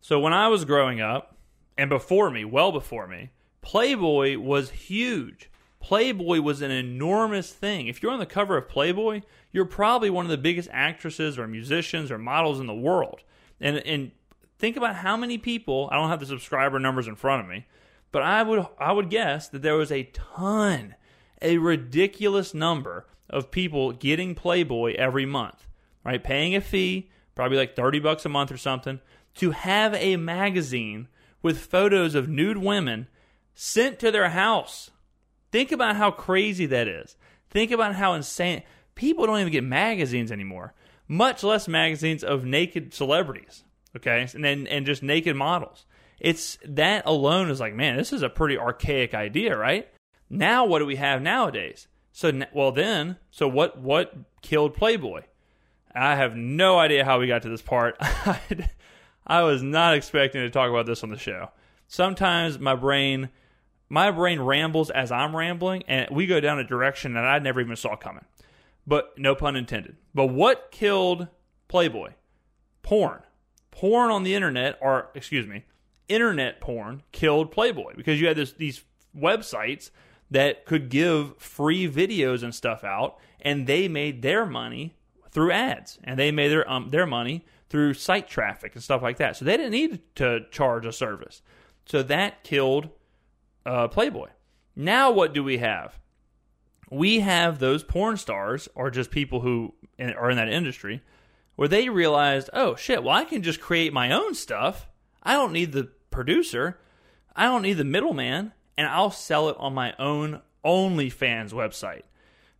so 0.00 0.18
when 0.20 0.32
i 0.32 0.48
was 0.48 0.64
growing 0.64 1.00
up 1.00 1.34
and 1.76 1.90
before 1.90 2.30
me, 2.30 2.44
well 2.44 2.72
before 2.72 3.06
me, 3.06 3.30
Playboy 3.62 4.38
was 4.38 4.70
huge. 4.70 5.50
Playboy 5.80 6.40
was 6.40 6.62
an 6.62 6.70
enormous 6.70 7.50
thing. 7.50 7.88
If 7.88 8.02
you're 8.02 8.12
on 8.12 8.18
the 8.18 8.26
cover 8.26 8.56
of 8.56 8.68
Playboy, 8.68 9.22
you're 9.52 9.64
probably 9.64 10.10
one 10.10 10.24
of 10.24 10.30
the 10.30 10.38
biggest 10.38 10.68
actresses 10.72 11.38
or 11.38 11.46
musicians 11.46 12.10
or 12.10 12.18
models 12.18 12.60
in 12.60 12.66
the 12.66 12.74
world. 12.74 13.22
And 13.60 13.78
and 13.78 14.12
think 14.58 14.76
about 14.76 14.96
how 14.96 15.16
many 15.16 15.38
people, 15.38 15.88
I 15.92 15.96
don't 15.96 16.08
have 16.08 16.20
the 16.20 16.26
subscriber 16.26 16.78
numbers 16.78 17.08
in 17.08 17.16
front 17.16 17.42
of 17.42 17.48
me, 17.48 17.66
but 18.12 18.22
I 18.22 18.42
would 18.42 18.66
I 18.78 18.92
would 18.92 19.10
guess 19.10 19.48
that 19.48 19.62
there 19.62 19.76
was 19.76 19.90
a 19.90 20.04
ton, 20.12 20.94
a 21.42 21.58
ridiculous 21.58 22.54
number 22.54 23.06
of 23.28 23.50
people 23.50 23.92
getting 23.92 24.34
Playboy 24.34 24.94
every 24.96 25.26
month, 25.26 25.66
right? 26.04 26.22
Paying 26.22 26.54
a 26.54 26.60
fee, 26.60 27.10
probably 27.34 27.56
like 27.56 27.74
30 27.74 27.98
bucks 28.00 28.24
a 28.24 28.28
month 28.28 28.52
or 28.52 28.56
something, 28.56 29.00
to 29.36 29.50
have 29.50 29.94
a 29.94 30.16
magazine 30.16 31.08
with 31.42 31.58
photos 31.58 32.14
of 32.14 32.28
nude 32.28 32.58
women 32.58 33.08
sent 33.54 33.98
to 33.98 34.10
their 34.10 34.30
house. 34.30 34.90
Think 35.50 35.72
about 35.72 35.96
how 35.96 36.10
crazy 36.10 36.66
that 36.66 36.88
is. 36.88 37.16
Think 37.50 37.70
about 37.70 37.94
how 37.94 38.14
insane. 38.14 38.62
People 38.94 39.26
don't 39.26 39.40
even 39.40 39.52
get 39.52 39.64
magazines 39.64 40.30
anymore, 40.32 40.74
much 41.08 41.42
less 41.42 41.68
magazines 41.68 42.24
of 42.24 42.44
naked 42.44 42.94
celebrities. 42.94 43.64
Okay, 43.96 44.26
and 44.34 44.44
then 44.44 44.66
and 44.66 44.86
just 44.86 45.02
naked 45.02 45.36
models. 45.36 45.86
It's 46.20 46.58
that 46.64 47.04
alone 47.06 47.50
is 47.50 47.60
like, 47.60 47.74
man, 47.74 47.96
this 47.96 48.12
is 48.12 48.22
a 48.22 48.28
pretty 48.28 48.58
archaic 48.58 49.14
idea, 49.14 49.56
right? 49.56 49.88
Now, 50.30 50.64
what 50.64 50.78
do 50.78 50.86
we 50.86 50.96
have 50.96 51.22
nowadays? 51.22 51.86
So, 52.12 52.32
well, 52.52 52.72
then, 52.72 53.18
so 53.30 53.48
what? 53.48 53.78
What 53.78 54.14
killed 54.42 54.74
Playboy? 54.74 55.22
I 55.94 56.16
have 56.16 56.36
no 56.36 56.78
idea 56.78 57.04
how 57.04 57.20
we 57.20 57.26
got 57.26 57.42
to 57.42 57.48
this 57.48 57.62
part. 57.62 57.96
I 59.26 59.42
was 59.42 59.62
not 59.62 59.94
expecting 59.94 60.42
to 60.42 60.50
talk 60.50 60.70
about 60.70 60.86
this 60.86 61.02
on 61.02 61.10
the 61.10 61.18
show. 61.18 61.50
Sometimes 61.86 62.58
my 62.58 62.74
brain 62.74 63.30
my 63.88 64.10
brain 64.10 64.40
rambles 64.40 64.90
as 64.90 65.12
I'm 65.12 65.36
rambling 65.36 65.84
and 65.86 66.08
we 66.10 66.26
go 66.26 66.40
down 66.40 66.58
a 66.58 66.64
direction 66.64 67.14
that 67.14 67.24
I 67.24 67.38
never 67.38 67.60
even 67.60 67.76
saw 67.76 67.96
coming. 67.96 68.24
But 68.86 69.16
no 69.16 69.34
pun 69.34 69.56
intended. 69.56 69.96
But 70.14 70.26
what 70.26 70.70
killed 70.70 71.28
Playboy? 71.68 72.12
Porn. 72.82 73.22
Porn 73.74 74.10
on 74.10 74.22
the 74.22 74.34
internet 74.34 74.78
or 74.80 75.10
excuse 75.14 75.46
me, 75.46 75.64
internet 76.08 76.60
porn 76.60 77.02
killed 77.12 77.50
Playboy 77.50 77.94
because 77.96 78.20
you 78.20 78.28
had 78.28 78.36
this 78.36 78.52
these 78.52 78.84
websites 79.16 79.90
that 80.30 80.64
could 80.64 80.88
give 80.88 81.36
free 81.38 81.90
videos 81.90 82.42
and 82.42 82.54
stuff 82.54 82.84
out 82.84 83.18
and 83.40 83.66
they 83.66 83.88
made 83.88 84.22
their 84.22 84.46
money 84.46 84.94
through 85.30 85.50
ads 85.50 85.98
and 86.04 86.18
they 86.18 86.30
made 86.30 86.48
their 86.48 86.70
um, 86.70 86.90
their 86.90 87.06
money 87.06 87.44
through 87.68 87.94
site 87.94 88.28
traffic 88.28 88.74
and 88.74 88.84
stuff 88.84 89.02
like 89.02 89.16
that. 89.16 89.36
So 89.36 89.44
they 89.44 89.56
didn't 89.56 89.72
need 89.72 90.00
to 90.16 90.46
charge 90.52 90.86
a 90.86 90.92
service. 90.92 91.42
So 91.86 92.02
that 92.04 92.44
killed 92.44 92.90
uh, 93.66 93.88
Playboy. 93.88 94.28
Now, 94.76 95.10
what 95.10 95.32
do 95.34 95.42
we 95.42 95.58
have? 95.58 95.98
We 96.90 97.20
have 97.20 97.58
those 97.58 97.82
porn 97.82 98.16
stars, 98.16 98.68
or 98.74 98.90
just 98.90 99.10
people 99.10 99.40
who 99.40 99.74
are 99.98 100.30
in 100.30 100.36
that 100.36 100.48
industry, 100.48 101.02
where 101.56 101.68
they 101.68 101.88
realized, 101.88 102.50
oh 102.52 102.76
shit, 102.76 103.02
well, 103.02 103.14
I 103.14 103.24
can 103.24 103.42
just 103.42 103.60
create 103.60 103.92
my 103.92 104.10
own 104.10 104.34
stuff. 104.34 104.88
I 105.22 105.32
don't 105.32 105.52
need 105.52 105.72
the 105.72 105.90
producer, 106.10 106.78
I 107.34 107.44
don't 107.44 107.62
need 107.62 107.74
the 107.74 107.84
middleman, 107.84 108.52
and 108.76 108.86
I'll 108.86 109.10
sell 109.10 109.48
it 109.48 109.56
on 109.58 109.74
my 109.74 109.94
own 109.98 110.40
OnlyFans 110.64 111.52
website. 111.52 112.02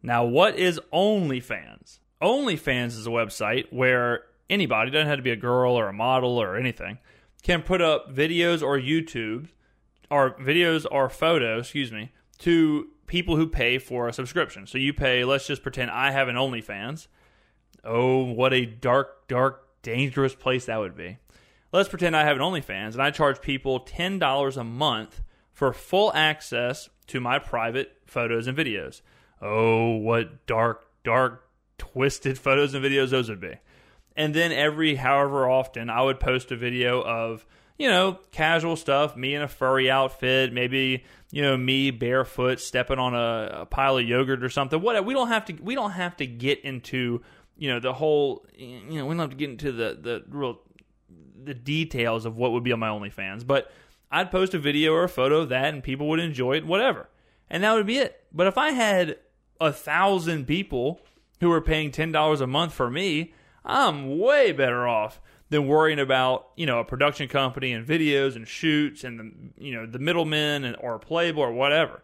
Now, 0.03 0.25
what 0.25 0.57
is 0.57 0.81
OnlyFans? 0.93 1.99
OnlyFans 2.21 2.89
is 2.89 3.07
a 3.07 3.11
website 3.11 3.73
where 3.73 4.25
anybody, 4.51 4.91
doesn't 4.91 5.09
have 5.09 5.19
to 5.19 5.23
be 5.23 5.31
a 5.31 5.37
girl 5.37 5.79
or 5.79 5.89
a 5.89 5.93
model 5.93 6.41
or 6.41 6.57
anything, 6.57 6.99
can 7.43 7.63
put 7.63 7.81
up 7.81 8.15
videos 8.15 8.63
or 8.63 8.79
YouTube 8.79 9.49
or 10.11 10.35
videos 10.39 10.87
or 10.91 11.09
photos, 11.09 11.65
excuse 11.65 11.93
me, 11.93 12.13
to 12.39 12.89
people 13.07 13.37
who 13.37 13.47
pay 13.47 13.79
for 13.79 14.09
a 14.09 14.13
subscription. 14.13 14.67
So 14.67 14.79
you 14.79 14.93
pay, 14.93 15.25
let's 15.25 15.47
just 15.47 15.63
pretend 15.63 15.91
I 15.91 16.11
have 16.11 16.29
an 16.29 16.37
OnlyFans. 16.37 17.07
Oh, 17.85 18.25
what 18.25 18.53
a 18.53 18.67
dark, 18.67 19.29
dark, 19.29 19.67
dangerous 19.83 20.35
place 20.35 20.67
that 20.67 20.79
would 20.79 20.97
be. 20.97 21.19
Let's 21.73 21.89
pretend 21.89 22.17
I 22.17 22.25
have 22.25 22.37
an 22.37 22.43
OnlyFans 22.43 22.93
and 22.93 23.03
I 23.03 23.11
charge 23.11 23.41
people 23.41 23.81
$10 23.81 24.57
a 24.57 24.65
month 24.65 25.23
for 25.53 25.73
full 25.73 26.13
access 26.15 26.89
to 27.09 27.21
my 27.21 27.39
private 27.39 27.97
photos 28.07 28.47
and 28.47 28.57
videos. 28.57 29.03
Oh, 29.43 29.97
what 29.97 30.47
dark, 30.47 30.87
dark, 31.05 31.49
twisted 31.79 32.39
photos 32.39 32.75
and 32.75 32.85
videos 32.85 33.11
those 33.11 33.29
would 33.29 33.41
be. 33.41 33.55
And 34.17 34.35
then 34.35 34.53
every 34.53 34.95
however 34.95 35.49
often, 35.49 35.91
I 35.91 36.03
would 36.03 36.21
post 36.21 36.53
a 36.53 36.57
video 36.57 37.03
of, 37.03 37.45
you 37.79 37.89
know, 37.89 38.21
casual 38.31 38.77
stuff, 38.77 39.17
me 39.17 39.35
in 39.35 39.43
a 39.43 39.49
furry 39.49 39.91
outfit, 39.91 40.53
maybe, 40.53 41.05
you 41.33 41.43
know, 41.43 41.57
me 41.57 41.91
barefoot 41.91 42.61
stepping 42.61 42.99
on 42.99 43.15
a, 43.15 43.63
a 43.63 43.67
pile 43.67 43.99
of 43.99 44.07
yogurt 44.07 44.45
or 44.45 44.49
something. 44.49 44.81
What 44.81 45.05
we 45.05 45.15
don't 45.15 45.29
have 45.29 45.45
to 45.47 45.55
we 45.55 45.75
don't 45.75 45.91
have 45.91 46.17
to 46.19 46.27
get 46.27 46.61
into, 46.61 47.23
you 47.57 47.69
know, 47.69 47.81
the 47.81 47.93
whole 47.93 48.47
you 48.57 48.99
know, 48.99 49.07
we 49.07 49.15
don't 49.15 49.21
have 49.21 49.31
to 49.31 49.37
get 49.37 49.51
into 49.51 49.73
the 49.73 49.99
the 50.01 50.25
real 50.29 50.61
the 51.43 51.55
details 51.55 52.25
of 52.25 52.37
what 52.37 52.53
would 52.53 52.65
be 52.65 52.73
on 52.73 52.79
my 52.79 52.89
OnlyFans, 52.89 53.47
but 53.47 53.71
I'd 54.11 54.31
post 54.31 54.55
a 54.55 54.59
video 54.59 54.93
or 54.93 55.05
a 55.05 55.09
photo 55.09 55.41
of 55.41 55.49
that 55.51 55.75
and 55.75 55.83
people 55.83 56.09
would 56.09 56.21
enjoy 56.21 56.57
it, 56.57 56.67
whatever. 56.67 57.09
And 57.51 57.63
that 57.63 57.75
would 57.75 57.87
be 57.87 57.99
it. 57.99 58.25
But 58.33 58.47
if 58.47 58.57
I 58.57 58.71
had 58.71 59.19
a 59.61 59.73
thousand 59.73 60.47
people 60.47 61.01
who 61.41 61.49
were 61.49 61.61
paying 61.61 61.91
ten 61.91 62.13
dollars 62.13 62.41
a 62.41 62.47
month 62.47 62.73
for 62.73 62.91
me, 62.91 63.35
I'm 63.65 64.19
way 64.19 64.53
better 64.53 64.87
off 64.87 65.21
than 65.51 65.67
worrying 65.67 65.99
about 65.99 66.49
you 66.57 66.67
know 66.67 66.81
a 66.81 66.85
production 66.85 67.29
company 67.29 67.73
and 67.73 67.87
videos 67.87 68.37
and 68.37 68.47
shoots 68.49 69.05
and 69.05 69.21
the 69.21 69.65
you 69.65 69.75
know 69.75 69.87
the 69.87 69.99
middlemen 69.99 70.65
and 70.65 70.77
or 70.81 70.99
Playboy 70.99 71.43
or 71.43 71.53
whatever. 71.53 72.03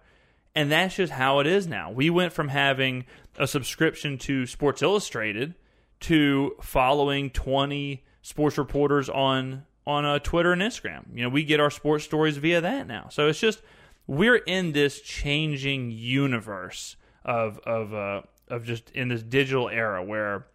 And 0.55 0.71
that's 0.71 0.97
just 0.97 1.13
how 1.13 1.39
it 1.39 1.47
is 1.47 1.67
now. 1.67 1.91
We 1.91 2.11
went 2.11 2.33
from 2.33 2.49
having 2.49 3.05
a 3.39 3.47
subscription 3.47 4.19
to 4.19 4.47
Sports 4.47 4.83
Illustrated 4.83 5.55
to 6.01 6.57
following 6.61 7.31
20 7.31 8.05
sports 8.23 8.59
reporters 8.59 9.09
on 9.09 9.65
on 9.87 10.05
uh, 10.05 10.19
Twitter 10.19 10.53
and 10.53 10.63
Instagram. 10.63 11.05
You 11.15 11.25
know, 11.25 11.29
we 11.31 11.43
get 11.43 11.59
our 11.59 11.71
sports 11.71 12.05
stories 12.05 12.37
via 12.37 12.61
that 12.61 12.87
now. 12.87 13.09
So 13.11 13.29
it's 13.29 13.41
just 13.41 13.63
we're 14.07 14.37
in 14.37 14.73
this 14.73 15.01
changing 15.01 15.91
universe 15.91 16.97
of 17.25 17.59
of 17.61 17.95
uh, 17.95 18.23
of 18.49 18.65
just 18.65 18.91
in 18.91 19.09
this 19.09 19.23
digital 19.23 19.69
era 19.69 20.05
where 20.05 20.47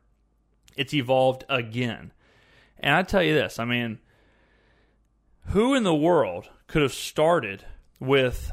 it's 0.76 0.94
evolved 0.94 1.46
again. 1.50 2.12
And 2.80 2.94
I 2.94 3.04
tell 3.04 3.24
you 3.24 3.34
this, 3.34 3.58
I 3.58 3.66
mean, 3.66 4.00
who 5.48 5.74
in 5.74 5.84
the 5.84 5.96
world 5.96 6.50
could 6.68 6.82
have 6.82 6.94
started 6.94 7.66
with 8.00 8.52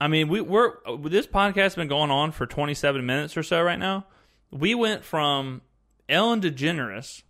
I 0.00 0.08
mean, 0.08 0.28
we 0.28 0.40
we're 0.40 0.74
this 1.04 1.26
podcast 1.26 1.54
has 1.54 1.74
been 1.74 1.88
going 1.88 2.10
on 2.10 2.32
for 2.32 2.46
27 2.46 3.04
minutes 3.04 3.36
or 3.36 3.42
so 3.42 3.62
right 3.62 3.78
now. 3.78 4.06
We 4.50 4.74
went 4.74 5.04
from 5.04 5.62
Ellen 6.08 6.40
DeGeneres 6.40 7.22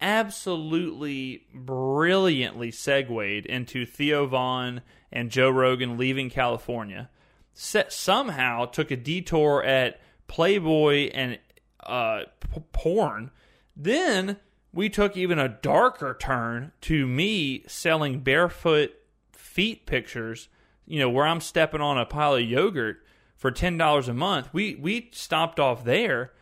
absolutely 0.00 1.46
brilliantly 1.52 2.70
segued 2.70 3.46
into 3.46 3.84
Theo 3.84 4.26
Von 4.26 4.82
and 5.10 5.30
Joe 5.30 5.50
Rogan 5.50 5.96
leaving 5.96 6.30
California. 6.30 7.10
Set, 7.54 7.92
somehow 7.92 8.66
took 8.66 8.92
a 8.92 8.96
detour 8.96 9.64
at 9.64 10.00
Playboy 10.28 11.10
and 11.12 11.38
uh, 11.80 12.24
p- 12.40 12.62
porn 12.70 13.32
then 13.78 14.36
we 14.72 14.88
took 14.88 15.16
even 15.16 15.38
a 15.38 15.48
darker 15.48 16.16
turn 16.20 16.72
to 16.82 17.06
me 17.06 17.62
selling 17.68 18.20
barefoot 18.20 18.92
feet 19.32 19.86
pictures, 19.86 20.48
you 20.88 20.98
know, 20.98 21.10
where 21.10 21.26
I'm 21.26 21.40
stepping 21.40 21.80
on 21.80 21.98
a 21.98 22.06
pile 22.06 22.34
of 22.34 22.42
yogurt 22.42 22.98
for 23.36 23.52
$10 23.52 24.08
a 24.08 24.14
month. 24.14 24.48
We 24.52 24.74
we 24.74 25.10
stopped 25.12 25.60
off 25.60 25.84
there 25.84 26.32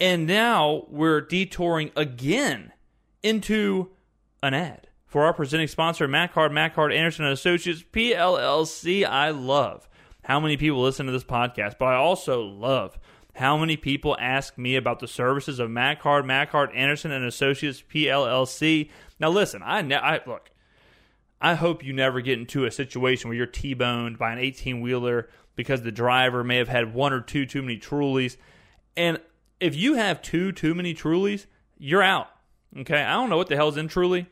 and 0.00 0.26
now 0.26 0.86
we're 0.88 1.20
detouring 1.20 1.90
again 1.96 2.72
into 3.22 3.90
an 4.42 4.52
ad 4.52 4.88
for 5.06 5.24
our 5.24 5.32
presenting 5.32 5.68
sponsor, 5.68 6.08
McHard, 6.08 6.50
McHard, 6.50 6.94
Anderson 6.94 7.24
and 7.24 7.32
Associates, 7.32 7.84
PLLC. 7.92 9.06
I 9.06 9.30
love 9.30 9.88
how 10.24 10.40
many 10.40 10.56
people 10.56 10.82
listen 10.82 11.06
to 11.06 11.12
this 11.12 11.24
podcast, 11.24 11.78
but 11.78 11.86
I 11.86 11.94
also 11.94 12.42
love 12.42 12.98
how 13.36 13.56
many 13.56 13.76
people 13.76 14.16
ask 14.20 14.58
me 14.58 14.76
about 14.76 15.00
the 15.00 15.08
services 15.08 15.58
of 15.58 15.70
McHard, 15.70 16.24
McHard, 16.24 16.74
Anderson 16.76 17.12
and 17.12 17.24
Associates, 17.24 17.82
PLLC. 17.82 18.90
Now, 19.18 19.30
listen, 19.30 19.62
I, 19.62 19.78
I 19.78 20.20
look. 20.26 20.50
I 21.40 21.54
hope 21.54 21.84
you 21.84 21.92
never 21.92 22.20
get 22.20 22.38
into 22.38 22.64
a 22.64 22.70
situation 22.70 23.28
where 23.28 23.36
you're 23.36 23.46
T-boned 23.46 24.18
by 24.18 24.32
an 24.32 24.38
18-wheeler 24.38 25.28
because 25.56 25.82
the 25.82 25.92
driver 25.92 26.42
may 26.42 26.56
have 26.56 26.68
had 26.68 26.94
one 26.94 27.12
or 27.12 27.20
two 27.20 27.46
too 27.46 27.62
many 27.62 27.78
Trulies. 27.78 28.36
And 28.96 29.20
if 29.60 29.74
you 29.76 29.94
have 29.94 30.22
two 30.22 30.52
too 30.52 30.74
many 30.74 30.94
Trulies, 30.94 31.46
you're 31.78 32.02
out. 32.02 32.28
Okay, 32.78 33.02
I 33.02 33.12
don't 33.12 33.30
know 33.30 33.36
what 33.36 33.48
the 33.48 33.56
hell's 33.56 33.76
in 33.76 33.88
Truly. 33.88 34.26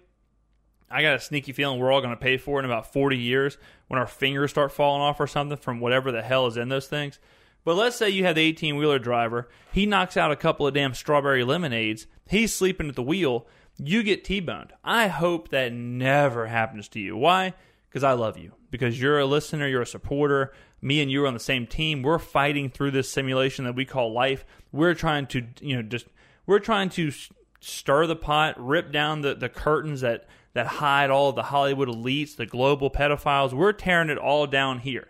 I 0.91 1.03
got 1.03 1.17
a 1.17 1.21
sneaky 1.21 1.53
feeling 1.53 1.79
we're 1.79 1.91
all 1.91 2.01
going 2.01 2.15
to 2.15 2.21
pay 2.21 2.37
for 2.37 2.59
it 2.59 2.65
in 2.65 2.71
about 2.71 2.93
40 2.93 3.17
years 3.17 3.57
when 3.88 3.99
our 3.99 4.07
fingers 4.07 4.51
start 4.51 4.73
falling 4.73 5.01
off 5.01 5.21
or 5.21 5.27
something 5.27 5.57
from 5.57 5.81
whatever 5.81 6.12
the 6.12 6.23
hell 6.23 6.47
is 6.47 6.57
in 6.57 6.69
those 6.69 6.87
things. 6.87 7.19
But 7.65 7.77
let's 7.77 7.97
say 7.97 8.11
you 8.11 8.25
have 8.25 8.35
the 8.35 8.43
18 8.43 8.77
wheeler 8.77 8.99
driver. 8.99 9.49
He 9.73 9.87
knocks 9.87 10.17
out 10.17 10.33
a 10.33 10.37
couple 10.37 10.67
of 10.67 10.75
damn 10.75 10.95
strawberry 10.95 11.45
lemonades. 11.45 12.07
He's 12.29 12.53
sleeping 12.53 12.88
at 12.88 12.97
the 12.97 13.03
wheel. 13.03 13.47
You 13.78 14.02
get 14.02 14.24
T 14.24 14.40
boned. 14.40 14.72
I 14.85 15.08
hope 15.08 15.48
that 15.48 15.72
never 15.72 16.46
happens 16.46 16.88
to 16.88 17.00
you. 17.00 17.16
Why? 17.16 17.54
Because 17.88 18.04
I 18.04 18.12
love 18.12 18.38
you. 18.38 18.52
Because 18.70 19.00
you're 19.00 19.18
a 19.18 19.26
listener, 19.26 19.66
you're 19.66 19.82
a 19.82 19.87
supporter. 19.87 20.52
Me 20.80 21.00
and 21.00 21.11
you 21.11 21.24
are 21.24 21.26
on 21.26 21.35
the 21.35 21.40
same 21.40 21.66
team. 21.66 22.02
We're 22.02 22.18
fighting 22.18 22.70
through 22.70 22.92
this 22.92 23.08
simulation 23.08 23.64
that 23.64 23.74
we 23.74 23.85
call 23.85 24.12
life. 24.12 24.44
We're 24.72 24.94
trying 24.94 25.26
to, 25.28 25.46
you 25.61 25.76
know, 25.76 25.82
just, 25.82 26.06
we're 26.46 26.58
trying 26.58 26.88
to 26.90 27.12
stir 27.61 28.06
the 28.06 28.16
pot, 28.16 28.54
rip 28.58 28.92
down 28.92 29.20
the, 29.20 29.35
the 29.35 29.48
curtains 29.48 30.00
that, 30.00 30.26
that 30.54 30.66
hide 30.66 31.11
all 31.11 31.28
of 31.30 31.37
the 31.37 31.44
Hollywood 31.44 31.88
elites, 31.88 32.35
the 32.37 32.46
global 32.46 32.90
pedophiles. 32.90 33.52
We're 33.52 33.72
tearing 33.72 34.11
it 34.11 34.18
all 34.18 34.46
down 34.46 34.80
here. 34.80 35.08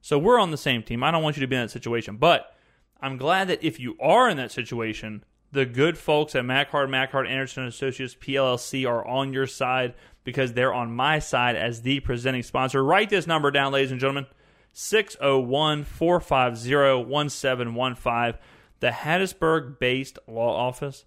So 0.00 0.18
we're 0.18 0.38
on 0.38 0.50
the 0.50 0.56
same 0.56 0.82
team. 0.82 1.02
I 1.02 1.10
don't 1.10 1.22
want 1.22 1.36
you 1.36 1.40
to 1.40 1.46
be 1.46 1.56
in 1.56 1.62
that 1.62 1.70
situation. 1.70 2.16
But 2.16 2.54
I'm 3.00 3.16
glad 3.16 3.48
that 3.48 3.62
if 3.62 3.80
you 3.80 3.96
are 4.00 4.28
in 4.28 4.36
that 4.36 4.52
situation, 4.52 5.24
the 5.52 5.66
good 5.66 5.96
folks 5.96 6.34
at 6.34 6.44
McHard, 6.44 6.88
McHard, 6.88 7.28
Anderson 7.28 7.64
Associates, 7.66 8.14
PLLC 8.14 8.88
are 8.88 9.06
on 9.06 9.32
your 9.32 9.46
side 9.46 9.94
because 10.24 10.52
they're 10.52 10.74
on 10.74 10.94
my 10.94 11.18
side 11.18 11.56
as 11.56 11.82
the 11.82 12.00
presenting 12.00 12.42
sponsor. 12.42 12.84
Write 12.84 13.10
this 13.10 13.26
number 13.26 13.50
down, 13.50 13.72
ladies 13.72 13.90
and 13.90 14.00
gentlemen 14.00 14.26
601 14.72 15.84
450 15.84 17.04
1715. 17.04 18.40
The 18.80 18.90
Hattiesburg 18.90 19.78
based 19.78 20.18
law 20.26 20.54
office. 20.54 21.04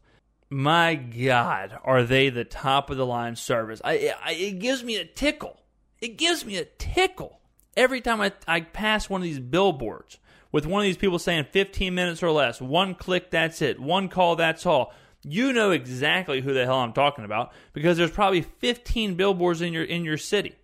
My 0.50 0.96
God, 0.96 1.80
are 1.86 2.04
they 2.04 2.30
the 2.30 2.44
top 2.44 2.90
of 2.90 2.98
the 2.98 3.06
line 3.06 3.38
service? 3.38 3.80
I, 3.86 4.14
I, 4.22 4.34
it 4.34 4.60
gives 4.60 4.84
me 4.84 4.98
a 4.98 5.06
tickle. 5.06 5.62
It 6.02 6.18
gives 6.18 6.44
me 6.44 6.58
a 6.58 6.66
tickle 6.66 7.40
every 7.78 8.02
time 8.02 8.20
I, 8.20 8.34
I 8.48 8.62
pass 8.62 9.10
one 9.10 9.22
of 9.22 9.24
these 9.24 9.40
billboards 9.40 10.18
with 10.52 10.66
one 10.66 10.82
of 10.82 10.86
these 10.86 10.98
people 10.98 11.20
saying 11.20 11.46
15 11.52 11.94
minutes 11.94 12.22
or 12.22 12.32
less, 12.32 12.62
one 12.62 12.96
click, 12.96 13.32
that's 13.32 13.62
it, 13.62 13.80
one 13.80 14.10
call, 14.10 14.36
that's 14.36 14.66
all. 14.66 14.94
You 15.24 15.54
know 15.54 15.72
exactly 15.72 16.42
who 16.42 16.54
the 16.54 16.66
hell 16.66 16.80
I'm 16.80 16.94
talking 16.94 17.26
about 17.26 17.54
because 17.74 17.98
there's 17.98 18.12
probably 18.12 18.42
15 18.42 19.16
billboards 19.16 19.62
in 19.62 19.72
your 19.72 19.84
in 19.84 20.04
your 20.04 20.18
city. 20.18 20.56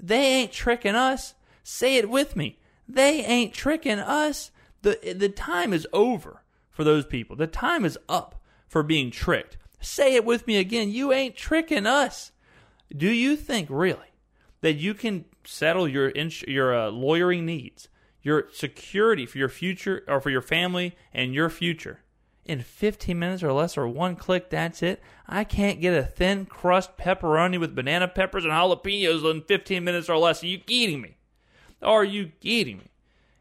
They 0.00 0.24
ain't 0.24 0.52
tricking 0.52 0.96
us. 0.96 1.34
Say 1.62 1.96
it 1.96 2.10
with 2.10 2.34
me. 2.34 2.58
They 2.88 3.24
ain't 3.24 3.54
tricking 3.54 4.00
us. 4.00 4.50
The 4.82 5.14
the 5.16 5.28
time 5.28 5.72
is 5.72 5.86
over 5.92 6.42
for 6.70 6.82
those 6.82 7.06
people. 7.06 7.36
The 7.36 7.46
time 7.46 7.84
is 7.84 7.98
up 8.08 8.42
for 8.66 8.82
being 8.82 9.12
tricked. 9.12 9.56
Say 9.80 10.14
it 10.14 10.24
with 10.24 10.46
me 10.46 10.56
again. 10.56 10.90
You 10.90 11.12
ain't 11.12 11.36
tricking 11.36 11.86
us. 11.86 12.32
Do 12.94 13.08
you 13.08 13.36
think 13.36 13.68
really 13.70 14.12
that 14.62 14.74
you 14.74 14.94
can 14.94 15.26
settle 15.44 15.86
your 15.86 16.10
ins- 16.10 16.42
your 16.42 16.76
uh, 16.76 16.90
lawyering 16.90 17.46
needs, 17.46 17.88
your 18.22 18.48
security 18.52 19.26
for 19.26 19.38
your 19.38 19.48
future 19.48 20.04
or 20.06 20.20
for 20.20 20.30
your 20.30 20.42
family 20.42 20.96
and 21.12 21.34
your 21.34 21.50
future. 21.50 22.00
In 22.44 22.60
15 22.60 23.18
minutes 23.18 23.42
or 23.42 23.52
less 23.52 23.76
or 23.76 23.86
one 23.86 24.16
click 24.16 24.50
that's 24.50 24.82
it. 24.82 25.00
I 25.28 25.44
can't 25.44 25.80
get 25.80 25.94
a 25.94 26.02
thin 26.02 26.46
crust 26.46 26.96
pepperoni 26.96 27.58
with 27.58 27.74
banana 27.74 28.08
peppers 28.08 28.44
and 28.44 28.52
jalapenos 28.52 29.28
in 29.30 29.42
15 29.42 29.84
minutes 29.84 30.08
or 30.08 30.18
less. 30.18 30.42
Are 30.42 30.48
you 30.48 30.58
kidding 30.58 31.00
me? 31.00 31.16
Are 31.82 32.04
you 32.04 32.32
kidding 32.40 32.78
me? 32.78 32.90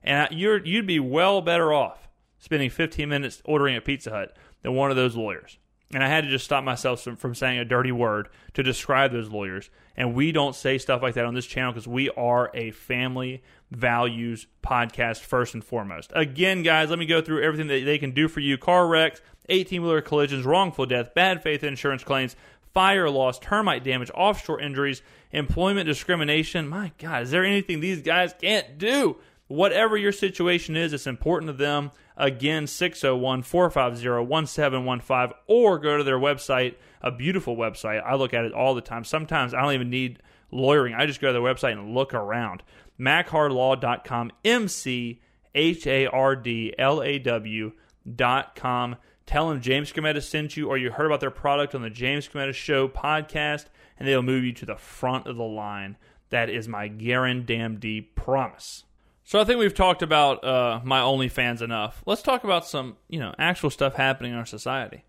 And 0.03 0.29
you're 0.31 0.63
you'd 0.63 0.87
be 0.87 0.99
well 0.99 1.41
better 1.41 1.73
off 1.73 2.07
spending 2.39 2.69
15 2.69 3.07
minutes 3.07 3.41
ordering 3.45 3.75
a 3.75 3.81
pizza 3.81 4.09
hut 4.09 4.35
than 4.63 4.73
one 4.73 4.89
of 4.89 4.97
those 4.97 5.15
lawyers. 5.15 5.57
And 5.93 6.03
I 6.03 6.07
had 6.07 6.23
to 6.23 6.29
just 6.29 6.45
stop 6.45 6.63
myself 6.63 7.01
from, 7.01 7.15
from 7.17 7.35
saying 7.35 7.59
a 7.59 7.65
dirty 7.65 7.91
word 7.91 8.29
to 8.53 8.63
describe 8.63 9.11
those 9.11 9.29
lawyers. 9.29 9.69
And 9.95 10.13
we 10.15 10.31
don't 10.31 10.55
say 10.55 10.77
stuff 10.77 11.01
like 11.01 11.15
that 11.15 11.25
on 11.25 11.33
this 11.33 11.45
channel 11.45 11.73
because 11.73 11.87
we 11.87 12.09
are 12.11 12.49
a 12.53 12.71
family 12.71 13.43
values 13.71 14.47
podcast 14.63 15.19
first 15.21 15.53
and 15.53 15.63
foremost. 15.63 16.11
Again, 16.13 16.61
guys, 16.61 16.89
let 16.89 16.99
me 16.99 17.05
go 17.05 17.21
through 17.21 17.41
everything 17.41 17.67
that 17.67 17.85
they 17.85 17.97
can 17.97 18.11
do 18.11 18.27
for 18.27 18.41
you 18.41 18.57
car 18.57 18.87
wrecks, 18.87 19.21
18 19.49 19.81
wheeler 19.81 20.01
collisions, 20.01 20.45
wrongful 20.45 20.85
death, 20.85 21.13
bad 21.15 21.41
faith 21.41 21.63
insurance 21.63 22.03
claims, 22.03 22.35
fire 22.73 23.09
loss, 23.09 23.39
termite 23.39 23.83
damage, 23.83 24.11
offshore 24.13 24.61
injuries, 24.61 25.01
employment 25.31 25.87
discrimination. 25.87 26.67
My 26.67 26.91
God, 26.97 27.23
is 27.23 27.31
there 27.31 27.45
anything 27.45 27.79
these 27.79 28.01
guys 28.01 28.33
can't 28.39 28.77
do? 28.77 29.17
Whatever 29.47 29.97
your 29.97 30.13
situation 30.13 30.77
is, 30.77 30.93
it's 30.93 31.07
important 31.07 31.49
to 31.49 31.53
them. 31.53 31.91
Again, 32.15 32.67
601 32.67 33.43
450 33.43 34.25
1715, 34.25 35.37
or 35.47 35.79
go 35.79 35.97
to 35.97 36.03
their 36.03 36.19
website, 36.19 36.75
a 37.01 37.11
beautiful 37.11 37.57
website. 37.57 38.01
I 38.05 38.15
look 38.15 38.33
at 38.33 38.45
it 38.45 38.53
all 38.53 38.75
the 38.75 38.81
time. 38.81 39.03
Sometimes 39.03 39.53
I 39.53 39.61
don't 39.61 39.73
even 39.73 39.89
need 39.89 40.21
lawyering, 40.51 40.93
I 40.93 41.05
just 41.05 41.21
go 41.21 41.27
to 41.27 41.33
their 41.33 41.41
website 41.41 41.73
and 41.73 41.93
look 41.93 42.13
around. 42.13 42.63
McHardLaw.com, 43.01 44.31
M 44.45 44.67
C 44.67 45.21
H 45.55 45.87
A 45.87 46.07
R 46.07 46.35
D 46.35 46.73
L 46.77 47.01
A 47.01 47.17
W.com. 47.19 48.95
Tell 49.25 49.49
them 49.49 49.61
James 49.61 49.91
Cometa 49.91 50.21
sent 50.21 50.55
you, 50.57 50.67
or 50.67 50.77
you 50.77 50.91
heard 50.91 51.05
about 51.05 51.19
their 51.19 51.31
product 51.31 51.73
on 51.73 51.81
the 51.81 51.89
James 51.89 52.27
Cometa 52.27 52.53
Show 52.53 52.87
podcast, 52.87 53.65
and 53.97 54.07
they'll 54.07 54.21
move 54.21 54.43
you 54.43 54.53
to 54.53 54.65
the 54.65 54.75
front 54.75 55.27
of 55.27 55.37
the 55.37 55.43
line. 55.43 55.97
That 56.29 56.49
is 56.49 56.67
my 56.67 56.87
guarantee 56.87 58.01
promise. 58.01 58.83
So 59.23 59.39
I 59.39 59.45
think 59.45 59.59
we've 59.59 59.73
talked 59.73 60.01
about 60.01 60.43
uh, 60.43 60.81
my 60.83 60.99
OnlyFans 60.99 61.61
enough. 61.61 62.03
Let's 62.05 62.21
talk 62.21 62.43
about 62.43 62.65
some, 62.67 62.97
you 63.07 63.19
know, 63.19 63.33
actual 63.37 63.69
stuff 63.69 63.95
happening 63.95 64.33
in 64.33 64.37
our 64.37 64.45
society. 64.45 65.05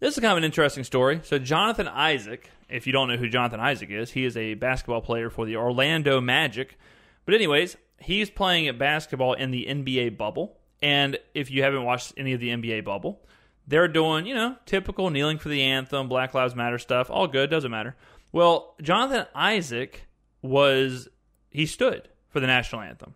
This 0.00 0.14
is 0.14 0.20
kind 0.20 0.32
of 0.32 0.38
an 0.38 0.44
interesting 0.44 0.84
story. 0.84 1.20
So 1.22 1.38
Jonathan 1.38 1.88
Isaac, 1.88 2.50
if 2.72 2.86
you 2.86 2.92
don't 2.92 3.08
know 3.08 3.16
who 3.16 3.28
Jonathan 3.28 3.60
Isaac 3.60 3.90
is, 3.90 4.12
he 4.12 4.24
is 4.24 4.36
a 4.36 4.54
basketball 4.54 5.02
player 5.02 5.30
for 5.30 5.44
the 5.44 5.56
Orlando 5.56 6.20
Magic. 6.20 6.78
But 7.24 7.34
anyways, 7.34 7.76
he's 8.00 8.30
playing 8.30 8.66
at 8.68 8.78
basketball 8.78 9.34
in 9.34 9.50
the 9.50 9.66
NBA 9.66 10.16
bubble. 10.16 10.58
And 10.80 11.18
if 11.34 11.50
you 11.50 11.62
haven't 11.62 11.84
watched 11.84 12.14
any 12.16 12.32
of 12.32 12.40
the 12.40 12.48
NBA 12.48 12.84
bubble, 12.84 13.20
they're 13.66 13.88
doing, 13.88 14.26
you 14.26 14.34
know, 14.34 14.56
typical 14.66 15.10
kneeling 15.10 15.38
for 15.38 15.48
the 15.48 15.62
anthem, 15.62 16.08
Black 16.08 16.34
Lives 16.34 16.56
Matter 16.56 16.78
stuff. 16.78 17.10
All 17.10 17.28
good, 17.28 17.50
doesn't 17.50 17.70
matter. 17.70 17.94
Well, 18.32 18.74
Jonathan 18.82 19.26
Isaac 19.34 20.06
was 20.40 21.08
he 21.50 21.66
stood 21.66 22.08
for 22.28 22.40
the 22.40 22.46
national 22.46 22.80
anthem 22.80 23.14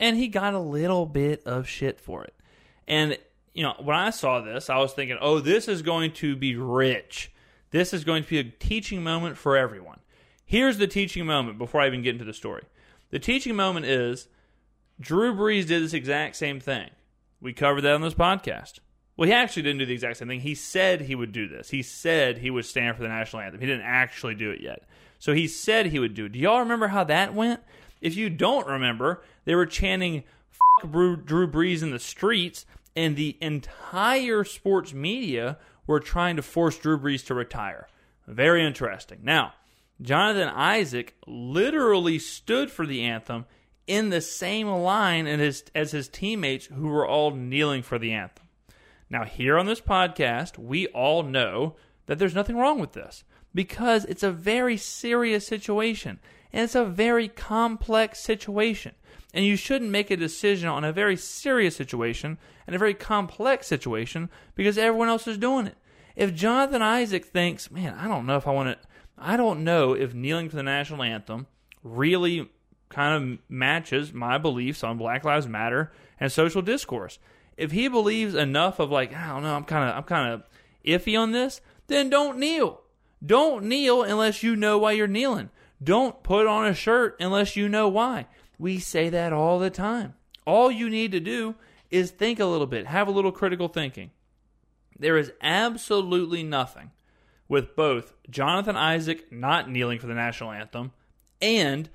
and 0.00 0.16
he 0.16 0.28
got 0.28 0.54
a 0.54 0.58
little 0.58 1.06
bit 1.06 1.42
of 1.46 1.68
shit 1.68 2.00
for 2.00 2.24
it. 2.24 2.34
And 2.88 3.18
you 3.52 3.62
know, 3.62 3.74
when 3.78 3.96
I 3.96 4.10
saw 4.10 4.40
this, 4.40 4.68
I 4.68 4.78
was 4.78 4.92
thinking, 4.92 5.16
"Oh, 5.20 5.38
this 5.38 5.68
is 5.68 5.82
going 5.82 6.12
to 6.14 6.34
be 6.34 6.56
rich. 6.56 7.30
This 7.74 7.92
is 7.92 8.04
going 8.04 8.22
to 8.22 8.30
be 8.30 8.38
a 8.38 8.44
teaching 8.44 9.02
moment 9.02 9.36
for 9.36 9.56
everyone." 9.56 9.98
Here's 10.46 10.78
the 10.78 10.86
teaching 10.86 11.26
moment 11.26 11.58
before 11.58 11.80
I 11.80 11.88
even 11.88 12.02
get 12.02 12.14
into 12.14 12.24
the 12.24 12.32
story. 12.32 12.62
The 13.10 13.18
teaching 13.18 13.56
moment 13.56 13.86
is 13.86 14.28
Drew 15.00 15.34
Brees 15.34 15.66
did 15.66 15.82
this 15.82 15.92
exact 15.92 16.36
same 16.36 16.60
thing. 16.60 16.90
We 17.40 17.52
covered 17.52 17.80
that 17.80 17.94
on 17.94 18.00
this 18.00 18.14
podcast. 18.14 18.78
Well, 19.16 19.26
he 19.26 19.34
actually 19.34 19.62
didn't 19.62 19.78
do 19.78 19.86
the 19.86 19.92
exact 19.92 20.18
same 20.18 20.28
thing. 20.28 20.40
He 20.40 20.54
said 20.54 21.02
he 21.02 21.16
would 21.16 21.32
do 21.32 21.48
this. 21.48 21.70
He 21.70 21.82
said 21.82 22.38
he 22.38 22.50
would 22.50 22.64
stand 22.64 22.96
for 22.96 23.02
the 23.02 23.08
national 23.08 23.42
anthem. 23.42 23.60
He 23.60 23.66
didn't 23.66 23.86
actually 23.86 24.36
do 24.36 24.50
it 24.52 24.60
yet. 24.60 24.84
So 25.18 25.32
he 25.32 25.48
said 25.48 25.86
he 25.86 25.98
would 25.98 26.14
do 26.14 26.26
it. 26.26 26.32
Do 26.32 26.38
y'all 26.38 26.60
remember 26.60 26.88
how 26.88 27.02
that 27.04 27.34
went? 27.34 27.60
If 28.00 28.16
you 28.16 28.30
don't 28.30 28.68
remember, 28.68 29.24
they 29.46 29.56
were 29.56 29.66
chanting 29.66 30.22
Drew, 30.80 31.16
Drew 31.16 31.50
Brees 31.50 31.82
in 31.82 31.90
the 31.90 31.98
streets, 31.98 32.66
and 32.94 33.16
the 33.16 33.36
entire 33.40 34.44
sports 34.44 34.92
media 34.92 35.58
were 35.86 36.00
trying 36.00 36.36
to 36.36 36.42
force 36.42 36.78
Drew 36.78 36.98
Brees 36.98 37.24
to 37.26 37.34
retire. 37.34 37.88
Very 38.26 38.64
interesting. 38.64 39.20
Now, 39.22 39.54
Jonathan 40.00 40.48
Isaac 40.48 41.14
literally 41.26 42.18
stood 42.18 42.70
for 42.70 42.86
the 42.86 43.02
anthem 43.02 43.46
in 43.86 44.10
the 44.10 44.20
same 44.20 44.68
line 44.68 45.26
as, 45.26 45.64
as 45.74 45.92
his 45.92 46.08
teammates 46.08 46.66
who 46.66 46.88
were 46.88 47.06
all 47.06 47.30
kneeling 47.30 47.82
for 47.82 47.98
the 47.98 48.12
anthem. 48.12 48.46
Now, 49.10 49.24
here 49.24 49.58
on 49.58 49.66
this 49.66 49.80
podcast, 49.80 50.58
we 50.58 50.86
all 50.88 51.22
know 51.22 51.76
that 52.06 52.18
there's 52.18 52.34
nothing 52.34 52.56
wrong 52.56 52.78
with 52.80 52.92
this 52.92 53.24
because 53.54 54.04
it's 54.06 54.22
a 54.22 54.30
very 54.30 54.76
serious 54.76 55.46
situation 55.46 56.18
and 56.52 56.64
it's 56.64 56.74
a 56.74 56.84
very 56.84 57.28
complex 57.28 58.20
situation. 58.20 58.94
And 59.34 59.44
you 59.44 59.56
shouldn't 59.56 59.90
make 59.90 60.12
a 60.12 60.16
decision 60.16 60.68
on 60.68 60.84
a 60.84 60.92
very 60.92 61.16
serious 61.16 61.74
situation 61.74 62.38
and 62.68 62.76
a 62.76 62.78
very 62.78 62.94
complex 62.94 63.66
situation 63.66 64.30
because 64.54 64.78
everyone 64.78 65.08
else 65.08 65.26
is 65.26 65.36
doing 65.36 65.66
it. 65.66 65.76
If 66.14 66.34
Jonathan 66.34 66.82
Isaac 66.82 67.24
thinks, 67.24 67.68
man, 67.68 67.94
I 67.94 68.06
don't 68.06 68.26
know 68.26 68.36
if 68.36 68.46
I 68.46 68.52
want 68.52 68.80
to, 68.80 68.88
I 69.18 69.36
don't 69.36 69.64
know 69.64 69.92
if 69.92 70.14
kneeling 70.14 70.48
for 70.48 70.56
the 70.56 70.62
national 70.62 71.02
anthem 71.02 71.48
really 71.82 72.48
kind 72.88 73.32
of 73.32 73.38
matches 73.48 74.12
my 74.12 74.38
beliefs 74.38 74.84
on 74.84 74.98
Black 74.98 75.24
Lives 75.24 75.48
Matter 75.48 75.92
and 76.20 76.30
social 76.30 76.62
discourse. 76.62 77.18
If 77.56 77.72
he 77.72 77.88
believes 77.88 78.36
enough 78.36 78.78
of 78.78 78.92
like, 78.92 79.12
I 79.12 79.28
don't 79.28 79.42
know, 79.42 79.56
I'm 79.56 79.64
kind 79.64 79.90
of, 79.90 79.96
I'm 79.96 80.04
kind 80.04 80.32
of 80.32 80.44
iffy 80.86 81.18
on 81.18 81.32
this, 81.32 81.60
then 81.88 82.08
don't 82.08 82.38
kneel. 82.38 82.82
Don't 83.24 83.64
kneel 83.64 84.04
unless 84.04 84.44
you 84.44 84.54
know 84.54 84.78
why 84.78 84.92
you're 84.92 85.08
kneeling. 85.08 85.50
Don't 85.82 86.22
put 86.22 86.46
on 86.46 86.66
a 86.66 86.74
shirt 86.74 87.16
unless 87.18 87.56
you 87.56 87.68
know 87.68 87.88
why. 87.88 88.26
We 88.58 88.78
say 88.78 89.08
that 89.08 89.32
all 89.32 89.58
the 89.58 89.70
time. 89.70 90.14
All 90.46 90.70
you 90.70 90.88
need 90.90 91.12
to 91.12 91.20
do 91.20 91.54
is 91.90 92.10
think 92.10 92.40
a 92.40 92.46
little 92.46 92.66
bit, 92.66 92.86
have 92.86 93.08
a 93.08 93.12
little 93.12 93.32
critical 93.32 93.68
thinking. 93.68 94.10
There 94.98 95.16
is 95.16 95.32
absolutely 95.40 96.42
nothing 96.42 96.90
with 97.48 97.76
both 97.76 98.14
Jonathan 98.30 98.76
Isaac 98.76 99.30
not 99.32 99.70
kneeling 99.70 99.98
for 99.98 100.06
the 100.06 100.14
national 100.14 100.52
anthem 100.52 100.92
and 101.42 101.88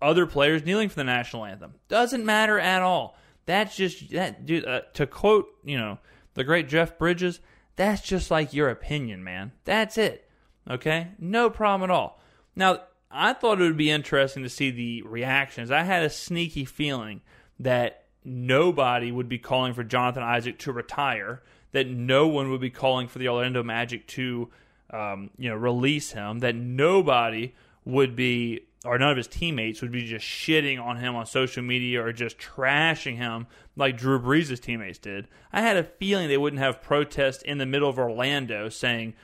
other 0.00 0.26
players 0.26 0.64
kneeling 0.64 0.88
for 0.88 0.96
the 0.96 1.04
national 1.04 1.44
anthem. 1.44 1.74
Doesn't 1.88 2.24
matter 2.24 2.58
at 2.58 2.82
all. 2.82 3.16
That's 3.46 3.76
just 3.76 4.10
that 4.10 4.46
dude. 4.46 4.66
Uh, 4.66 4.82
to 4.94 5.06
quote, 5.06 5.46
you 5.64 5.76
know, 5.76 5.98
the 6.34 6.44
great 6.44 6.68
Jeff 6.68 6.98
Bridges, 6.98 7.40
that's 7.76 8.02
just 8.02 8.30
like 8.30 8.54
your 8.54 8.70
opinion, 8.70 9.22
man. 9.22 9.52
That's 9.64 9.98
it. 9.98 10.28
Okay, 10.68 11.08
no 11.18 11.50
problem 11.50 11.90
at 11.90 11.94
all. 11.94 12.20
Now, 12.56 12.80
I 13.14 13.32
thought 13.32 13.60
it 13.60 13.64
would 13.64 13.76
be 13.76 13.90
interesting 13.90 14.42
to 14.42 14.48
see 14.48 14.70
the 14.70 15.02
reactions. 15.02 15.70
I 15.70 15.82
had 15.82 16.02
a 16.02 16.10
sneaky 16.10 16.64
feeling 16.64 17.20
that 17.60 18.04
nobody 18.24 19.12
would 19.12 19.28
be 19.28 19.38
calling 19.38 19.72
for 19.72 19.84
Jonathan 19.84 20.22
Isaac 20.22 20.58
to 20.60 20.72
retire, 20.72 21.42
that 21.72 21.88
no 21.88 22.26
one 22.26 22.50
would 22.50 22.60
be 22.60 22.70
calling 22.70 23.06
for 23.06 23.18
the 23.18 23.28
Orlando 23.28 23.62
Magic 23.62 24.06
to, 24.08 24.50
um, 24.90 25.30
you 25.38 25.48
know, 25.48 25.54
release 25.54 26.12
him, 26.12 26.40
that 26.40 26.56
nobody 26.56 27.54
would 27.84 28.16
be, 28.16 28.60
or 28.84 28.98
none 28.98 29.10
of 29.10 29.16
his 29.16 29.28
teammates 29.28 29.80
would 29.80 29.92
be 29.92 30.04
just 30.04 30.26
shitting 30.26 30.82
on 30.82 30.96
him 30.96 31.14
on 31.14 31.26
social 31.26 31.62
media 31.62 32.04
or 32.04 32.12
just 32.12 32.38
trashing 32.38 33.16
him 33.16 33.46
like 33.76 33.96
Drew 33.96 34.18
Brees' 34.18 34.60
teammates 34.60 34.98
did. 34.98 35.28
I 35.52 35.60
had 35.60 35.76
a 35.76 35.84
feeling 35.84 36.28
they 36.28 36.36
wouldn't 36.36 36.62
have 36.62 36.82
protests 36.82 37.42
in 37.42 37.58
the 37.58 37.66
middle 37.66 37.88
of 37.88 37.98
Orlando 37.98 38.68
saying, 38.68 39.14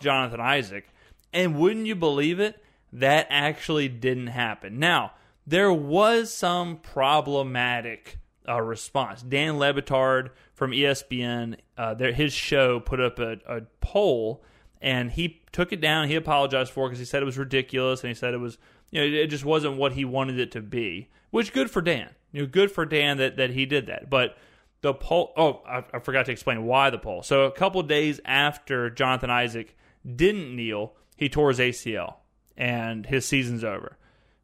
Jonathan 0.00 0.40
Isaac. 0.40 0.88
And 1.32 1.56
wouldn't 1.56 1.86
you 1.86 1.94
believe 1.94 2.40
it? 2.40 2.62
That 2.92 3.26
actually 3.30 3.88
didn't 3.88 4.28
happen. 4.28 4.78
Now, 4.78 5.12
there 5.46 5.72
was 5.72 6.32
some 6.32 6.76
problematic 6.76 8.18
uh, 8.48 8.60
response. 8.60 9.22
Dan 9.22 9.58
Le 9.58 9.72
Batard 9.72 10.30
from 10.54 10.72
ESPN, 10.72 11.56
uh, 11.78 11.94
there, 11.94 12.12
his 12.12 12.32
show 12.32 12.80
put 12.80 13.00
up 13.00 13.18
a, 13.18 13.38
a 13.46 13.62
poll, 13.80 14.42
and 14.80 15.10
he 15.10 15.42
took 15.52 15.72
it 15.72 15.80
down. 15.80 16.08
He 16.08 16.14
apologized 16.16 16.72
for 16.72 16.86
it 16.86 16.90
because 16.90 16.98
he 16.98 17.04
said 17.04 17.22
it 17.22 17.26
was 17.26 17.38
ridiculous, 17.38 18.02
and 18.02 18.08
he 18.08 18.14
said 18.14 18.34
it 18.34 18.38
was, 18.38 18.58
you 18.90 19.00
know, 19.00 19.18
it 19.18 19.28
just 19.28 19.44
wasn't 19.44 19.76
what 19.76 19.92
he 19.92 20.04
wanted 20.04 20.38
it 20.38 20.50
to 20.52 20.60
be. 20.60 21.08
Which 21.30 21.52
good 21.52 21.70
for 21.70 21.80
Dan. 21.80 22.10
You 22.32 22.42
know, 22.42 22.48
good 22.48 22.70
for 22.70 22.84
Dan 22.84 23.18
that 23.18 23.36
that 23.36 23.50
he 23.50 23.66
did 23.66 23.86
that. 23.86 24.10
But 24.10 24.36
the 24.82 24.94
poll. 24.94 25.32
Oh, 25.36 25.62
I, 25.66 25.84
I 25.92 25.98
forgot 25.98 26.26
to 26.26 26.32
explain 26.32 26.64
why 26.64 26.90
the 26.90 26.98
poll. 26.98 27.22
So 27.22 27.42
a 27.44 27.52
couple 27.52 27.82
days 27.82 28.20
after 28.24 28.90
Jonathan 28.90 29.30
Isaac 29.30 29.76
didn't 30.16 30.54
kneel, 30.54 30.94
he 31.16 31.28
tore 31.28 31.48
his 31.48 31.58
ACL, 31.58 32.14
and 32.56 33.06
his 33.06 33.26
season's 33.26 33.64
over. 33.64 33.96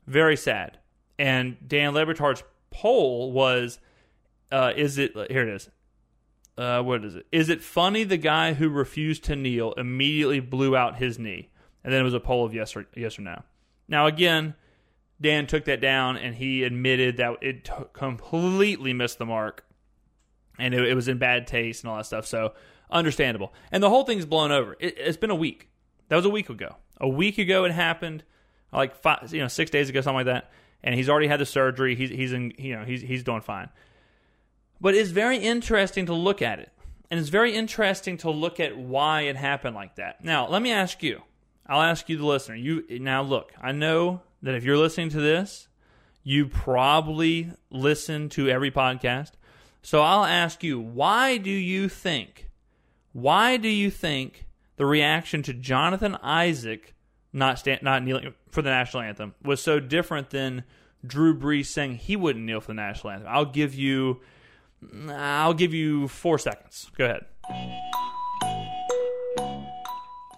Very 0.06 0.36
sad. 0.36 0.78
And 1.18 1.56
Dan 1.66 1.94
Le 1.94 2.34
poll 2.70 3.32
was, 3.32 3.78
uh, 4.52 4.72
is 4.76 4.98
it 4.98 5.12
here? 5.30 5.48
It 5.48 5.54
is. 5.54 5.70
Uh, 6.58 6.82
what 6.82 7.04
is 7.04 7.14
it? 7.16 7.26
Is 7.32 7.48
it 7.48 7.62
funny 7.62 8.04
the 8.04 8.16
guy 8.16 8.54
who 8.54 8.68
refused 8.68 9.24
to 9.24 9.36
kneel 9.36 9.72
immediately 9.74 10.40
blew 10.40 10.76
out 10.76 10.96
his 10.96 11.18
knee? 11.18 11.50
And 11.84 11.92
then 11.92 12.00
it 12.00 12.04
was 12.04 12.14
a 12.14 12.20
poll 12.20 12.44
of 12.44 12.54
yes 12.54 12.74
or 12.74 12.86
yes 12.96 13.18
or 13.18 13.22
no. 13.22 13.42
Now 13.88 14.06
again, 14.06 14.54
Dan 15.20 15.46
took 15.46 15.64
that 15.66 15.80
down 15.80 16.16
and 16.16 16.34
he 16.34 16.64
admitted 16.64 17.18
that 17.18 17.36
it 17.42 17.64
t- 17.64 17.72
completely 17.92 18.92
missed 18.92 19.18
the 19.18 19.26
mark, 19.26 19.64
and 20.58 20.74
it, 20.74 20.88
it, 20.88 20.94
was 20.94 21.08
in 21.08 21.18
bad 21.18 21.46
taste 21.46 21.84
and 21.84 21.90
all 21.90 21.98
that 21.98 22.06
stuff. 22.06 22.26
So 22.26 22.54
understandable. 22.90 23.52
And 23.70 23.82
the 23.82 23.90
whole 23.90 24.04
thing's 24.04 24.26
blown 24.26 24.50
over. 24.50 24.76
It, 24.80 24.96
it's 24.98 25.16
been 25.16 25.30
a 25.30 25.36
week. 25.36 25.68
That 26.08 26.16
was 26.16 26.24
a 26.24 26.30
week 26.30 26.48
ago. 26.48 26.76
A 27.00 27.08
week 27.08 27.38
ago 27.38 27.64
it 27.64 27.72
happened, 27.72 28.24
like 28.72 28.96
five, 28.96 29.32
you 29.32 29.40
know, 29.40 29.48
six 29.48 29.70
days 29.70 29.88
ago, 29.88 30.00
something 30.00 30.26
like 30.26 30.26
that. 30.26 30.50
And 30.82 30.94
he's 30.94 31.08
already 31.08 31.26
had 31.26 31.40
the 31.40 31.46
surgery. 31.46 31.94
He's 31.96 32.10
he's 32.10 32.32
in, 32.32 32.52
you 32.58 32.76
know, 32.76 32.84
he's 32.84 33.02
he's 33.02 33.24
doing 33.24 33.40
fine. 33.40 33.68
But 34.80 34.94
it's 34.94 35.10
very 35.10 35.38
interesting 35.38 36.06
to 36.06 36.14
look 36.14 36.42
at 36.42 36.58
it. 36.58 36.70
And 37.10 37.20
it's 37.20 37.28
very 37.28 37.54
interesting 37.54 38.16
to 38.18 38.30
look 38.30 38.60
at 38.60 38.76
why 38.76 39.22
it 39.22 39.36
happened 39.36 39.74
like 39.74 39.96
that. 39.96 40.24
Now, 40.24 40.48
let 40.48 40.60
me 40.60 40.72
ask 40.72 41.02
you. 41.02 41.22
I'll 41.66 41.82
ask 41.82 42.08
you, 42.08 42.16
the 42.16 42.26
listener. 42.26 42.56
You 42.56 42.84
now 43.00 43.22
look. 43.22 43.52
I 43.60 43.72
know 43.72 44.22
that 44.42 44.54
if 44.54 44.64
you're 44.64 44.76
listening 44.76 45.10
to 45.10 45.20
this, 45.20 45.68
you 46.22 46.46
probably 46.46 47.52
listen 47.70 48.28
to 48.30 48.48
every 48.48 48.70
podcast. 48.70 49.32
So 49.82 50.02
I'll 50.02 50.24
ask 50.24 50.64
you, 50.64 50.80
why 50.80 51.38
do 51.38 51.50
you 51.50 51.88
think? 51.88 52.48
Why 53.12 53.56
do 53.56 53.68
you 53.68 53.90
think 53.90 54.45
the 54.76 54.86
reaction 54.86 55.42
to 55.42 55.52
Jonathan 55.52 56.16
Isaac 56.22 56.94
not 57.32 57.58
stand, 57.58 57.82
not 57.82 58.02
kneeling 58.02 58.34
for 58.50 58.62
the 58.62 58.70
national 58.70 59.02
anthem 59.02 59.34
was 59.42 59.62
so 59.62 59.80
different 59.80 60.30
than 60.30 60.64
Drew 61.06 61.38
Brees 61.38 61.66
saying 61.66 61.96
he 61.96 62.16
wouldn't 62.16 62.44
kneel 62.44 62.60
for 62.60 62.68
the 62.68 62.74
national 62.74 63.12
anthem? 63.12 63.28
I'll 63.30 63.44
give 63.44 63.74
you 63.74 64.20
I'll 65.08 65.54
give 65.54 65.74
you 65.74 66.08
four 66.08 66.38
seconds. 66.38 66.90
Go 66.96 67.04
ahead. 67.04 67.24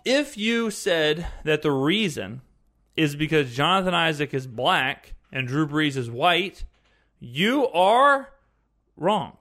If 0.05 0.39
you 0.39 0.71
said 0.71 1.27
that 1.45 1.63
the 1.63 1.71
reason 1.71 2.43
is 2.97 3.15
because 3.15 3.55
Jonathan 3.55 3.95
Isaac 3.95 4.33
is 4.33 4.47
black 4.47 5.15
and 5.31 5.47
Drew 5.47 5.67
Brees 5.67 5.97
is 5.97 6.11
white, 6.11 6.65
you 7.21 7.69
are 7.69 8.31
wrong. 8.97 9.37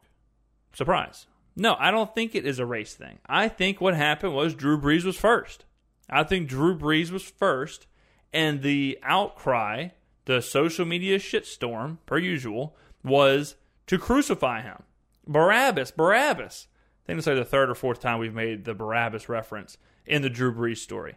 Surprise. 0.74 1.26
No, 1.60 1.76
I 1.80 1.90
don't 1.90 2.14
think 2.14 2.36
it 2.36 2.46
is 2.46 2.60
a 2.60 2.68
race 2.68 2.94
thing. 2.94 3.18
I 3.26 3.50
think 3.50 3.82
what 3.82 3.96
happened 3.96 4.36
was 4.36 4.54
Drew 4.54 4.80
Brees 4.80 5.04
was 5.04 5.18
first. 5.18 5.66
I 6.08 6.24
think 6.24 6.48
Drew 6.48 6.78
Brees 6.78 7.10
was 7.10 7.24
first, 7.24 7.88
and 8.32 8.62
the 8.62 9.00
outcry, 9.02 9.90
the 10.26 10.42
social 10.42 10.86
media 10.86 11.18
shitstorm, 11.18 11.98
per 12.06 12.20
usual, 12.20 12.76
was 13.04 13.56
to 13.88 13.98
crucify 13.98 14.62
him. 14.62 14.84
Barabbas, 15.28 15.90
Barabbas. 15.90 16.68
I 17.04 17.08
think 17.08 17.18
it's 17.18 17.28
like 17.28 17.38
the 17.38 17.44
third 17.44 17.72
or 17.72 17.76
fourth 17.76 18.02
time 18.02 18.20
we've 18.20 18.36
made 18.36 18.66
the 18.66 18.76
Barabbas 18.76 19.28
reference 19.28 19.80
in 20.06 20.22
the 20.22 20.30
Drew 20.30 20.54
Brees 20.54 20.78
story. 20.78 21.16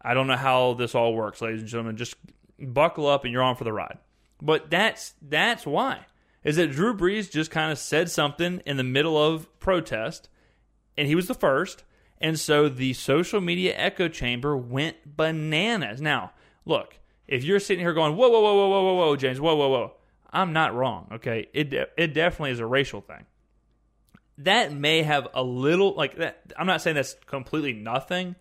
I 0.00 0.14
don't 0.14 0.26
know 0.26 0.36
how 0.36 0.72
this 0.72 0.94
all 0.94 1.14
works, 1.14 1.42
ladies 1.42 1.60
and 1.60 1.68
gentlemen. 1.68 1.96
Just 1.98 2.16
buckle 2.58 3.06
up 3.06 3.24
and 3.24 3.32
you're 3.32 3.42
on 3.42 3.56
for 3.56 3.64
the 3.64 3.72
ride. 3.74 3.98
But 4.40 4.70
that's 4.70 5.14
that's 5.20 5.66
why. 5.66 6.06
Is 6.44 6.56
that 6.56 6.70
Drew 6.70 6.94
Brees 6.94 7.30
just 7.30 7.50
kind 7.50 7.72
of 7.72 7.78
said 7.78 8.10
something 8.10 8.60
in 8.66 8.76
the 8.76 8.84
middle 8.84 9.16
of 9.20 9.48
protest, 9.58 10.28
and 10.96 11.08
he 11.08 11.14
was 11.14 11.26
the 11.26 11.34
first, 11.34 11.84
and 12.18 12.38
so 12.38 12.68
the 12.68 12.92
social 12.92 13.40
media 13.40 13.74
echo 13.76 14.08
chamber 14.08 14.56
went 14.56 15.16
bananas. 15.16 16.02
Now, 16.02 16.32
look, 16.66 16.98
if 17.26 17.44
you're 17.44 17.60
sitting 17.60 17.82
here 17.82 17.94
going, 17.94 18.16
whoa, 18.16 18.28
whoa, 18.28 18.40
whoa, 18.40 18.54
whoa, 18.54 18.68
whoa, 18.68 18.82
whoa, 18.82 18.94
whoa, 18.94 19.16
James, 19.16 19.40
whoa, 19.40 19.56
whoa, 19.56 19.68
whoa, 19.68 19.92
I'm 20.30 20.52
not 20.52 20.74
wrong. 20.74 21.08
Okay, 21.12 21.48
it 21.54 21.70
de- 21.70 21.88
it 21.96 22.12
definitely 22.12 22.50
is 22.50 22.60
a 22.60 22.66
racial 22.66 23.00
thing. 23.00 23.24
That 24.38 24.72
may 24.72 25.02
have 25.02 25.28
a 25.32 25.42
little 25.42 25.94
like 25.94 26.16
that. 26.16 26.52
I'm 26.58 26.66
not 26.66 26.82
saying 26.82 26.96
that's 26.96 27.14
completely 27.26 27.72
nothing, 27.72 28.36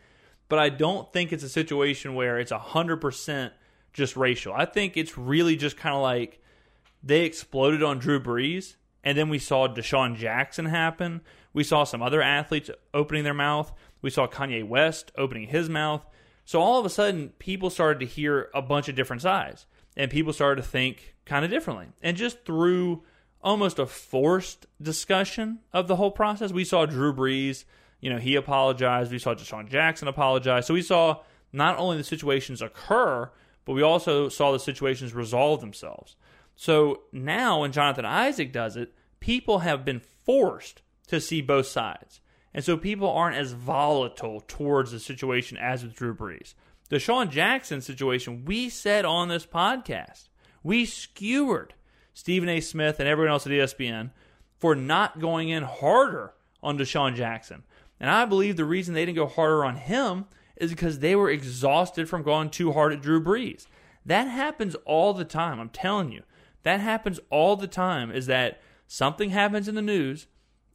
but 0.50 0.60
I 0.60 0.70
don't 0.70 1.12
think 1.14 1.32
it's 1.32 1.44
a 1.44 1.50
situation 1.50 2.16
where 2.16 2.40
it's 2.40 2.52
hundred 2.52 2.98
percent 2.98 3.54
just 3.94 4.18
racial. 4.18 4.54
I 4.54 4.66
think 4.66 4.98
it's 4.98 5.18
really 5.18 5.56
just 5.56 5.78
kind 5.78 5.96
of 5.96 6.02
like 6.02 6.42
they 7.04 7.26
exploded 7.26 7.84
on 7.84 8.00
Drew 8.00 8.20
Brees, 8.20 8.76
and 9.04 9.18
then 9.18 9.30
we 9.30 9.40
saw 9.40 9.68
DeSean 9.68 10.16
Jackson 10.16 10.66
happen. 10.66 11.22
We 11.52 11.64
saw 11.64 11.84
some 11.84 12.02
other 12.02 12.22
athletes 12.22 12.70
opening 12.94 13.24
their 13.24 13.34
mouth. 13.34 13.74
We 14.02 14.10
saw 14.10 14.28
Kanye 14.28 14.66
West 14.66 15.12
opening 15.18 15.50
his 15.50 15.70
mouth. 15.70 16.06
So 16.46 16.62
all 16.62 16.80
of 16.80 16.86
a 16.86 16.90
sudden, 16.90 17.30
people 17.40 17.70
started 17.70 18.00
to 18.00 18.06
hear 18.06 18.50
a 18.54 18.62
bunch 18.62 18.88
of 18.90 18.96
different 18.96 19.22
sides 19.22 19.66
and 19.96 20.12
people 20.12 20.34
started 20.34 20.62
to 20.62 20.68
think 20.68 21.16
kind 21.26 21.46
of 21.46 21.52
differently. 21.52 21.88
And 22.02 22.18
just 22.18 22.46
through 22.46 23.04
almost 23.42 23.80
a 23.80 23.86
forced 23.86 24.66
discussion 24.82 25.60
of 25.72 25.88
the 25.88 25.96
whole 25.96 26.12
process, 26.12 26.52
we 26.52 26.66
saw 26.66 26.86
Drew 26.86 27.14
Brees, 27.14 27.66
you 28.00 28.10
know, 28.10 28.18
he 28.18 28.36
apologized. 28.36 29.12
We 29.12 29.20
saw 29.20 29.34
DeSean 29.34 29.70
Jackson 29.70 30.08
apologize. 30.08 30.66
So 30.66 30.74
we 30.74 30.82
saw 30.82 31.22
not 31.52 31.78
only 31.78 31.98
the 31.98 32.04
situations 32.04 32.62
occur, 32.62 33.30
but 33.66 33.74
we 33.74 33.82
also 33.82 34.28
saw 34.28 34.52
the 34.52 34.60
situations 34.60 35.14
resolve 35.14 35.62
themselves. 35.62 36.16
So 36.56 37.04
now 37.12 37.62
when 37.62 37.72
Jonathan 37.72 38.06
Isaac 38.06 38.52
does 38.52 38.76
it, 38.76 38.94
people 39.20 39.60
have 39.60 39.86
been 39.86 40.02
forced 40.26 40.82
to 41.08 41.20
see 41.20 41.42
both 41.42 41.68
sides. 41.68 42.22
And 42.54 42.64
so 42.64 42.78
people 42.78 43.10
aren't 43.10 43.38
as 43.38 43.54
volatile 43.54 44.42
towards 44.48 44.92
the 44.92 45.00
situation 45.00 45.58
as 45.58 45.84
with 45.84 45.96
Drew 45.96 46.16
Brees. 46.16 46.54
DeSean 46.90 47.30
Jackson 47.30 47.82
situation, 47.82 48.46
we 48.46 48.70
said 48.70 49.06
on 49.06 49.28
this 49.28 49.46
podcast, 49.46 50.30
we 50.62 50.86
skewered 50.86 51.74
Stephen 52.14 52.50
A. 52.50 52.60
Smith 52.60 53.00
and 53.00 53.10
everyone 53.10 53.32
else 53.32 53.48
at 53.48 53.52
ESPN 53.52 54.12
for 54.60 54.76
not 54.76 55.20
going 55.20 55.50
in 55.50 55.64
harder 55.64 56.34
on 56.62 56.78
DeSean 56.78 57.16
Jackson. 57.16 57.64
And 58.00 58.10
I 58.10 58.26
believe 58.26 58.58
the 58.58 58.66
reason 58.66 58.94
they 58.94 59.06
didn't 59.06 59.18
go 59.18 59.28
harder 59.28 59.66
on 59.66 59.76
him 59.76 60.26
is 60.56 60.70
because 60.70 61.00
they 61.00 61.16
were 61.16 61.30
exhausted 61.30 62.08
from 62.08 62.22
going 62.22 62.50
too 62.50 62.72
hard 62.72 62.94
at 62.94 63.02
Drew 63.02 63.24
Brees. 63.24 63.66
That 64.06 64.26
happens 64.26 64.76
all 64.86 65.14
the 65.14 65.26
time. 65.26 65.60
I'm 65.60 65.70
telling 65.70 66.12
you. 66.12 66.24
That 66.64 66.80
happens 66.80 67.20
all 67.30 67.56
the 67.56 67.68
time 67.68 68.12
is 68.12 68.26
that 68.28 68.62
something 68.88 69.30
happens 69.30 69.68
in 69.68 69.76
the 69.76 69.82
news 69.82 70.28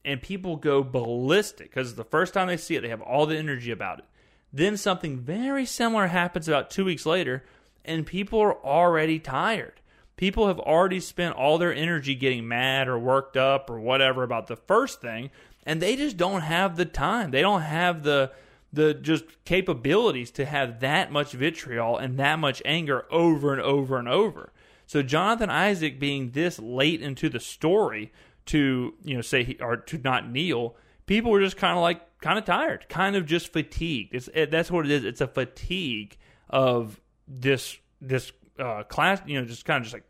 and 0.04 0.22
people 0.22 0.56
go 0.56 0.82
ballistic 0.82 1.70
because 1.70 1.94
the 1.94 2.04
first 2.04 2.32
time 2.32 2.48
they 2.48 2.56
see 2.56 2.76
it, 2.76 2.82
they 2.82 2.88
have 2.88 3.02
all 3.02 3.26
the 3.26 3.36
energy 3.36 3.70
about 3.70 3.98
it. 3.98 4.04
Then 4.52 4.76
something 4.76 5.18
very 5.18 5.66
similar 5.66 6.06
happens 6.06 6.48
about 6.48 6.70
two 6.70 6.84
weeks 6.84 7.04
later, 7.04 7.44
and 7.84 8.06
people 8.06 8.40
are 8.40 8.64
already 8.64 9.18
tired. 9.18 9.80
People 10.16 10.46
have 10.48 10.58
already 10.58 11.00
spent 11.00 11.36
all 11.36 11.58
their 11.58 11.74
energy 11.74 12.14
getting 12.14 12.48
mad 12.48 12.88
or 12.88 12.98
worked 12.98 13.36
up 13.36 13.70
or 13.70 13.78
whatever 13.78 14.22
about 14.22 14.46
the 14.46 14.56
first 14.56 15.00
thing, 15.00 15.30
and 15.66 15.80
they 15.80 15.96
just 15.96 16.16
don't 16.16 16.40
have 16.40 16.76
the 16.76 16.86
time. 16.86 17.30
They 17.30 17.42
don't 17.42 17.62
have 17.62 18.02
the 18.02 18.32
the 18.70 18.92
just 18.92 19.24
capabilities 19.46 20.30
to 20.30 20.44
have 20.44 20.80
that 20.80 21.10
much 21.10 21.32
vitriol 21.32 21.96
and 21.96 22.18
that 22.18 22.38
much 22.38 22.60
anger 22.66 23.06
over 23.10 23.52
and 23.52 23.62
over 23.62 23.98
and 23.98 24.08
over. 24.08 24.52
So 24.88 25.02
Jonathan 25.02 25.50
Isaac 25.50 26.00
being 26.00 26.30
this 26.30 26.58
late 26.58 27.02
into 27.02 27.28
the 27.28 27.40
story 27.40 28.10
to 28.46 28.94
you 29.04 29.14
know 29.14 29.20
say 29.20 29.44
he, 29.44 29.58
or 29.60 29.76
to 29.76 29.98
not 29.98 30.30
kneel, 30.30 30.76
people 31.04 31.30
were 31.30 31.42
just 31.42 31.58
kind 31.58 31.76
of 31.76 31.82
like 31.82 32.00
kind 32.22 32.38
of 32.38 32.46
tired, 32.46 32.88
kind 32.88 33.14
of 33.14 33.26
just 33.26 33.52
fatigued. 33.52 34.14
It's 34.14 34.30
it, 34.32 34.50
that's 34.50 34.70
what 34.70 34.86
it 34.86 34.90
is. 34.90 35.04
It's 35.04 35.20
a 35.20 35.28
fatigue 35.28 36.16
of 36.48 36.98
this 37.28 37.76
this 38.00 38.32
uh, 38.58 38.82
class, 38.84 39.20
you 39.26 39.38
know, 39.38 39.46
just 39.46 39.66
kind 39.66 39.76
of 39.76 39.82
just 39.82 39.92
like 39.92 40.08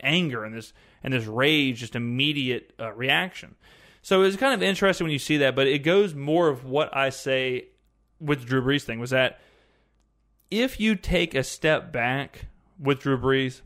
anger 0.00 0.44
and 0.44 0.56
this 0.56 0.72
and 1.04 1.12
this 1.12 1.26
rage, 1.26 1.80
just 1.80 1.94
immediate 1.94 2.72
uh, 2.80 2.94
reaction. 2.94 3.54
So 4.00 4.22
it's 4.22 4.36
kind 4.38 4.54
of 4.54 4.62
interesting 4.62 5.04
when 5.04 5.12
you 5.12 5.18
see 5.18 5.36
that, 5.38 5.54
but 5.54 5.66
it 5.66 5.80
goes 5.80 6.14
more 6.14 6.48
of 6.48 6.64
what 6.64 6.96
I 6.96 7.10
say 7.10 7.66
with 8.18 8.46
Drew 8.46 8.62
Brees 8.62 8.84
thing 8.84 8.98
was 8.98 9.10
that 9.10 9.40
if 10.50 10.80
you 10.80 10.94
take 10.94 11.34
a 11.34 11.44
step 11.44 11.92
back 11.92 12.46
with 12.80 13.00
Drew 13.00 13.18
Brees 13.18 13.60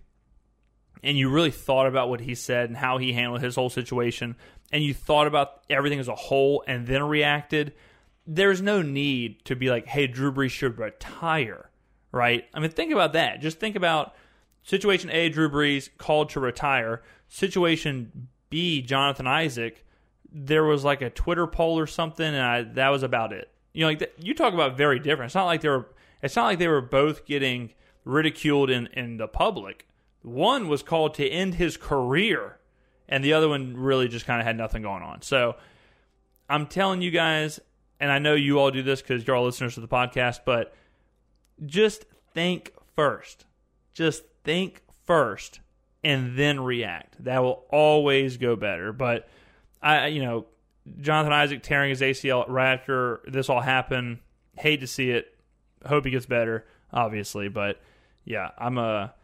and 1.03 1.17
you 1.17 1.29
really 1.29 1.51
thought 1.51 1.87
about 1.87 2.09
what 2.09 2.21
he 2.21 2.35
said 2.35 2.69
and 2.69 2.77
how 2.77 2.99
he 2.99 3.13
handled 3.13 3.43
his 3.43 3.57
whole 3.57 3.71
situation, 3.71 4.37
and 4.73 4.83
you 4.83 4.95
thought 4.95 5.27
about 5.27 5.63
everything 5.69 6.01
as 6.01 6.09
a 6.09 6.15
whole 6.15 6.63
and 6.67 6.87
then 6.87 7.03
reacted, 7.03 7.73
there's 8.27 8.63
no 8.63 8.83
need 8.83 9.45
to 9.45 9.57
be 9.57 9.71
like, 9.71 9.87
hey, 9.87 10.07
Drew 10.07 10.33
Brees 10.33 10.51
should 10.51 10.79
retire, 10.79 11.71
right? 12.13 12.45
I 12.55 12.61
mean, 12.61 12.71
think 12.71 12.93
about 12.93 13.15
that. 13.15 13.41
Just 13.41 13.59
think 13.59 13.77
about 13.77 14.15
situation 14.63 15.11
A, 15.11 15.29
Drew 15.29 15.51
Brees 15.51 15.89
called 15.99 16.31
to 16.31 16.41
retire. 16.41 17.03
Situation 17.29 18.29
B, 18.51 18.83
Jonathan 18.83 19.27
Isaac, 19.27 19.85
there 20.33 20.65
was 20.65 20.85
like 20.85 21.03
a 21.03 21.11
Twitter 21.11 21.47
poll 21.47 21.79
or 21.79 21.87
something, 21.87 22.27
and 22.27 22.37
I, 22.37 22.63
that 22.63 22.89
was 22.91 23.03
about 23.03 23.33
it. 23.33 23.51
You 23.73 23.83
know, 23.83 23.89
like 23.89 24.13
you 24.19 24.35
talk 24.35 24.53
about 24.53 24.77
very 24.77 24.99
different. 24.99 25.29
It's 25.29 25.35
not 25.35 25.47
like 25.47 25.61
they 25.61 25.69
were. 25.69 25.89
It's 26.23 26.37
not 26.37 26.45
like 26.45 26.59
they 26.59 26.69
were 26.69 26.81
both 26.81 27.25
getting 27.25 27.73
ridiculed 28.05 28.69
in 28.71 28.89
in 28.89 29.17
the 29.17 29.29
public 29.29 29.87
one 30.23 30.69
was 30.69 30.83
called 30.83 31.15
to 31.15 31.29
end 31.29 31.55
his 31.55 31.77
career, 31.77 32.59
and 33.09 33.25
the 33.25 33.33
other 33.33 33.49
one 33.49 33.77
really 33.77 34.09
just 34.09 34.27
kind 34.27 34.41
of 34.41 34.47
had 34.47 34.57
nothing 34.57 34.83
going 34.83 35.03
on. 35.03 35.23
So 35.23 35.57
I'm 36.49 36.67
telling 36.67 37.03
you 37.03 37.11
guys, 37.11 37.61
and 37.99 38.11
I 38.11 38.19
know 38.19 38.35
you 38.35 38.59
all 38.59 38.71
do 38.71 38.83
this 38.83 39.03
because 39.03 39.27
you're 39.27 39.37
all 39.37 39.45
listeners 39.45 39.75
to 39.75 39.81
the 39.81 39.89
podcast, 39.89 40.41
but 40.45 40.75
just 41.65 42.05
think 42.33 42.73
first. 42.97 43.45
Just 43.95 44.25
think 44.45 44.83
first 45.07 45.61
and 46.03 46.37
then 46.37 46.61
react. 46.61 47.23
That 47.25 47.43
will 47.43 47.65
always 47.71 48.37
go 48.37 48.57
better. 48.57 48.93
But 48.93 49.29
I, 49.83 50.07
you 50.09 50.23
know, 50.23 50.47
Jonathan 51.01 51.33
Isaac 51.33 51.63
tearing 51.63 51.91
his 51.91 52.01
ACL 52.01 52.47
right 52.49 52.73
after 52.73 53.21
this 53.27 53.49
all 53.49 53.61
happened. 53.61 54.19
Hate 54.57 54.81
to 54.81 54.87
see 54.87 55.11
it. 55.11 55.35
Hope 55.87 56.05
he 56.05 56.11
gets 56.11 56.27
better, 56.27 56.67
obviously. 56.93 57.49
But 57.49 57.81
yeah, 58.25 58.51
I'm 58.59 58.79
a 58.79 59.15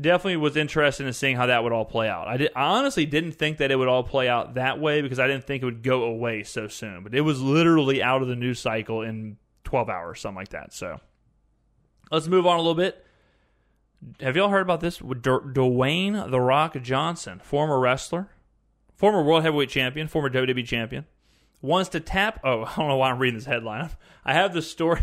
definitely 0.00 0.36
was 0.36 0.56
interested 0.56 1.06
in 1.06 1.12
seeing 1.12 1.36
how 1.36 1.46
that 1.46 1.62
would 1.62 1.72
all 1.72 1.84
play 1.84 2.08
out. 2.08 2.28
I, 2.28 2.36
did, 2.36 2.50
I 2.54 2.78
honestly 2.78 3.06
didn't 3.06 3.32
think 3.32 3.58
that 3.58 3.70
it 3.70 3.76
would 3.76 3.88
all 3.88 4.02
play 4.02 4.28
out 4.28 4.54
that 4.54 4.80
way 4.80 5.02
because 5.02 5.18
I 5.18 5.26
didn't 5.26 5.44
think 5.44 5.62
it 5.62 5.66
would 5.66 5.82
go 5.82 6.04
away 6.04 6.42
so 6.42 6.68
soon. 6.68 7.02
But 7.02 7.14
it 7.14 7.20
was 7.22 7.40
literally 7.40 8.02
out 8.02 8.22
of 8.22 8.28
the 8.28 8.36
news 8.36 8.60
cycle 8.60 9.02
in 9.02 9.36
12 9.64 9.88
hours, 9.88 10.20
something 10.20 10.36
like 10.36 10.50
that. 10.50 10.72
So 10.72 11.00
let's 12.10 12.26
move 12.26 12.46
on 12.46 12.56
a 12.56 12.62
little 12.62 12.74
bit. 12.74 13.04
Have 14.20 14.36
y'all 14.36 14.48
heard 14.48 14.62
about 14.62 14.80
this? 14.80 14.98
Dwayne 14.98 16.30
The 16.30 16.40
Rock 16.40 16.80
Johnson, 16.82 17.40
former 17.42 17.80
wrestler, 17.80 18.28
former 18.94 19.22
World 19.22 19.42
Heavyweight 19.42 19.70
Champion, 19.70 20.06
former 20.06 20.30
WWE 20.30 20.66
Champion, 20.66 21.04
wants 21.60 21.90
to 21.90 22.00
tap. 22.00 22.40
Oh, 22.44 22.64
I 22.64 22.74
don't 22.76 22.88
know 22.88 22.96
why 22.96 23.10
I'm 23.10 23.18
reading 23.18 23.38
this 23.38 23.46
headline. 23.46 23.90
I 24.24 24.34
have 24.34 24.54
the 24.54 24.62
story. 24.62 25.02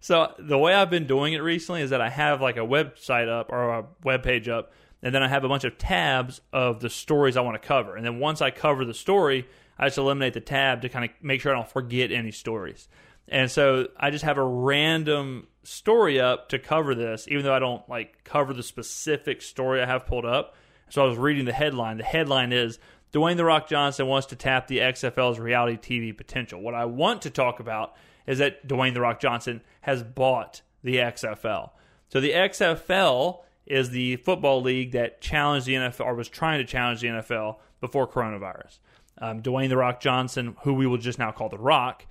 So 0.00 0.34
the 0.38 0.58
way 0.58 0.74
I've 0.74 0.90
been 0.90 1.06
doing 1.06 1.34
it 1.34 1.38
recently 1.42 1.82
is 1.82 1.90
that 1.90 2.00
I 2.00 2.08
have 2.08 2.40
like 2.40 2.56
a 2.56 2.60
website 2.60 3.28
up 3.28 3.52
or 3.52 3.78
a 3.78 3.84
web 4.02 4.22
page 4.22 4.48
up, 4.48 4.72
and 5.02 5.14
then 5.14 5.22
I 5.22 5.28
have 5.28 5.44
a 5.44 5.48
bunch 5.48 5.64
of 5.64 5.78
tabs 5.78 6.40
of 6.52 6.80
the 6.80 6.90
stories 6.90 7.36
I 7.36 7.42
want 7.42 7.60
to 7.60 7.66
cover. 7.66 7.96
And 7.96 8.04
then 8.04 8.18
once 8.18 8.40
I 8.40 8.50
cover 8.50 8.84
the 8.84 8.94
story, 8.94 9.46
I 9.78 9.86
just 9.86 9.98
eliminate 9.98 10.34
the 10.34 10.40
tab 10.40 10.82
to 10.82 10.88
kind 10.88 11.04
of 11.04 11.10
make 11.22 11.40
sure 11.40 11.52
I 11.52 11.56
don't 11.56 11.70
forget 11.70 12.10
any 12.10 12.30
stories. 12.32 12.88
And 13.28 13.50
so 13.50 13.88
I 13.96 14.10
just 14.10 14.24
have 14.24 14.38
a 14.38 14.44
random 14.44 15.46
story 15.62 16.18
up 16.18 16.48
to 16.48 16.58
cover 16.58 16.94
this, 16.94 17.28
even 17.28 17.44
though 17.44 17.54
I 17.54 17.60
don't 17.60 17.86
like 17.88 18.24
cover 18.24 18.52
the 18.52 18.62
specific 18.62 19.42
story 19.42 19.82
I 19.82 19.86
have 19.86 20.06
pulled 20.06 20.24
up. 20.24 20.56
So 20.88 21.04
I 21.04 21.08
was 21.08 21.16
reading 21.16 21.44
the 21.44 21.52
headline. 21.52 21.98
The 21.98 22.04
headline 22.04 22.52
is 22.52 22.78
Dwayne 23.12 23.36
The 23.36 23.44
Rock 23.44 23.68
Johnson 23.68 24.06
wants 24.06 24.28
to 24.28 24.36
tap 24.36 24.66
the 24.66 24.78
XFL's 24.78 25.38
reality 25.38 25.76
TV 25.76 26.16
potential. 26.16 26.60
What 26.60 26.74
I 26.74 26.86
want 26.86 27.22
to 27.22 27.30
talk 27.30 27.60
about 27.60 27.94
is 28.26 28.38
that 28.38 28.66
Dwayne 28.66 28.94
The 28.94 29.00
Rock 29.00 29.20
Johnson 29.20 29.62
has 29.82 30.02
bought 30.02 30.62
the 30.82 30.96
XFL. 30.96 31.70
So 32.08 32.20
the 32.20 32.32
XFL 32.32 33.40
is 33.66 33.90
the 33.90 34.16
football 34.16 34.62
league 34.62 34.92
that 34.92 35.20
challenged 35.20 35.66
the 35.66 35.74
NFL 35.74 36.06
or 36.06 36.14
was 36.14 36.28
trying 36.28 36.58
to 36.58 36.64
challenge 36.64 37.00
the 37.00 37.08
NFL 37.08 37.56
before 37.80 38.08
coronavirus. 38.08 38.78
Um, 39.18 39.42
Dwayne 39.42 39.68
The 39.68 39.76
Rock 39.76 40.00
Johnson, 40.00 40.56
who 40.62 40.74
we 40.74 40.86
will 40.86 40.98
just 40.98 41.18
now 41.18 41.30
call 41.30 41.48
The 41.48 41.58
Rock, 41.58 42.06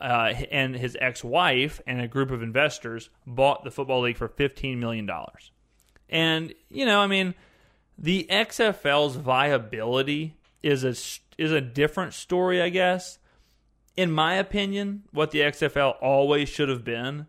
uh, 0.00 0.32
and 0.50 0.76
his 0.76 0.96
ex 1.00 1.24
wife 1.24 1.80
and 1.86 2.00
a 2.00 2.08
group 2.08 2.30
of 2.30 2.42
investors 2.42 3.10
bought 3.26 3.64
the 3.64 3.70
football 3.70 4.02
league 4.02 4.16
for 4.16 4.28
$15 4.28 4.78
million. 4.78 5.08
And, 6.08 6.54
you 6.68 6.86
know, 6.86 7.00
I 7.00 7.06
mean, 7.06 7.34
the 7.96 8.26
XFL's 8.30 9.16
viability 9.16 10.36
is 10.62 10.84
a, 10.84 10.94
is 11.40 11.52
a 11.52 11.60
different 11.60 12.14
story, 12.14 12.60
I 12.60 12.68
guess 12.68 13.18
in 13.98 14.12
my 14.12 14.34
opinion, 14.34 15.02
what 15.10 15.32
the 15.32 15.40
XFL 15.40 15.96
always 16.00 16.48
should 16.48 16.68
have 16.68 16.84
been 16.84 17.26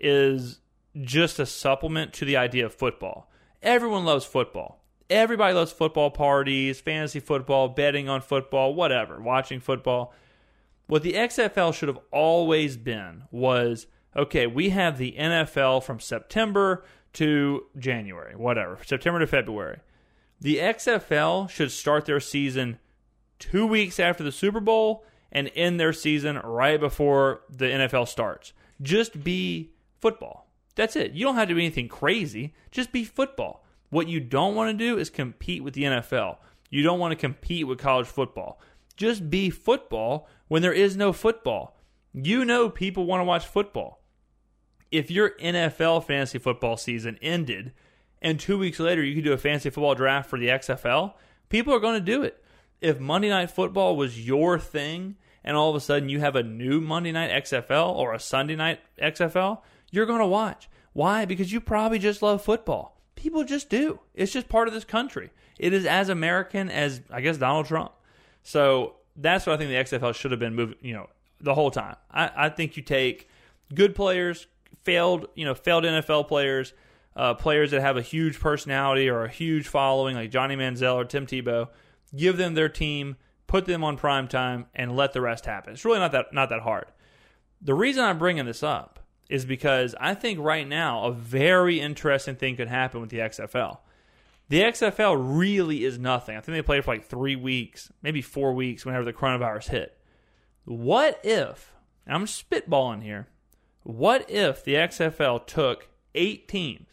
is 0.00 0.58
just 1.00 1.38
a 1.38 1.46
supplement 1.46 2.12
to 2.14 2.24
the 2.24 2.36
idea 2.36 2.66
of 2.66 2.74
football. 2.74 3.30
Everyone 3.62 4.04
loves 4.04 4.24
football. 4.24 4.82
Everybody 5.08 5.54
loves 5.54 5.70
football 5.70 6.10
parties, 6.10 6.80
fantasy 6.80 7.20
football, 7.20 7.68
betting 7.68 8.08
on 8.08 8.20
football, 8.20 8.74
whatever, 8.74 9.20
watching 9.20 9.60
football. 9.60 10.12
What 10.88 11.04
the 11.04 11.12
XFL 11.12 11.72
should 11.72 11.86
have 11.86 12.00
always 12.10 12.76
been 12.76 13.22
was 13.30 13.86
okay, 14.16 14.48
we 14.48 14.70
have 14.70 14.98
the 14.98 15.14
NFL 15.16 15.84
from 15.84 16.00
September 16.00 16.84
to 17.12 17.66
January, 17.78 18.34
whatever, 18.34 18.80
September 18.84 19.20
to 19.20 19.26
February. 19.28 19.78
The 20.40 20.56
XFL 20.56 21.48
should 21.48 21.70
start 21.70 22.06
their 22.06 22.18
season 22.18 22.80
two 23.38 23.64
weeks 23.64 24.00
after 24.00 24.24
the 24.24 24.32
Super 24.32 24.58
Bowl 24.58 25.04
and 25.30 25.50
end 25.54 25.78
their 25.78 25.92
season 25.92 26.38
right 26.38 26.80
before 26.80 27.42
the 27.50 27.66
NFL 27.66 28.08
starts. 28.08 28.52
Just 28.80 29.22
be 29.22 29.72
football. 30.00 30.48
That's 30.74 30.96
it. 30.96 31.12
You 31.12 31.24
don't 31.24 31.34
have 31.34 31.48
to 31.48 31.54
do 31.54 31.60
anything 31.60 31.88
crazy. 31.88 32.54
Just 32.70 32.92
be 32.92 33.04
football. 33.04 33.64
What 33.90 34.08
you 34.08 34.20
don't 34.20 34.54
want 34.54 34.70
to 34.70 34.84
do 34.84 34.98
is 34.98 35.10
compete 35.10 35.64
with 35.64 35.74
the 35.74 35.84
NFL. 35.84 36.36
You 36.70 36.82
don't 36.82 36.98
want 36.98 37.12
to 37.12 37.16
compete 37.16 37.66
with 37.66 37.78
college 37.78 38.06
football. 38.06 38.60
Just 38.96 39.30
be 39.30 39.50
football 39.50 40.28
when 40.48 40.62
there 40.62 40.72
is 40.72 40.96
no 40.96 41.12
football. 41.12 41.76
You 42.12 42.44
know 42.44 42.68
people 42.68 43.06
want 43.06 43.20
to 43.20 43.24
watch 43.24 43.46
football. 43.46 44.02
If 44.90 45.10
your 45.10 45.30
NFL 45.38 46.04
fantasy 46.04 46.38
football 46.38 46.76
season 46.76 47.18
ended 47.20 47.72
and 48.20 48.40
two 48.40 48.58
weeks 48.58 48.80
later 48.80 49.02
you 49.02 49.14
could 49.14 49.24
do 49.24 49.32
a 49.32 49.38
fantasy 49.38 49.70
football 49.70 49.94
draft 49.94 50.28
for 50.28 50.38
the 50.38 50.48
XFL, 50.48 51.14
people 51.48 51.74
are 51.74 51.80
going 51.80 51.94
to 51.94 52.00
do 52.00 52.22
it 52.22 52.42
if 52.80 53.00
Monday 53.00 53.28
Night 53.28 53.50
Football 53.50 53.96
was 53.96 54.24
your 54.26 54.58
thing 54.58 55.16
and 55.44 55.56
all 55.56 55.70
of 55.70 55.76
a 55.76 55.80
sudden 55.80 56.08
you 56.08 56.20
have 56.20 56.36
a 56.36 56.42
new 56.42 56.80
Monday 56.80 57.12
Night 57.12 57.30
XFL 57.44 57.94
or 57.94 58.12
a 58.14 58.20
Sunday 58.20 58.56
Night 58.56 58.80
XFL, 59.00 59.60
you're 59.90 60.06
going 60.06 60.20
to 60.20 60.26
watch. 60.26 60.68
Why? 60.92 61.24
Because 61.24 61.52
you 61.52 61.60
probably 61.60 61.98
just 61.98 62.22
love 62.22 62.42
football. 62.42 63.00
People 63.16 63.44
just 63.44 63.68
do. 63.68 64.00
It's 64.14 64.32
just 64.32 64.48
part 64.48 64.68
of 64.68 64.74
this 64.74 64.84
country. 64.84 65.30
It 65.58 65.72
is 65.72 65.86
as 65.86 66.08
American 66.08 66.70
as, 66.70 67.00
I 67.10 67.20
guess, 67.20 67.36
Donald 67.36 67.66
Trump. 67.66 67.92
So 68.42 68.94
That's 69.16 69.46
what 69.46 69.54
I 69.54 69.56
think 69.56 69.70
the 69.70 69.96
XFL 69.96 70.14
should 70.14 70.30
have 70.30 70.40
been 70.40 70.54
moving. 70.54 70.76
You 70.80 70.94
know, 70.94 71.08
the 71.40 71.54
whole 71.54 71.70
time. 71.70 71.96
I, 72.10 72.30
I 72.36 72.48
think 72.48 72.76
you 72.76 72.82
take 72.82 73.28
good 73.74 73.94
players, 73.94 74.46
failed 74.84 75.26
you 75.34 75.44
know 75.44 75.54
failed 75.54 75.84
NFL 75.84 76.28
players, 76.28 76.72
uh, 77.16 77.34
players 77.34 77.72
that 77.72 77.80
have 77.80 77.96
a 77.96 78.02
huge 78.02 78.38
personality 78.40 79.08
or 79.08 79.24
a 79.24 79.28
huge 79.28 79.68
following 79.68 80.14
like 80.14 80.30
Johnny 80.30 80.56
Manziel 80.56 80.94
or 80.94 81.04
Tim 81.04 81.26
Tebow, 81.26 81.68
give 82.16 82.36
them 82.36 82.54
their 82.54 82.68
team, 82.68 83.16
put 83.46 83.66
them 83.66 83.84
on 83.84 83.96
prime 83.96 84.28
time, 84.28 84.66
and 84.74 84.96
let 84.96 85.12
the 85.12 85.20
rest 85.20 85.46
happen. 85.46 85.72
It's 85.72 85.84
really 85.84 85.98
not 85.98 86.12
that 86.12 86.32
not 86.32 86.48
that 86.50 86.60
hard. 86.60 86.86
The 87.60 87.74
reason 87.74 88.04
I'm 88.04 88.18
bringing 88.18 88.46
this 88.46 88.62
up 88.62 89.00
is 89.28 89.44
because 89.44 89.94
I 90.00 90.14
think 90.14 90.38
right 90.38 90.66
now 90.66 91.04
a 91.04 91.12
very 91.12 91.80
interesting 91.80 92.36
thing 92.36 92.56
could 92.56 92.68
happen 92.68 93.00
with 93.00 93.10
the 93.10 93.18
XFL. 93.18 93.78
The 94.48 94.62
XFL 94.62 95.38
really 95.38 95.84
is 95.84 95.98
nothing. 95.98 96.36
I 96.36 96.40
think 96.40 96.56
they 96.56 96.62
played 96.62 96.84
for 96.84 96.94
like 96.94 97.04
three 97.04 97.36
weeks, 97.36 97.92
maybe 98.02 98.22
four 98.22 98.54
weeks 98.54 98.86
whenever 98.86 99.04
the 99.04 99.12
coronavirus 99.12 99.68
hit. 99.68 99.98
What 100.64 101.20
if, 101.22 101.72
I'm 102.06 102.24
spitballing 102.24 103.02
here, 103.02 103.28
what 103.82 104.28
if 104.30 104.64
the 104.64 104.74
XFL 104.74 105.46
took 105.46 105.88
eight 106.14 106.48
teams 106.48 106.88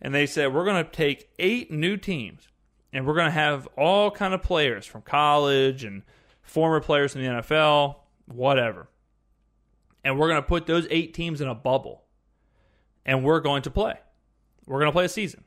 and 0.00 0.14
they 0.14 0.26
said, 0.26 0.52
we're 0.52 0.64
going 0.64 0.84
to 0.84 0.90
take 0.90 1.30
eight 1.38 1.70
new 1.70 1.96
teams 1.96 2.48
and 2.96 3.06
we're 3.06 3.12
going 3.12 3.26
to 3.26 3.30
have 3.30 3.68
all 3.76 4.10
kind 4.10 4.32
of 4.32 4.40
players 4.40 4.86
from 4.86 5.02
college 5.02 5.84
and 5.84 6.02
former 6.40 6.80
players 6.80 7.14
in 7.14 7.20
the 7.20 7.28
NFL, 7.28 7.96
whatever. 8.24 8.88
And 10.02 10.18
we're 10.18 10.28
going 10.28 10.40
to 10.40 10.48
put 10.48 10.66
those 10.66 10.86
eight 10.88 11.12
teams 11.12 11.42
in 11.42 11.46
a 11.46 11.54
bubble 11.54 12.04
and 13.04 13.22
we're 13.22 13.40
going 13.40 13.60
to 13.60 13.70
play. 13.70 13.98
We're 14.66 14.78
going 14.78 14.88
to 14.88 14.94
play 14.94 15.04
a 15.04 15.10
season 15.10 15.44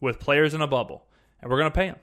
with 0.00 0.20
players 0.20 0.54
in 0.54 0.60
a 0.60 0.68
bubble, 0.68 1.06
and 1.40 1.50
we're 1.50 1.58
going 1.58 1.72
to 1.72 1.76
pay 1.76 1.88
them. 1.88 1.98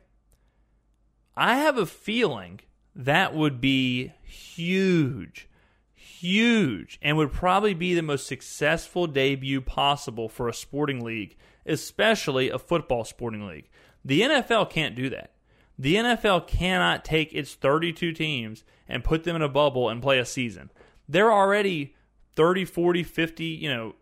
I 1.34 1.56
have 1.56 1.78
a 1.78 1.86
feeling 1.86 2.60
that 2.94 3.34
would 3.34 3.62
be 3.62 4.12
huge, 4.22 5.48
huge, 5.94 7.00
and 7.02 7.16
would 7.16 7.32
probably 7.32 7.74
be 7.74 7.96
the 7.96 8.02
most 8.02 8.28
successful 8.28 9.08
debut 9.08 9.62
possible 9.62 10.28
for 10.28 10.50
a 10.50 10.54
sporting 10.54 11.06
league, 11.06 11.38
especially 11.66 12.50
a 12.50 12.60
football 12.60 13.06
sporting 13.06 13.48
league. 13.48 13.70
The 14.10 14.22
NFL 14.22 14.72
can't 14.72 14.96
do 14.96 15.12
that. 15.12 15.34
The 15.78 15.94
NFL 15.94 16.48
cannot 16.48 17.06
take 17.06 17.32
its 17.32 17.54
32 17.54 18.12
teams 18.14 18.64
and 18.88 19.04
put 19.04 19.24
them 19.24 19.36
in 19.36 19.44
a 19.44 19.48
bubble 19.48 19.88
and 19.88 20.02
play 20.02 20.18
a 20.18 20.26
season. 20.26 20.72
They're 21.08 21.32
already 21.32 21.96
30, 22.36 22.66
40, 22.66 23.04
50, 23.04 23.46
you 23.46 23.70
know, 23.70 23.96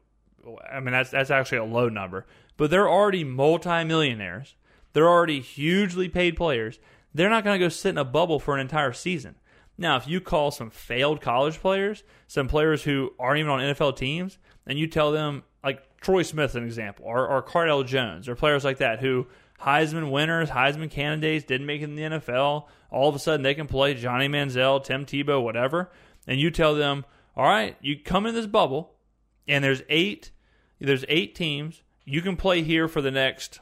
I 0.71 0.79
mean 0.79 0.93
that's 0.93 1.09
that's 1.09 1.29
actually 1.29 1.57
a 1.57 1.65
low 1.65 1.89
number, 1.89 2.25
but 2.55 2.69
they're 2.69 2.87
already 2.87 3.25
multimillionaires. 3.25 4.55
They're 4.93 5.09
already 5.09 5.41
hugely 5.41 6.07
paid 6.07 6.37
players. 6.37 6.79
They're 7.13 7.29
not 7.29 7.43
going 7.43 7.59
to 7.59 7.65
go 7.65 7.67
sit 7.67 7.89
in 7.89 7.97
a 7.97 8.05
bubble 8.05 8.39
for 8.39 8.53
an 8.53 8.61
entire 8.61 8.93
season. 8.93 9.35
Now, 9.77 9.97
if 9.97 10.07
you 10.07 10.21
call 10.21 10.51
some 10.51 10.69
failed 10.69 11.19
college 11.19 11.59
players, 11.59 12.05
some 12.27 12.47
players 12.47 12.83
who 12.85 13.11
aren't 13.19 13.39
even 13.39 13.51
on 13.51 13.59
NFL 13.59 13.97
teams, 13.97 14.37
and 14.65 14.79
you 14.79 14.87
tell 14.87 15.11
them, 15.11 15.43
like 15.65 15.99
Troy 15.99 16.23
Smith, 16.23 16.55
an 16.55 16.63
example, 16.63 17.03
or, 17.05 17.27
or 17.27 17.43
Cardale 17.43 17.85
Jones, 17.85 18.29
or 18.29 18.35
players 18.35 18.63
like 18.63 18.77
that 18.77 18.99
who 18.99 19.27
Heisman 19.61 20.11
winners, 20.11 20.49
Heisman 20.49 20.91
candidates, 20.91 21.45
didn't 21.45 21.67
make 21.67 21.81
it 21.81 21.85
in 21.85 21.95
the 21.95 22.03
NFL, 22.03 22.65
all 22.91 23.09
of 23.09 23.15
a 23.15 23.19
sudden 23.19 23.41
they 23.41 23.55
can 23.55 23.67
play 23.67 23.93
Johnny 23.93 24.27
Manziel, 24.27 24.83
Tim 24.83 25.05
Tebow, 25.05 25.41
whatever, 25.41 25.89
and 26.27 26.39
you 26.39 26.51
tell 26.51 26.75
them, 26.75 27.05
all 27.35 27.45
right, 27.45 27.75
you 27.81 27.99
come 27.99 28.25
in 28.25 28.35
this 28.35 28.45
bubble, 28.45 28.93
and 29.47 29.63
there's 29.63 29.81
eight, 29.89 30.31
there's 30.79 31.05
eight 31.07 31.35
teams, 31.35 31.81
you 32.05 32.21
can 32.21 32.37
play 32.37 32.61
here 32.61 32.87
for 32.87 33.01
the 33.01 33.11
next 33.11 33.59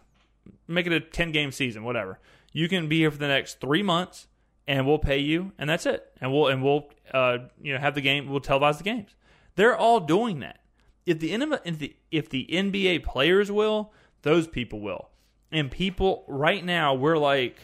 make 0.67 0.87
it 0.87 0.93
a 0.93 0.99
10 0.99 1.31
game 1.31 1.51
season 1.51 1.83
whatever. 1.83 2.19
You 2.51 2.69
can 2.69 2.87
be 2.87 2.99
here 2.99 3.11
for 3.11 3.17
the 3.17 3.27
next 3.27 3.59
three 3.59 3.83
months 3.83 4.27
and 4.67 4.87
we'll 4.87 4.99
pay 4.99 5.19
you 5.19 5.51
and 5.57 5.69
that's 5.69 5.85
it. 5.85 6.05
And 6.21 6.31
we'll 6.31 6.47
and 6.47 6.63
we'll 6.63 6.89
uh, 7.13 7.39
you 7.61 7.73
know 7.73 7.79
have 7.79 7.95
the 7.95 8.01
game 8.01 8.29
we'll 8.29 8.41
televise 8.41 8.77
the 8.77 8.83
games. 8.83 9.15
They're 9.55 9.75
all 9.75 9.99
doing 9.99 10.39
that. 10.39 10.59
If 11.05 11.19
the 11.19 11.33
if 11.33 11.79
the 11.79 11.95
if 12.11 12.29
the 12.29 12.47
nba 12.51 13.03
players 13.03 13.51
will 13.51 13.93
those 14.21 14.47
people 14.47 14.79
will 14.79 15.09
and 15.55 15.71
people 15.71 16.23
right 16.27 16.63
now 16.63 16.93
we're 16.93 17.17
like 17.17 17.57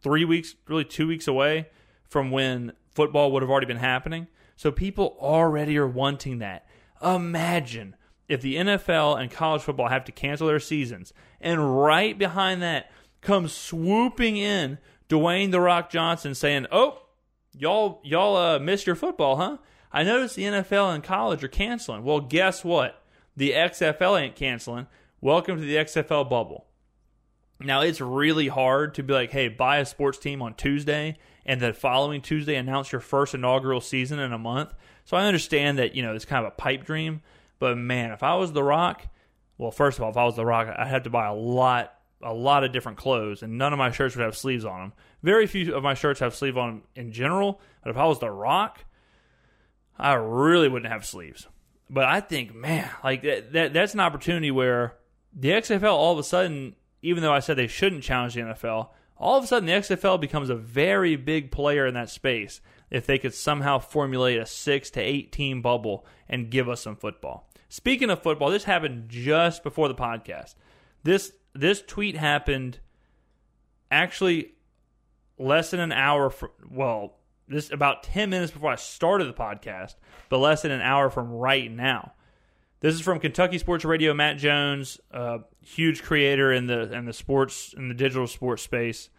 three 0.00 0.24
weeks 0.24 0.54
really 0.66 0.84
two 0.84 1.06
weeks 1.06 1.26
away 1.26 1.68
from 2.08 2.30
when 2.30 2.72
football 2.94 3.32
would 3.32 3.42
have 3.42 3.50
already 3.50 3.66
been 3.66 3.76
happening 3.76 4.26
so 4.56 4.72
people 4.72 5.16
already 5.20 5.76
are 5.76 5.86
wanting 5.86 6.38
that 6.38 6.66
imagine 7.02 7.94
if 8.28 8.42
the 8.42 8.56
NFL 8.56 9.18
and 9.20 9.30
college 9.30 9.62
football 9.62 9.88
have 9.88 10.04
to 10.04 10.12
cancel 10.12 10.46
their 10.46 10.60
seasons, 10.60 11.12
and 11.40 11.82
right 11.82 12.16
behind 12.16 12.62
that 12.62 12.90
comes 13.20 13.52
swooping 13.52 14.36
in 14.36 14.78
Dwayne 15.08 15.50
the 15.50 15.60
Rock 15.60 15.90
Johnson 15.90 16.34
saying, 16.34 16.66
"Oh, 16.70 17.02
y'all 17.56 18.00
y'all 18.04 18.36
uh, 18.36 18.58
missed 18.58 18.86
your 18.86 18.96
football, 18.96 19.36
huh? 19.36 19.56
I 19.90 20.02
noticed 20.02 20.36
the 20.36 20.44
NFL 20.44 20.94
and 20.94 21.02
college 21.02 21.42
are 21.42 21.48
canceling. 21.48 22.04
Well, 22.04 22.20
guess 22.20 22.62
what? 22.62 23.02
The 23.34 23.52
XFL 23.52 24.20
ain't 24.20 24.36
canceling. 24.36 24.86
Welcome 25.20 25.56
to 25.56 25.64
the 25.64 25.76
XFL 25.76 26.28
bubble." 26.28 26.66
Now 27.60 27.80
it's 27.80 28.00
really 28.00 28.48
hard 28.48 28.94
to 28.94 29.02
be 29.02 29.12
like, 29.12 29.30
"Hey, 29.30 29.48
buy 29.48 29.78
a 29.78 29.86
sports 29.86 30.18
team 30.18 30.42
on 30.42 30.54
Tuesday." 30.54 31.18
And 31.44 31.60
the 31.60 31.72
following 31.72 32.20
Tuesday, 32.20 32.56
announce 32.56 32.92
your 32.92 33.00
first 33.00 33.34
inaugural 33.34 33.80
season 33.80 34.18
in 34.18 34.32
a 34.32 34.38
month. 34.38 34.74
So 35.04 35.16
I 35.16 35.24
understand 35.24 35.78
that 35.78 35.94
you 35.94 36.02
know 36.02 36.14
it's 36.14 36.24
kind 36.24 36.44
of 36.44 36.52
a 36.52 36.56
pipe 36.56 36.84
dream, 36.84 37.22
but 37.58 37.76
man, 37.76 38.12
if 38.12 38.22
I 38.22 38.34
was 38.36 38.52
The 38.52 38.62
Rock, 38.62 39.06
well, 39.56 39.70
first 39.70 39.98
of 39.98 40.04
all, 40.04 40.10
if 40.10 40.16
I 40.16 40.24
was 40.24 40.36
The 40.36 40.44
Rock, 40.46 40.68
I'd 40.76 40.86
have 40.86 41.02
to 41.04 41.10
buy 41.10 41.26
a 41.26 41.34
lot, 41.34 41.94
a 42.22 42.32
lot 42.32 42.64
of 42.64 42.72
different 42.72 42.98
clothes, 42.98 43.42
and 43.42 43.58
none 43.58 43.72
of 43.72 43.78
my 43.78 43.90
shirts 43.90 44.14
would 44.14 44.22
have 44.22 44.36
sleeves 44.36 44.64
on 44.64 44.80
them. 44.80 44.92
Very 45.22 45.46
few 45.46 45.74
of 45.74 45.82
my 45.82 45.94
shirts 45.94 46.20
have 46.20 46.34
sleeve 46.34 46.56
on 46.56 46.82
in 46.94 47.10
general. 47.10 47.60
But 47.82 47.90
if 47.90 47.96
I 47.96 48.06
was 48.06 48.20
The 48.20 48.30
Rock, 48.30 48.84
I 49.98 50.12
really 50.14 50.68
wouldn't 50.68 50.92
have 50.92 51.04
sleeves. 51.04 51.48
But 51.90 52.04
I 52.04 52.20
think, 52.20 52.54
man, 52.54 52.88
like 53.02 53.22
that, 53.22 53.52
that 53.52 53.72
that's 53.72 53.94
an 53.94 54.00
opportunity 54.00 54.50
where 54.50 54.94
the 55.34 55.50
XFL 55.50 55.92
all 55.92 56.12
of 56.12 56.18
a 56.18 56.22
sudden, 56.22 56.76
even 57.02 57.22
though 57.22 57.32
I 57.32 57.40
said 57.40 57.56
they 57.56 57.66
shouldn't 57.66 58.02
challenge 58.02 58.34
the 58.34 58.40
NFL, 58.40 58.88
all 59.16 59.38
of 59.38 59.44
a 59.44 59.46
sudden 59.46 59.66
the 59.66 59.72
XFL 59.72 60.20
becomes 60.20 60.50
a 60.50 60.56
very 60.56 61.16
big 61.16 61.50
player 61.50 61.86
in 61.86 61.94
that 61.94 62.10
space 62.10 62.60
if 62.90 63.06
they 63.06 63.18
could 63.18 63.34
somehow 63.34 63.78
formulate 63.78 64.38
a 64.38 64.46
six 64.46 64.90
to 64.90 65.00
eight 65.00 65.32
team 65.32 65.60
bubble 65.60 66.06
and 66.28 66.50
give 66.50 66.68
us 66.68 66.80
some 66.80 66.96
football. 66.96 67.48
Speaking 67.68 68.10
of 68.10 68.22
football, 68.22 68.50
this 68.50 68.64
happened 68.64 69.08
just 69.08 69.62
before 69.62 69.88
the 69.88 69.94
podcast. 69.94 70.54
This 71.02 71.32
this 71.54 71.82
tweet 71.82 72.16
happened 72.16 72.78
actually 73.90 74.52
less 75.38 75.70
than 75.70 75.80
an 75.80 75.92
hour 75.92 76.30
from 76.30 76.50
well, 76.70 77.18
this 77.46 77.70
about 77.70 78.02
10 78.04 78.30
minutes 78.30 78.52
before 78.52 78.70
I 78.70 78.76
started 78.76 79.26
the 79.26 79.34
podcast, 79.34 79.94
but 80.28 80.38
less 80.38 80.62
than 80.62 80.70
an 80.70 80.80
hour 80.80 81.10
from 81.10 81.30
right 81.30 81.70
now. 81.70 82.12
This 82.80 82.94
is 82.94 83.00
from 83.00 83.18
Kentucky 83.18 83.58
Sports 83.58 83.84
Radio. 83.84 84.14
Matt 84.14 84.38
Jones, 84.38 85.00
uh, 85.12 85.38
huge 85.68 86.02
creator 86.02 86.52
in 86.52 86.66
the 86.66 86.92
in 86.92 87.04
the 87.04 87.12
sports 87.12 87.74
in 87.76 87.88
the 87.88 87.94
digital 87.94 88.26
sports 88.26 88.62
space. 88.62 89.10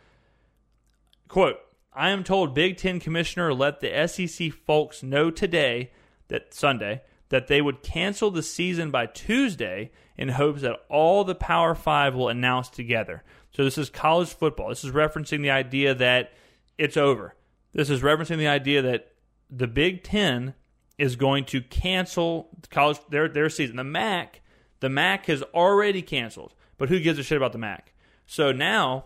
Quote: 1.27 1.57
I 1.93 2.09
am 2.09 2.23
told 2.23 2.53
Big 2.53 2.77
Ten 2.77 2.99
Commissioner 2.99 3.53
let 3.53 3.79
the 3.79 4.07
SEC 4.07 4.51
folks 4.51 5.03
know 5.03 5.31
today 5.31 5.91
that 6.27 6.53
Sunday 6.53 7.01
that 7.29 7.47
they 7.47 7.61
would 7.61 7.83
cancel 7.83 8.31
the 8.31 8.41
season 8.41 8.89
by 8.89 9.05
Tuesday 9.05 9.91
in 10.17 10.29
hopes 10.29 10.61
that 10.61 10.79
all 10.89 11.23
the 11.23 11.35
Power 11.35 11.75
Five 11.75 12.15
will 12.15 12.27
announce 12.27 12.69
together. 12.69 13.23
So 13.51 13.63
this 13.63 13.77
is 13.77 13.89
college 13.89 14.29
football. 14.29 14.69
This 14.69 14.83
is 14.83 14.91
referencing 14.91 15.41
the 15.41 15.51
idea 15.51 15.93
that 15.95 16.33
it's 16.77 16.97
over. 16.97 17.35
This 17.71 17.89
is 17.89 18.01
referencing 18.01 18.37
the 18.37 18.47
idea 18.47 18.81
that 18.81 19.13
the 19.49 19.67
Big 19.67 20.03
Ten 20.03 20.55
is 20.97 21.15
going 21.15 21.45
to 21.45 21.61
cancel 21.61 22.49
college 22.69 22.99
their 23.09 23.29
their 23.29 23.49
season. 23.49 23.77
The 23.77 23.83
MAC, 23.83 24.38
the 24.79 24.89
MAC 24.89 25.25
has 25.27 25.43
already 25.53 26.01
canceled, 26.01 26.53
but 26.77 26.89
who 26.89 26.99
gives 26.99 27.19
a 27.19 27.23
shit 27.23 27.37
about 27.37 27.51
the 27.51 27.57
MAC? 27.57 27.93
So 28.25 28.51
now 28.51 29.05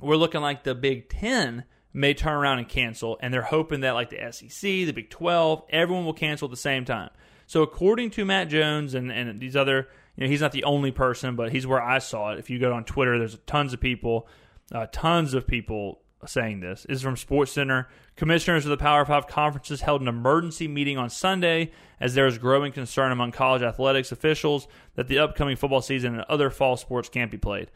we're 0.00 0.16
looking 0.16 0.40
like 0.40 0.64
the 0.64 0.74
Big 0.74 1.08
Ten 1.08 1.64
may 1.92 2.14
turn 2.14 2.32
around 2.32 2.58
and 2.58 2.68
cancel, 2.68 3.18
and 3.20 3.32
they're 3.32 3.42
hoping 3.42 3.80
that 3.80 3.92
like 3.92 4.10
the 4.10 4.32
SEC, 4.32 4.60
the 4.62 4.92
Big 4.92 5.10
12, 5.10 5.64
everyone 5.70 6.04
will 6.04 6.14
cancel 6.14 6.46
at 6.46 6.50
the 6.50 6.56
same 6.56 6.84
time. 6.84 7.10
So 7.46 7.62
according 7.62 8.10
to 8.12 8.24
Matt 8.24 8.48
Jones 8.48 8.94
and, 8.94 9.12
and 9.12 9.38
these 9.40 9.56
other, 9.56 9.88
you 10.16 10.24
know, 10.24 10.30
he's 10.30 10.40
not 10.40 10.52
the 10.52 10.64
only 10.64 10.90
person, 10.90 11.36
but 11.36 11.52
he's 11.52 11.66
where 11.66 11.82
I 11.82 11.98
saw 11.98 12.32
it. 12.32 12.38
If 12.38 12.50
you 12.50 12.58
go 12.58 12.72
on 12.72 12.84
Twitter, 12.84 13.18
there's 13.18 13.38
tons 13.46 13.72
of 13.72 13.80
people, 13.80 14.26
uh, 14.72 14.86
tons 14.90 15.34
of 15.34 15.46
people 15.46 16.01
saying 16.26 16.60
this. 16.60 16.84
Is 16.86 17.02
from 17.02 17.16
Sports 17.16 17.52
Center. 17.52 17.88
Commissioners 18.16 18.64
of 18.64 18.70
the 18.70 18.76
Power 18.76 19.04
Five 19.04 19.26
conferences 19.26 19.80
held 19.80 20.02
an 20.02 20.08
emergency 20.08 20.68
meeting 20.68 20.98
on 20.98 21.10
Sunday 21.10 21.72
as 22.00 22.14
there 22.14 22.26
is 22.26 22.38
growing 22.38 22.72
concern 22.72 23.12
among 23.12 23.32
college 23.32 23.62
athletics 23.62 24.12
officials 24.12 24.68
that 24.94 25.08
the 25.08 25.18
upcoming 25.18 25.56
football 25.56 25.82
season 25.82 26.14
and 26.14 26.24
other 26.28 26.50
fall 26.50 26.76
sports 26.76 27.08
can't 27.08 27.30
be 27.30 27.38
played. 27.38 27.70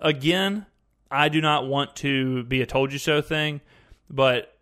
Again, 0.00 0.66
I 1.10 1.28
do 1.28 1.40
not 1.40 1.66
want 1.66 1.96
to 1.96 2.44
be 2.44 2.62
a 2.62 2.66
told 2.66 2.92
you 2.92 2.98
so 2.98 3.20
thing, 3.20 3.60
but 4.08 4.56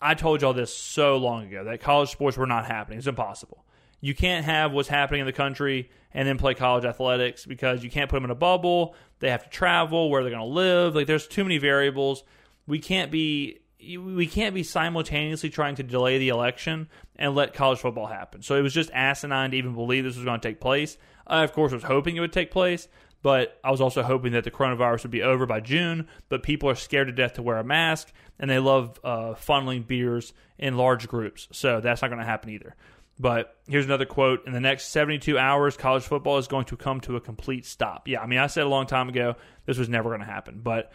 I 0.00 0.14
told 0.14 0.42
y'all 0.42 0.52
this 0.52 0.74
so 0.74 1.16
long 1.16 1.46
ago 1.46 1.64
that 1.64 1.80
college 1.80 2.10
sports 2.10 2.36
were 2.36 2.46
not 2.46 2.66
happening. 2.66 2.98
It's 2.98 3.06
impossible. 3.06 3.64
You 4.00 4.14
can't 4.14 4.44
have 4.44 4.72
what's 4.72 4.88
happening 4.88 5.20
in 5.20 5.26
the 5.26 5.32
country 5.32 5.90
and 6.12 6.26
then 6.26 6.38
play 6.38 6.54
college 6.54 6.84
athletics 6.84 7.44
because 7.44 7.82
you 7.82 7.90
can't 7.90 8.08
put 8.08 8.16
them 8.16 8.24
in 8.24 8.30
a 8.30 8.36
bubble. 8.36 8.94
They 9.18 9.30
have 9.30 9.42
to 9.42 9.50
travel, 9.50 10.08
where 10.08 10.22
they're 10.22 10.30
going 10.30 10.40
to 10.40 10.54
live. 10.54 10.94
Like 10.94 11.08
there's 11.08 11.26
too 11.26 11.42
many 11.42 11.58
variables. 11.58 12.22
We 12.68 12.78
can't 12.78 13.10
be 13.10 13.60
we 13.80 14.26
can't 14.26 14.54
be 14.54 14.64
simultaneously 14.64 15.50
trying 15.50 15.76
to 15.76 15.82
delay 15.82 16.18
the 16.18 16.28
election 16.28 16.88
and 17.16 17.34
let 17.34 17.54
college 17.54 17.78
football 17.78 18.06
happen. 18.06 18.42
So 18.42 18.56
it 18.56 18.62
was 18.62 18.74
just 18.74 18.90
asinine 18.92 19.52
to 19.52 19.56
even 19.56 19.74
believe 19.74 20.04
this 20.04 20.16
was 20.16 20.24
going 20.24 20.40
to 20.40 20.48
take 20.48 20.60
place. 20.60 20.98
I, 21.26 21.44
of 21.44 21.52
course, 21.52 21.72
was 21.72 21.84
hoping 21.84 22.16
it 22.16 22.20
would 22.20 22.32
take 22.32 22.50
place, 22.50 22.88
but 23.22 23.58
I 23.62 23.70
was 23.70 23.80
also 23.80 24.02
hoping 24.02 24.32
that 24.32 24.44
the 24.44 24.50
coronavirus 24.50 25.04
would 25.04 25.12
be 25.12 25.22
over 25.22 25.46
by 25.46 25.60
June. 25.60 26.08
But 26.28 26.42
people 26.42 26.68
are 26.68 26.74
scared 26.74 27.08
to 27.08 27.12
death 27.12 27.34
to 27.34 27.42
wear 27.42 27.58
a 27.58 27.64
mask, 27.64 28.12
and 28.38 28.50
they 28.50 28.58
love 28.58 28.98
uh, 29.04 29.34
funneling 29.34 29.86
beers 29.86 30.32
in 30.58 30.76
large 30.76 31.08
groups. 31.08 31.48
So 31.52 31.80
that's 31.80 32.02
not 32.02 32.08
going 32.08 32.20
to 32.20 32.26
happen 32.26 32.50
either. 32.50 32.74
But 33.20 33.56
here's 33.68 33.84
another 33.84 34.06
quote 34.06 34.46
In 34.46 34.52
the 34.52 34.60
next 34.60 34.88
72 34.88 35.38
hours, 35.38 35.76
college 35.76 36.04
football 36.04 36.38
is 36.38 36.46
going 36.46 36.66
to 36.66 36.76
come 36.76 37.00
to 37.02 37.16
a 37.16 37.20
complete 37.20 37.66
stop. 37.66 38.08
Yeah, 38.08 38.20
I 38.20 38.26
mean, 38.26 38.38
I 38.38 38.46
said 38.46 38.64
a 38.64 38.68
long 38.68 38.86
time 38.86 39.08
ago 39.08 39.36
this 39.66 39.78
was 39.78 39.88
never 39.88 40.08
going 40.08 40.20
to 40.20 40.26
happen. 40.26 40.60
But 40.62 40.92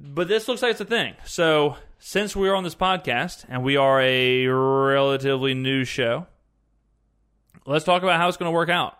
but 0.00 0.28
this 0.28 0.48
looks 0.48 0.62
like 0.62 0.72
it's 0.72 0.80
a 0.80 0.84
thing. 0.84 1.14
So 1.24 1.76
since 1.98 2.34
we're 2.34 2.54
on 2.54 2.64
this 2.64 2.74
podcast 2.74 3.44
and 3.48 3.62
we 3.62 3.76
are 3.76 4.00
a 4.00 4.46
relatively 4.46 5.54
new 5.54 5.84
show, 5.84 6.26
let's 7.66 7.84
talk 7.84 8.02
about 8.02 8.18
how 8.18 8.28
it's 8.28 8.38
going 8.38 8.50
to 8.50 8.54
work 8.54 8.70
out. 8.70 8.96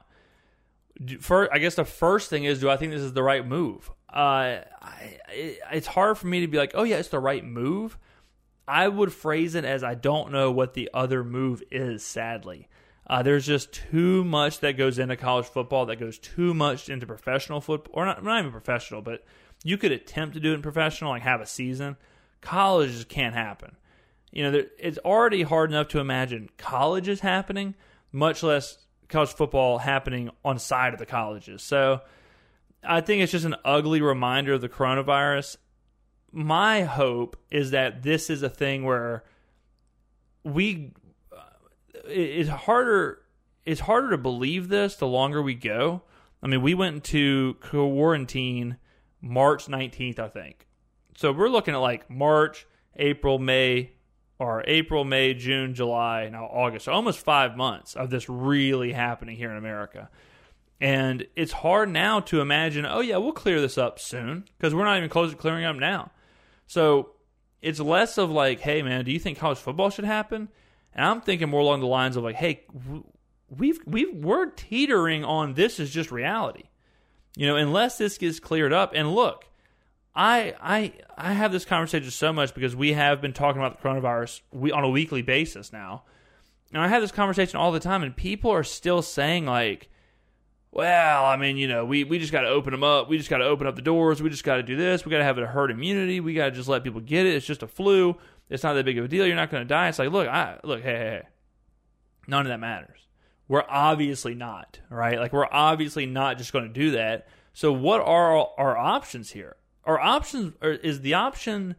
I 1.53 1.59
guess 1.59 1.77
the 1.77 1.87
first 1.87 2.29
thing 2.29 2.45
is, 2.45 2.61
do 2.61 2.69
I 2.69 2.77
think 2.77 2.93
this 2.93 3.01
is 3.01 3.15
the 3.15 3.23
right 3.23 3.47
move? 3.47 3.91
Uh, 4.13 4.61
I, 4.83 5.19
it, 5.31 5.59
it's 5.73 5.87
hard 5.87 6.19
for 6.19 6.27
me 6.27 6.41
to 6.41 6.47
be 6.47 6.59
like, 6.59 6.73
oh 6.75 6.83
yeah, 6.83 6.97
it's 6.97 7.09
the 7.09 7.19
right 7.19 7.45
move. 7.45 7.97
I 8.69 8.87
would 8.87 9.13
phrase 9.13 9.55
it 9.55 9.65
as 9.65 9.83
I 9.83 9.95
don't 9.95 10.31
know 10.31 10.51
what 10.51 10.75
the 10.75 10.91
other 10.93 11.25
move 11.25 11.63
is. 11.71 12.05
Sadly, 12.05 12.69
uh, 13.07 13.23
there's 13.23 13.47
just 13.47 13.73
too 13.73 14.25
much 14.25 14.61
that 14.61 14.77
goes 14.77 14.99
into 14.99 15.17
college 15.17 15.47
football 15.47 15.87
that 15.87 15.97
goes 15.97 16.19
too 16.19 16.53
much 16.53 16.91
into 16.91 17.07
professional 17.07 17.63
football, 17.63 17.93
or 17.95 18.05
not, 18.05 18.23
not 18.23 18.39
even 18.41 18.53
professional, 18.53 19.01
but 19.01 19.25
you 19.65 19.77
could 19.77 19.93
attempt 19.93 20.35
to 20.35 20.41
do 20.41 20.53
it 20.53 20.55
in 20.55 20.63
professional, 20.63 21.11
like 21.11 21.23
have 21.23 21.41
a 21.41 21.47
season. 21.47 21.97
College 22.41 22.93
just 22.93 23.09
can't 23.09 23.35
happen. 23.35 23.77
You 24.33 24.45
know, 24.45 24.51
there, 24.51 24.67
it's 24.79 24.99
already 24.99 25.43
hard 25.43 25.71
enough 25.71 25.89
to 25.89 25.99
imagine 25.99 26.49
colleges 26.57 27.21
happening, 27.21 27.75
much 28.13 28.43
less 28.43 28.79
college 29.09 29.31
football 29.31 29.79
happening 29.79 30.31
on 30.45 30.59
side 30.59 30.93
of 30.93 30.99
the 30.99 31.07
colleges. 31.07 31.63
So 31.63 32.01
I 32.83 33.01
think 33.01 33.23
it's 33.23 33.33
just 33.33 33.45
an 33.45 33.57
ugly 33.65 34.01
reminder 34.01 34.55
of 34.55 34.61
the 34.61 34.69
coronavirus. 34.69 35.57
My 36.33 36.83
hope 36.83 37.37
is 37.51 37.73
that 37.73 38.03
this 38.03 38.31
is 38.31 38.43
a 38.43 38.49
thing 38.49 38.85
where 38.85 39.25
we 40.45 40.93
uh, 41.37 41.43
it's 42.07 42.49
harder 42.49 43.21
it's 43.65 43.81
harder 43.81 44.11
to 44.11 44.19
believe 44.19 44.69
this 44.69 44.95
the 44.97 45.07
longer 45.07 45.43
we 45.43 45.55
go. 45.55 46.03
I 46.43 46.47
mean, 46.47 46.63
we 46.63 46.73
went 46.73 46.97
into 46.97 47.55
quarantine 47.61 48.79
March 49.21 49.67
19th, 49.67 50.19
I 50.19 50.29
think. 50.29 50.67
So 51.17 51.33
we're 51.33 51.49
looking 51.49 51.75
at 51.75 51.79
like 51.79 52.09
March, 52.11 52.67
April, 52.97 53.39
May, 53.39 53.93
or 54.39 54.65
April, 54.67 55.05
May, 55.05 55.35
June, 55.35 55.75
July, 55.75 56.29
now 56.31 56.45
August. 56.47 56.87
So 56.87 56.93
almost 56.93 57.19
five 57.19 57.57
months 57.57 57.95
of 57.95 58.11
this 58.11 58.29
really 58.29 58.93
happening 58.93 59.37
here 59.37 59.51
in 59.51 59.57
America. 59.57 60.09
And 60.81 61.27
it's 61.37 61.53
hard 61.53 61.91
now 61.91 62.21
to 62.21 62.41
imagine, 62.41 62.87
oh, 62.87 63.01
yeah, 63.01 63.19
we'll 63.19 63.33
clear 63.33 63.61
this 63.61 63.77
up 63.77 63.99
soon 63.99 64.45
because 64.57 64.75
we're 64.75 64.85
not 64.85 64.97
even 64.97 65.11
close 65.11 65.31
to 65.31 65.37
clearing 65.37 65.65
up 65.65 65.77
now. 65.77 66.11
So 66.67 67.11
it's 67.61 67.81
less 67.81 68.17
of 68.17 68.31
like, 68.31 68.61
hey, 68.61 68.81
man, 68.81 69.05
do 69.05 69.13
you 69.13 69.19
think 69.19 69.39
college 69.39 69.59
football 69.59 69.91
should 69.91 70.07
happen? 70.07 70.49
And 70.95 71.05
I'm 71.05 71.21
thinking 71.21 71.51
more 71.51 71.61
along 71.61 71.81
the 71.81 71.87
lines 71.87 72.17
of 72.17 72.25
like, 72.25 72.37
hey, 72.37 72.65
we've 73.51 73.81
we've 73.87 74.15
we're 74.15 74.47
teetering 74.47 75.25
on 75.25 75.55
this 75.55 75.79
is 75.79 75.91
just 75.91 76.11
reality, 76.11 76.65
you 77.37 77.47
know. 77.47 77.57
Unless 77.57 77.99
this 77.99 78.19
gets 78.19 78.41
cleared 78.41 78.73
up, 78.73 78.93
and 78.95 79.15
look, 79.15 79.47
I 80.15 80.55
I 80.61 80.93
I 81.17 81.33
have 81.33 81.53
this 81.53 81.65
conversation 81.65 82.11
so 82.11 82.33
much 82.33 82.55
because 82.55 82.75
we 82.75 82.93
have 82.93 83.21
been 83.21 83.33
talking 83.33 83.61
about 83.61 83.81
the 83.81 83.89
coronavirus 83.89 84.41
we 84.53 84.73
on 84.73 84.85
a 84.85 84.89
weekly 84.89 85.23
basis 85.23 85.73
now, 85.73 86.05
and 86.73 86.83
I 86.83 86.89
have 86.89 87.03
this 87.03 87.13
conversation 87.13 87.59
all 87.59 87.73
the 87.73 87.81
time, 87.81 88.03
and 88.03 88.17
people 88.17 88.51
are 88.51 88.65
still 88.65 89.03
saying 89.03 89.47
like, 89.47 89.89
well, 90.73 91.25
I 91.25 91.37
mean, 91.37 91.57
you 91.57 91.67
know, 91.67 91.85
we, 91.85 92.05
we 92.05 92.19
just 92.19 92.33
got 92.33 92.43
to 92.43 92.49
open 92.49 92.71
them 92.71 92.85
up. 92.85 93.09
We 93.09 93.19
just 93.19 93.31
got 93.31 93.39
to 93.39 93.45
open 93.45 93.67
up 93.67 93.75
the 93.75 93.83
doors. 93.83 94.23
We 94.23 94.31
just 94.31 94.45
got 94.45 94.57
to 94.57 94.63
do 94.63 94.77
this. 94.77 95.05
We 95.05 95.11
got 95.11 95.19
to 95.19 95.25
have 95.25 95.37
a 95.39 95.47
herd 95.47 95.71
immunity. 95.71 96.21
We 96.21 96.35
got 96.35 96.47
to 96.47 96.51
just 96.53 96.69
let 96.69 96.85
people 96.85 97.01
get 97.01 97.27
it. 97.27 97.35
It's 97.35 97.47
just 97.47 97.63
a 97.63 97.67
flu. 97.67 98.17
It's 98.49 98.63
not 98.63 98.75
that 98.75 98.85
big 98.85 98.99
of 98.99 99.05
a 99.05 99.09
deal. 99.09 99.27
You're 99.27 99.37
not 99.37 99.51
going 99.51 99.63
to 99.63 99.69
die. 99.69 99.89
It's 99.89 99.99
like, 99.99 100.11
look, 100.11 100.29
I 100.29 100.59
look, 100.63 100.83
hey, 100.83 100.93
hey, 100.93 100.99
hey. 100.99 101.23
None 102.29 102.47
of 102.47 102.49
that 102.49 102.61
matters. 102.61 102.99
We're 103.51 103.65
obviously 103.69 104.37
not, 104.37 104.79
right? 104.91 105.19
Like 105.19 105.33
we're 105.33 105.49
obviously 105.51 106.07
not 106.07 106.39
just 106.39 106.53
going 106.53 106.69
to 106.69 106.73
do 106.73 106.93
that. 106.93 107.27
So 107.53 107.73
what 107.73 108.01
are 108.01 108.47
our, 108.57 108.79
options 108.79 109.33
here? 109.33 109.57
Our 109.83 109.99
options 109.99 110.55
are, 110.63 110.71
is 110.71 111.01
the 111.01 111.15
option 111.15 111.75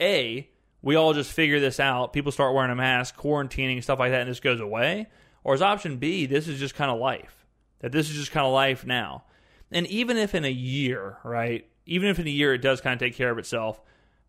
A, 0.00 0.48
we 0.82 0.94
all 0.94 1.12
just 1.12 1.32
figure 1.32 1.58
this 1.58 1.80
out. 1.80 2.12
People 2.12 2.30
start 2.30 2.54
wearing 2.54 2.70
a 2.70 2.76
mask, 2.76 3.16
quarantining, 3.16 3.82
stuff 3.82 3.98
like 3.98 4.12
that, 4.12 4.20
and 4.20 4.30
this 4.30 4.38
goes 4.38 4.60
away. 4.60 5.08
Or 5.42 5.52
is 5.54 5.62
option 5.62 5.96
B, 5.96 6.26
this 6.26 6.46
is 6.46 6.60
just 6.60 6.76
kind 6.76 6.92
of 6.92 7.00
life? 7.00 7.44
That 7.80 7.90
this 7.90 8.08
is 8.08 8.14
just 8.14 8.30
kind 8.30 8.46
of 8.46 8.52
life 8.52 8.86
now. 8.86 9.24
And 9.72 9.88
even 9.88 10.16
if 10.16 10.32
in 10.32 10.44
a 10.44 10.48
year, 10.48 11.18
right? 11.24 11.66
Even 11.86 12.08
if 12.08 12.20
in 12.20 12.28
a 12.28 12.30
year 12.30 12.54
it 12.54 12.58
does 12.58 12.80
kind 12.80 12.94
of 12.94 13.00
take 13.04 13.16
care 13.16 13.32
of 13.32 13.38
itself, 13.38 13.80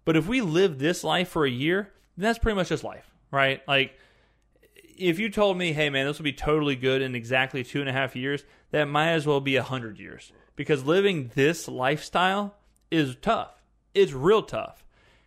but 0.04 0.18
if 0.18 0.26
we 0.26 0.42
live 0.42 0.80
this 0.80 1.04
life 1.04 1.30
for 1.30 1.46
a 1.46 1.52
year, 1.52 1.94
then 2.18 2.24
that's 2.24 2.40
pretty 2.40 2.56
much 2.56 2.70
just 2.70 2.84
life, 2.84 3.14
right? 3.30 3.62
Like, 3.68 4.00
if 4.98 5.20
you 5.20 5.30
told 5.30 5.58
me, 5.58 5.74
hey 5.74 5.90
man, 5.90 6.06
this 6.06 6.18
will 6.18 6.24
be 6.24 6.34
totally 6.34 6.76
good 6.76 7.02
in 7.02 7.16
exactly 7.16 7.64
two 7.64 7.80
and 7.80 7.90
a 7.90 7.94
half 7.94 8.16
years, 8.16 8.44
that 8.72 8.86
might 8.86 9.12
as 9.12 9.28
well 9.28 9.42
be 9.42 9.56
a 9.56 9.64
hundred 9.64 10.00
years. 10.00 10.32
Because 10.56 10.86
living 10.86 11.32
this 11.36 11.68
lifestyle 11.68 12.56
is 12.92 13.16
tough. 13.22 13.62
It's 13.94 14.14
real 14.14 14.42
tough. 14.42 14.86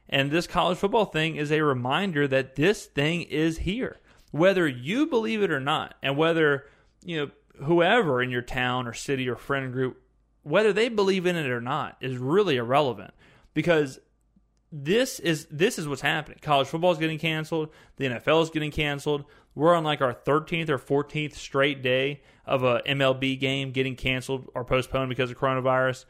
And 0.09 0.31
this 0.31 0.47
college 0.47 0.79
football 0.79 1.05
thing 1.05 1.37
is 1.37 1.53
a 1.53 1.63
reminder 1.63 2.27
that 2.29 2.57
this 2.57 2.87
thing 2.87 3.23
is 3.23 3.59
here. 3.59 3.99
Whether 4.31 4.67
you 4.67 5.07
believe 5.07 5.43
it 5.43 5.51
or 5.51 5.61
not, 5.61 5.95
and 6.03 6.17
whether, 6.17 6.67
you 7.05 7.17
know, 7.19 7.31
whoever 7.65 8.23
in 8.23 8.31
your 8.31 8.43
town 8.43 8.87
or 8.87 8.93
city 8.93 9.29
or 9.29 9.37
friend 9.37 9.73
group, 9.73 10.01
whether 10.43 10.73
they 10.73 10.89
believe 10.89 11.27
in 11.27 11.37
it 11.37 11.47
or 11.47 11.61
not, 11.61 11.97
is 12.01 12.17
really 12.17 12.57
irrelevant. 12.57 13.13
Because 13.55 13.99
this 14.71 15.19
is 15.19 15.47
this 15.47 15.79
is 15.79 15.89
what's 15.89 16.03
happening. 16.03 16.39
College 16.43 16.69
football 16.69 16.93
is 16.93 16.99
getting 16.99 17.19
canceled. 17.19 17.71
The 17.97 18.07
NFL 18.07 18.43
is 18.43 18.51
getting 18.51 18.71
canceled. 18.71 19.25
We're 19.59 19.75
on 19.75 19.83
like 19.83 20.01
our 20.01 20.15
13th 20.15 20.69
or 20.69 20.79
14th 20.79 21.35
straight 21.35 21.83
day 21.83 22.23
of 22.47 22.63
a 22.63 22.81
MLB 22.87 23.41
game 23.41 23.73
getting 23.73 23.97
canceled 23.97 24.49
or 24.55 24.65
postponed 24.65 25.09
because 25.09 25.33
of 25.33 25.37
coronavirus. 25.37 26.05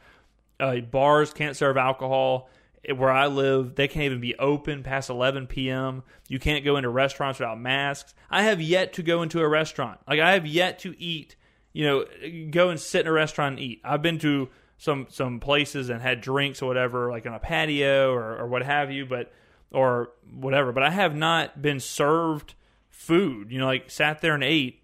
Uh, 0.59 0.81
bars 0.81 1.33
can't 1.33 1.55
serve 1.55 1.75
alcohol. 1.75 2.47
Where 2.95 3.09
I 3.09 3.25
live, 3.25 3.73
they 3.73 3.87
can't 3.87 4.05
even 4.05 4.21
be 4.21 4.35
open 4.37 4.83
past 4.83 5.09
11 5.09 5.47
p.m. 5.47 6.03
You 6.27 6.37
can't 6.37 6.63
go 6.63 6.77
into 6.77 6.89
restaurants 6.89 7.39
without 7.39 7.59
masks. 7.59 8.13
I 8.29 8.43
have 8.43 8.61
yet 8.61 8.93
to 8.93 9.03
go 9.03 9.23
into 9.23 9.41
a 9.41 9.49
restaurant. 9.49 9.99
Like 10.07 10.19
I 10.19 10.33
have 10.33 10.45
yet 10.45 10.77
to 10.79 10.93
eat. 11.01 11.35
You 11.73 11.85
know, 11.85 12.05
go 12.51 12.69
and 12.69 12.79
sit 12.79 13.01
in 13.01 13.07
a 13.07 13.11
restaurant 13.11 13.53
and 13.53 13.65
eat. 13.65 13.81
I've 13.83 14.03
been 14.03 14.19
to 14.19 14.49
some 14.77 15.07
some 15.09 15.39
places 15.39 15.89
and 15.89 16.03
had 16.03 16.21
drinks 16.21 16.61
or 16.61 16.67
whatever, 16.67 17.09
like 17.09 17.25
on 17.25 17.33
a 17.33 17.39
patio 17.39 18.11
or, 18.13 18.37
or 18.37 18.47
what 18.47 18.61
have 18.61 18.91
you, 18.91 19.07
but 19.07 19.33
or 19.71 20.11
whatever. 20.31 20.71
But 20.71 20.83
I 20.83 20.91
have 20.91 21.15
not 21.15 21.63
been 21.63 21.79
served 21.79 22.53
food. 22.99 23.49
You 23.49 23.59
know, 23.59 23.65
like 23.65 23.89
sat 23.89 24.21
there 24.21 24.35
and 24.35 24.43
ate 24.43 24.83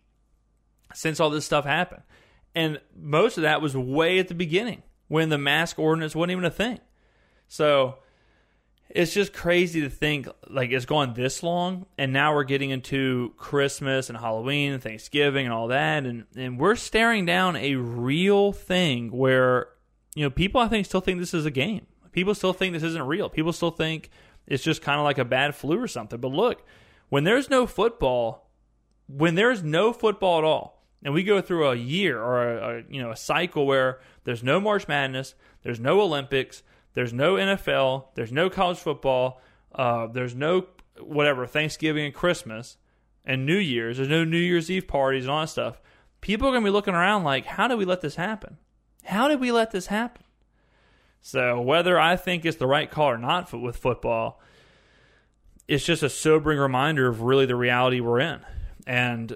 since 0.93 1.19
all 1.19 1.29
this 1.29 1.45
stuff 1.45 1.65
happened. 1.65 2.03
And 2.55 2.79
most 2.97 3.37
of 3.37 3.43
that 3.43 3.61
was 3.61 3.75
way 3.75 4.19
at 4.19 4.29
the 4.29 4.33
beginning 4.33 4.83
when 5.09 5.27
the 5.27 5.37
mask 5.37 5.77
ordinance 5.77 6.15
wasn't 6.15 6.31
even 6.31 6.45
a 6.45 6.49
thing. 6.49 6.79
So 7.49 7.97
it's 8.89 9.13
just 9.13 9.33
crazy 9.33 9.81
to 9.81 9.89
think 9.89 10.29
like 10.49 10.71
it's 10.71 10.85
gone 10.85 11.13
this 11.13 11.43
long 11.43 11.85
and 11.97 12.13
now 12.13 12.33
we're 12.33 12.45
getting 12.45 12.69
into 12.69 13.33
Christmas 13.35 14.09
and 14.09 14.17
Halloween 14.17 14.71
and 14.71 14.81
Thanksgiving 14.81 15.45
and 15.45 15.53
all 15.53 15.67
that 15.67 16.05
and 16.05 16.25
and 16.35 16.57
we're 16.57 16.75
staring 16.75 17.25
down 17.25 17.55
a 17.57 17.75
real 17.75 18.53
thing 18.53 19.11
where 19.11 19.67
you 20.15 20.23
know 20.23 20.29
people 20.29 20.61
I 20.61 20.69
think 20.69 20.85
still 20.85 21.01
think 21.01 21.19
this 21.19 21.33
is 21.33 21.45
a 21.45 21.51
game. 21.51 21.87
People 22.13 22.33
still 22.33 22.53
think 22.53 22.73
this 22.73 22.83
isn't 22.83 23.05
real. 23.05 23.27
People 23.27 23.51
still 23.51 23.71
think 23.71 24.09
it's 24.47 24.63
just 24.63 24.81
kind 24.81 24.99
of 24.99 25.03
like 25.03 25.17
a 25.17 25.25
bad 25.25 25.55
flu 25.55 25.77
or 25.77 25.87
something. 25.87 26.21
But 26.21 26.31
look, 26.31 26.65
when 27.09 27.23
there's 27.23 27.49
no 27.49 27.65
football, 27.65 28.49
when 29.07 29.35
there's 29.35 29.63
no 29.63 29.93
football 29.93 30.37
at 30.39 30.43
all, 30.43 30.83
and 31.03 31.13
we 31.13 31.23
go 31.23 31.39
through 31.41 31.67
a 31.67 31.75
year 31.75 32.21
or 32.21 32.57
a, 32.57 32.77
a 32.77 32.83
you 32.89 33.01
know 33.01 33.11
a 33.11 33.15
cycle 33.15 33.65
where 33.65 33.99
there's 34.23 34.43
no 34.43 34.59
March 34.59 34.87
Madness, 34.87 35.35
there's 35.63 35.79
no 35.79 36.01
Olympics, 36.01 36.63
there's 36.93 37.13
no 37.13 37.35
NFL, 37.35 38.05
there's 38.15 38.31
no 38.31 38.49
college 38.49 38.79
football, 38.79 39.41
uh, 39.73 40.07
there's 40.07 40.35
no 40.35 40.67
whatever 40.99 41.45
Thanksgiving 41.45 42.05
and 42.05 42.13
Christmas 42.13 42.77
and 43.23 43.45
New 43.45 43.57
Year's, 43.57 43.97
there's 43.97 44.09
no 44.09 44.23
New 44.23 44.37
Year's 44.37 44.71
Eve 44.71 44.87
parties 44.87 45.25
and 45.25 45.31
all 45.31 45.41
that 45.41 45.49
stuff. 45.49 45.81
People 46.21 46.47
are 46.47 46.51
gonna 46.51 46.65
be 46.65 46.71
looking 46.71 46.95
around 46.95 47.23
like, 47.23 47.45
how 47.45 47.67
did 47.67 47.77
we 47.77 47.85
let 47.85 48.01
this 48.01 48.15
happen? 48.15 48.57
How 49.03 49.27
did 49.27 49.39
we 49.39 49.51
let 49.51 49.71
this 49.71 49.87
happen? 49.87 50.23
So 51.21 51.59
whether 51.59 51.99
I 51.99 52.15
think 52.15 52.45
it's 52.45 52.57
the 52.57 52.67
right 52.67 52.89
call 52.89 53.09
or 53.09 53.17
not 53.17 53.51
with 53.53 53.77
football, 53.77 54.39
it's 55.67 55.85
just 55.85 56.03
a 56.03 56.09
sobering 56.09 56.59
reminder 56.59 57.07
of 57.07 57.21
really 57.21 57.45
the 57.45 57.55
reality 57.55 57.99
we're 57.99 58.19
in. 58.19 58.39
And 58.85 59.35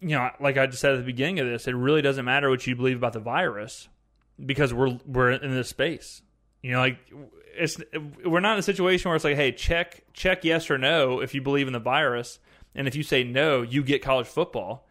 you 0.00 0.10
know, 0.10 0.30
like 0.40 0.56
I 0.56 0.66
just 0.66 0.80
said 0.80 0.92
at 0.92 0.98
the 0.98 1.04
beginning 1.04 1.40
of 1.40 1.46
this, 1.46 1.68
it 1.68 1.74
really 1.74 2.02
doesn't 2.02 2.24
matter 2.24 2.48
what 2.48 2.66
you 2.66 2.74
believe 2.74 2.96
about 2.96 3.12
the 3.12 3.20
virus 3.20 3.88
because 4.44 4.72
we're 4.72 4.98
we're 5.06 5.30
in 5.30 5.54
this 5.54 5.68
space. 5.68 6.22
You 6.62 6.72
know, 6.72 6.78
like 6.78 6.98
it's 7.54 7.78
we're 8.24 8.40
not 8.40 8.54
in 8.54 8.58
a 8.58 8.62
situation 8.62 9.08
where 9.08 9.16
it's 9.16 9.24
like, 9.24 9.36
hey, 9.36 9.52
check 9.52 10.02
check 10.12 10.44
yes 10.44 10.70
or 10.70 10.78
no 10.78 11.20
if 11.20 11.34
you 11.34 11.42
believe 11.42 11.66
in 11.66 11.72
the 11.72 11.78
virus, 11.78 12.38
and 12.74 12.88
if 12.88 12.96
you 12.96 13.02
say 13.02 13.24
no, 13.24 13.62
you 13.62 13.82
get 13.82 14.02
college 14.02 14.26
football. 14.26 14.86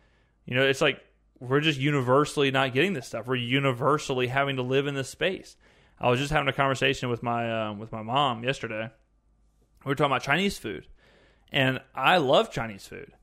You 0.45 0.55
know, 0.55 0.63
it's 0.63 0.81
like 0.81 1.03
we're 1.39 1.61
just 1.61 1.79
universally 1.79 2.51
not 2.51 2.73
getting 2.73 2.93
this 2.93 3.07
stuff. 3.07 3.27
We're 3.27 3.35
universally 3.35 4.27
having 4.27 4.57
to 4.57 4.61
live 4.61 4.87
in 4.87 4.95
this 4.95 5.09
space. 5.09 5.57
I 5.99 6.09
was 6.09 6.19
just 6.19 6.31
having 6.31 6.47
a 6.47 6.53
conversation 6.53 7.09
with 7.09 7.23
my 7.23 7.67
um, 7.67 7.79
with 7.79 7.91
my 7.91 8.01
mom 8.01 8.43
yesterday. 8.43 8.89
We 9.83 9.89
were 9.89 9.95
talking 9.95 10.11
about 10.11 10.23
Chinese 10.23 10.57
food, 10.57 10.87
and 11.51 11.79
I 11.95 12.17
love 12.17 12.51
Chinese 12.51 12.85
food. 12.85 13.13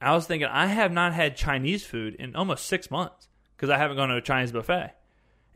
I 0.00 0.14
was 0.14 0.26
thinking 0.26 0.48
I 0.48 0.66
have 0.66 0.92
not 0.92 1.12
had 1.12 1.36
Chinese 1.36 1.84
food 1.84 2.14
in 2.14 2.36
almost 2.36 2.66
six 2.66 2.90
months 2.90 3.28
because 3.56 3.70
I 3.70 3.78
haven't 3.78 3.96
gone 3.96 4.08
to 4.08 4.16
a 4.16 4.22
Chinese 4.22 4.52
buffet, 4.52 4.94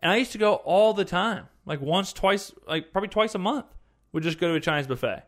and 0.00 0.12
I 0.12 0.16
used 0.16 0.32
to 0.32 0.38
go 0.38 0.54
all 0.54 0.94
the 0.94 1.04
time, 1.04 1.48
like 1.64 1.80
once, 1.80 2.12
twice, 2.12 2.52
like 2.66 2.92
probably 2.92 3.08
twice 3.08 3.34
a 3.34 3.38
month. 3.38 3.66
Would 4.12 4.24
just 4.24 4.38
go 4.38 4.48
to 4.48 4.54
a 4.54 4.60
Chinese 4.60 4.86
buffet, 4.86 5.22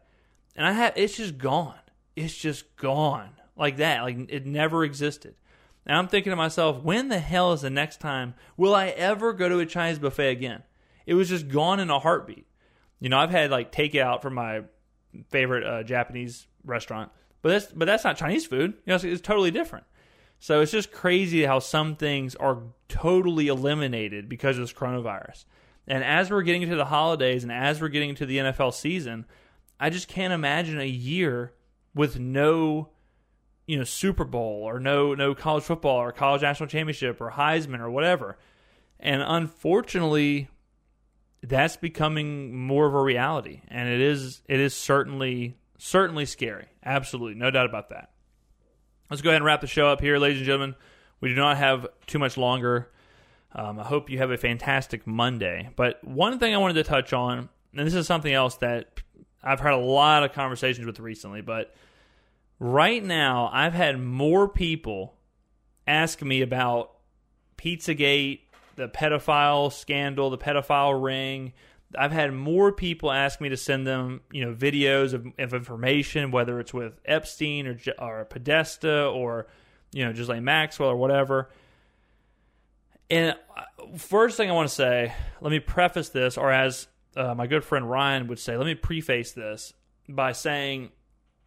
and 0.56 0.66
I 0.66 0.72
have 0.72 0.92
it's 0.96 1.16
just 1.16 1.38
gone. 1.38 1.78
It's 2.16 2.36
just 2.36 2.76
gone 2.76 3.30
like 3.56 3.78
that. 3.78 4.02
Like 4.02 4.30
it 4.30 4.46
never 4.46 4.84
existed. 4.84 5.34
And 5.86 5.96
I'm 5.96 6.08
thinking 6.08 6.30
to 6.30 6.36
myself, 6.36 6.82
when 6.82 7.08
the 7.08 7.18
hell 7.18 7.52
is 7.52 7.62
the 7.62 7.70
next 7.70 8.00
time 8.00 8.34
will 8.56 8.74
I 8.74 8.88
ever 8.88 9.32
go 9.32 9.48
to 9.48 9.58
a 9.58 9.66
Chinese 9.66 9.98
buffet 9.98 10.30
again? 10.30 10.62
It 11.06 11.14
was 11.14 11.28
just 11.28 11.48
gone 11.48 11.80
in 11.80 11.90
a 11.90 11.98
heartbeat. 11.98 12.46
You 13.00 13.10
know, 13.10 13.18
I've 13.18 13.30
had 13.30 13.50
like 13.50 13.72
takeout 13.72 14.22
from 14.22 14.34
my 14.34 14.62
favorite 15.28 15.64
uh, 15.64 15.82
Japanese 15.82 16.46
restaurant, 16.64 17.10
but 17.42 17.50
that's 17.50 17.66
but 17.72 17.86
that's 17.86 18.04
not 18.04 18.16
Chinese 18.16 18.46
food. 18.46 18.72
You 18.72 18.90
know, 18.90 18.94
it's, 18.94 19.04
it's 19.04 19.20
totally 19.20 19.50
different. 19.50 19.84
So 20.38 20.60
it's 20.60 20.72
just 20.72 20.92
crazy 20.92 21.44
how 21.44 21.58
some 21.58 21.96
things 21.96 22.34
are 22.34 22.58
totally 22.88 23.48
eliminated 23.48 24.28
because 24.28 24.58
of 24.58 24.64
this 24.64 24.72
coronavirus. 24.72 25.44
And 25.86 26.04
as 26.04 26.30
we're 26.30 26.42
getting 26.42 26.62
into 26.62 26.76
the 26.76 26.86
holidays 26.86 27.42
and 27.44 27.52
as 27.52 27.80
we're 27.80 27.88
getting 27.88 28.10
into 28.10 28.26
the 28.26 28.38
NFL 28.38 28.74
season, 28.74 29.26
I 29.78 29.90
just 29.90 30.08
can't 30.08 30.32
imagine 30.32 30.80
a 30.80 30.86
year 30.86 31.54
with 31.94 32.18
no 32.18 32.90
you 33.66 33.78
know 33.78 33.84
Super 33.84 34.24
Bowl 34.24 34.62
or 34.62 34.78
no 34.78 35.14
no 35.14 35.34
college 35.34 35.64
football 35.64 35.96
or 35.96 36.12
college 36.12 36.42
national 36.42 36.68
championship 36.68 37.20
or 37.20 37.30
Heisman 37.32 37.80
or 37.80 37.90
whatever. 37.90 38.38
And 39.00 39.22
unfortunately, 39.22 40.48
that's 41.48 41.76
becoming 41.76 42.56
more 42.56 42.86
of 42.86 42.94
a 42.94 43.00
reality, 43.00 43.60
and 43.68 43.88
it 43.88 44.00
is 44.00 44.42
it 44.48 44.60
is 44.60 44.74
certainly 44.74 45.56
certainly 45.78 46.26
scary. 46.26 46.66
Absolutely, 46.84 47.34
no 47.34 47.50
doubt 47.50 47.66
about 47.66 47.90
that. 47.90 48.10
Let's 49.10 49.22
go 49.22 49.30
ahead 49.30 49.42
and 49.42 49.44
wrap 49.44 49.60
the 49.60 49.66
show 49.66 49.86
up 49.88 50.00
here, 50.00 50.18
ladies 50.18 50.38
and 50.38 50.46
gentlemen. 50.46 50.74
We 51.20 51.28
do 51.28 51.34
not 51.34 51.56
have 51.56 51.86
too 52.06 52.18
much 52.18 52.36
longer. 52.36 52.90
Um, 53.52 53.78
I 53.78 53.84
hope 53.84 54.10
you 54.10 54.18
have 54.18 54.30
a 54.30 54.36
fantastic 54.36 55.06
Monday. 55.06 55.70
But 55.76 56.02
one 56.02 56.38
thing 56.38 56.54
I 56.54 56.58
wanted 56.58 56.74
to 56.74 56.84
touch 56.84 57.12
on, 57.12 57.48
and 57.76 57.86
this 57.86 57.94
is 57.94 58.06
something 58.06 58.32
else 58.32 58.56
that 58.56 59.00
I've 59.42 59.60
had 59.60 59.74
a 59.74 59.78
lot 59.78 60.24
of 60.24 60.32
conversations 60.32 60.86
with 60.86 60.98
recently, 60.98 61.42
but 61.42 61.74
right 62.58 63.04
now 63.04 63.50
I've 63.52 63.74
had 63.74 64.00
more 64.00 64.48
people 64.48 65.14
ask 65.86 66.20
me 66.22 66.42
about 66.42 66.92
Pizzagate, 67.56 68.40
the 68.76 68.88
pedophile 68.88 69.72
scandal, 69.72 70.30
the 70.30 70.38
pedophile 70.38 71.02
ring. 71.02 71.52
I've 71.96 72.12
had 72.12 72.32
more 72.32 72.72
people 72.72 73.12
ask 73.12 73.40
me 73.40 73.50
to 73.50 73.56
send 73.56 73.86
them, 73.86 74.20
you 74.32 74.44
know, 74.44 74.52
videos 74.52 75.12
of, 75.12 75.26
of 75.38 75.54
information, 75.54 76.30
whether 76.30 76.58
it's 76.58 76.74
with 76.74 76.98
Epstein 77.04 77.66
or 77.66 77.78
or 77.98 78.24
Podesta 78.24 79.06
or 79.06 79.46
you 79.94 80.04
know, 80.04 80.12
just 80.12 80.28
like 80.28 80.42
Maxwell 80.42 80.90
or 80.90 80.96
whatever. 80.96 81.50
And 83.08 83.36
uh, 83.56 83.96
first 83.96 84.36
thing 84.36 84.50
I 84.50 84.52
want 84.52 84.68
to 84.68 84.74
say, 84.74 85.14
let 85.40 85.50
me 85.50 85.60
preface 85.60 86.08
this, 86.08 86.36
or 86.36 86.50
as 86.50 86.88
uh, 87.16 87.34
my 87.34 87.46
good 87.46 87.64
friend 87.64 87.88
Ryan 87.88 88.26
would 88.26 88.40
say, 88.40 88.56
let 88.56 88.66
me 88.66 88.74
preface 88.74 89.32
this 89.32 89.72
by 90.08 90.32
saying 90.32 90.90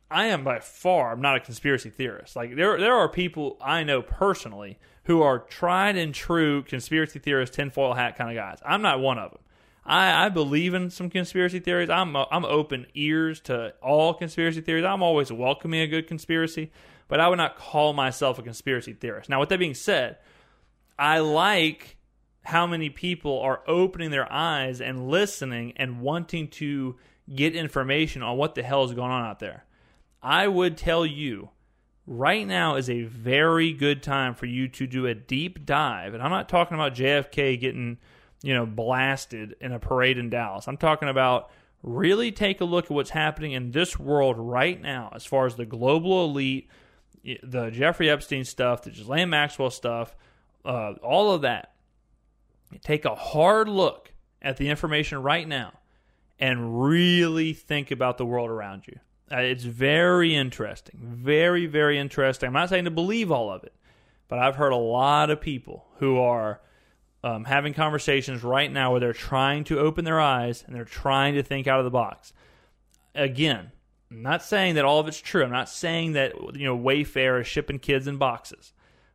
I 0.10 0.28
am 0.28 0.44
by 0.44 0.60
far 0.60 1.12
I'm 1.12 1.22
not 1.22 1.36
a 1.36 1.40
conspiracy 1.42 1.90
theorist. 1.90 2.36
Like 2.36 2.56
there 2.56 2.80
there 2.80 2.96
are 2.96 3.10
people 3.10 3.58
I 3.62 3.84
know 3.84 4.02
personally 4.02 4.80
who 5.08 5.22
are 5.22 5.40
tried 5.40 5.96
and 5.96 6.14
true 6.14 6.62
conspiracy 6.64 7.18
theorist 7.18 7.54
tinfoil 7.54 7.94
hat 7.94 8.18
kind 8.18 8.30
of 8.30 8.36
guys. 8.36 8.60
I'm 8.66 8.82
not 8.82 9.00
one 9.00 9.18
of 9.18 9.32
them. 9.32 9.40
I, 9.86 10.26
I 10.26 10.30
believe 10.30 10.74
in 10.74 10.90
some 10.90 11.10
conspiracy 11.10 11.62
theories. 11.62 11.90
I'm 11.90 12.14
I'm 12.16 12.44
open 12.44 12.88
ears 12.94 13.40
to 13.42 13.74
all 13.82 14.14
conspiracy 14.14 14.60
theories. 14.60 14.84
I'm 14.84 15.02
always 15.02 15.32
welcoming 15.32 15.80
a 15.80 15.88
good 15.88 16.08
conspiracy, 16.08 16.74
but 17.08 17.22
I 17.22 17.30
would 17.30 17.38
not 17.38 17.58
call 17.58 17.94
myself 17.94 18.38
a 18.38 18.44
conspiracy 18.44 18.94
theorist. 18.94 19.30
Now, 19.30 19.40
with 19.40 19.48
that 19.48 19.60
being 19.60 19.74
said, 19.74 20.18
I 21.00 21.20
like 21.20 21.96
how 22.44 22.68
many 22.68 22.90
people 22.90 23.40
are 23.40 23.62
opening 23.66 24.12
their 24.12 24.30
eyes 24.32 24.82
and 24.82 25.08
listening 25.08 25.72
and 25.78 26.02
wanting 26.02 26.50
to 26.50 26.98
get 27.34 27.56
information 27.56 28.24
on 28.24 28.36
what 28.36 28.56
the 28.56 28.64
hell 28.64 28.84
is 28.84 28.92
going 28.92 29.12
on 29.12 29.24
out 29.24 29.40
there. 29.40 29.64
I 30.22 30.50
would 30.50 30.76
tell 30.76 31.06
you 31.06 31.52
right 32.08 32.48
now 32.48 32.76
is 32.76 32.90
a 32.90 33.04
very 33.04 33.74
good 33.74 34.02
time 34.02 34.34
for 34.34 34.46
you 34.46 34.70
to 34.70 34.88
do 34.88 35.06
a 35.06 35.14
deep 35.14 35.66
dive. 35.66 36.14
And 36.14 36.24
I'm 36.24 36.32
not 36.32 36.48
talking 36.48 36.76
about 36.76 36.96
JFK 36.96 37.60
getting, 37.60 37.98
you 38.42 38.54
know, 38.54 38.66
blasted 38.66 39.56
in 39.60 39.74
a 39.74 39.80
parade 39.80 40.18
in 40.18 40.30
Dallas. 40.30 40.68
I'm 40.68 40.78
talking 40.78 41.10
about 41.10 41.52
really 41.84 42.32
take 42.32 42.62
a 42.62 42.66
look 42.66 42.86
at 42.86 42.92
what's 42.92 43.10
happening 43.10 43.52
in 43.52 43.72
this 43.72 44.00
world 44.00 44.38
right 44.40 44.82
now 44.82 45.12
as 45.14 45.26
far 45.26 45.46
as 45.46 45.56
the 45.56 45.66
global 45.66 46.26
elite, 46.26 46.70
the 47.44 47.70
Jeffrey 47.70 48.10
Epstein 48.10 48.46
stuff, 48.46 48.84
the 48.84 48.90
Ghislaine 48.90 49.30
Maxwell 49.30 49.70
stuff, 49.70 50.16
uh, 50.64 50.94
all 51.04 51.34
of 51.34 51.42
that. 51.42 51.74
Take 52.82 53.06
a 53.06 53.16
hard 53.16 53.68
look 53.68 54.14
at 54.42 54.58
the 54.58 54.70
information 54.70 55.22
right 55.22 55.48
now 55.48 55.74
and 56.40 56.82
really 56.82 57.54
think 57.54 57.92
about 57.92 58.18
the 58.18 58.26
world 58.26 58.50
around 58.50 58.88
you. 58.88 59.00
Uh, 59.32 59.38
it's 59.38 59.64
very 59.64 60.36
interesting. 60.36 61.00
Very, 61.02 61.66
very 61.66 61.98
interesting. 61.98 62.48
I'm 62.48 62.54
not 62.54 62.70
saying 62.70 62.86
to 62.86 62.92
believe 62.92 63.32
all 63.32 63.52
of 63.52 63.64
it, 63.64 63.74
but 64.28 64.40
I've 64.40 64.56
heard 64.56 64.72
a 64.72 64.78
lot 64.78 65.30
of 65.30 65.42
people 65.42 65.86
who 65.98 66.20
are 66.20 66.62
um, 67.24 67.44
having 67.46 67.74
conversations 67.74 68.44
right 68.44 68.72
now 68.72 68.92
where 68.92 69.00
they're 69.00 69.14
trying 69.14 69.64
to 69.66 69.80
open 69.80 70.06
their 70.06 70.20
eyes 70.20 70.64
and 70.66 70.76
they're 70.76 70.86
trying 70.86 71.36
to 71.36 71.44
think 71.44 71.68
out 71.68 71.80
of 71.80 71.86
the 71.86 71.92
box. 71.92 72.32
Again, 73.16 73.72
I'm 74.10 74.22
not 74.22 74.44
saying 74.44 74.76
that 74.76 74.86
all 74.86 75.00
of 75.00 75.08
it's 75.08 75.20
true. 75.20 75.44
I'm 75.44 75.52
not 75.52 75.70
saying 75.70 76.14
that 76.14 76.34
you 76.56 76.66
know 76.66 76.78
Wayfair 76.78 77.42
is 77.42 77.48
shipping 77.48 77.80
kids 77.80 78.08
in 78.08 78.18
boxes, 78.18 78.72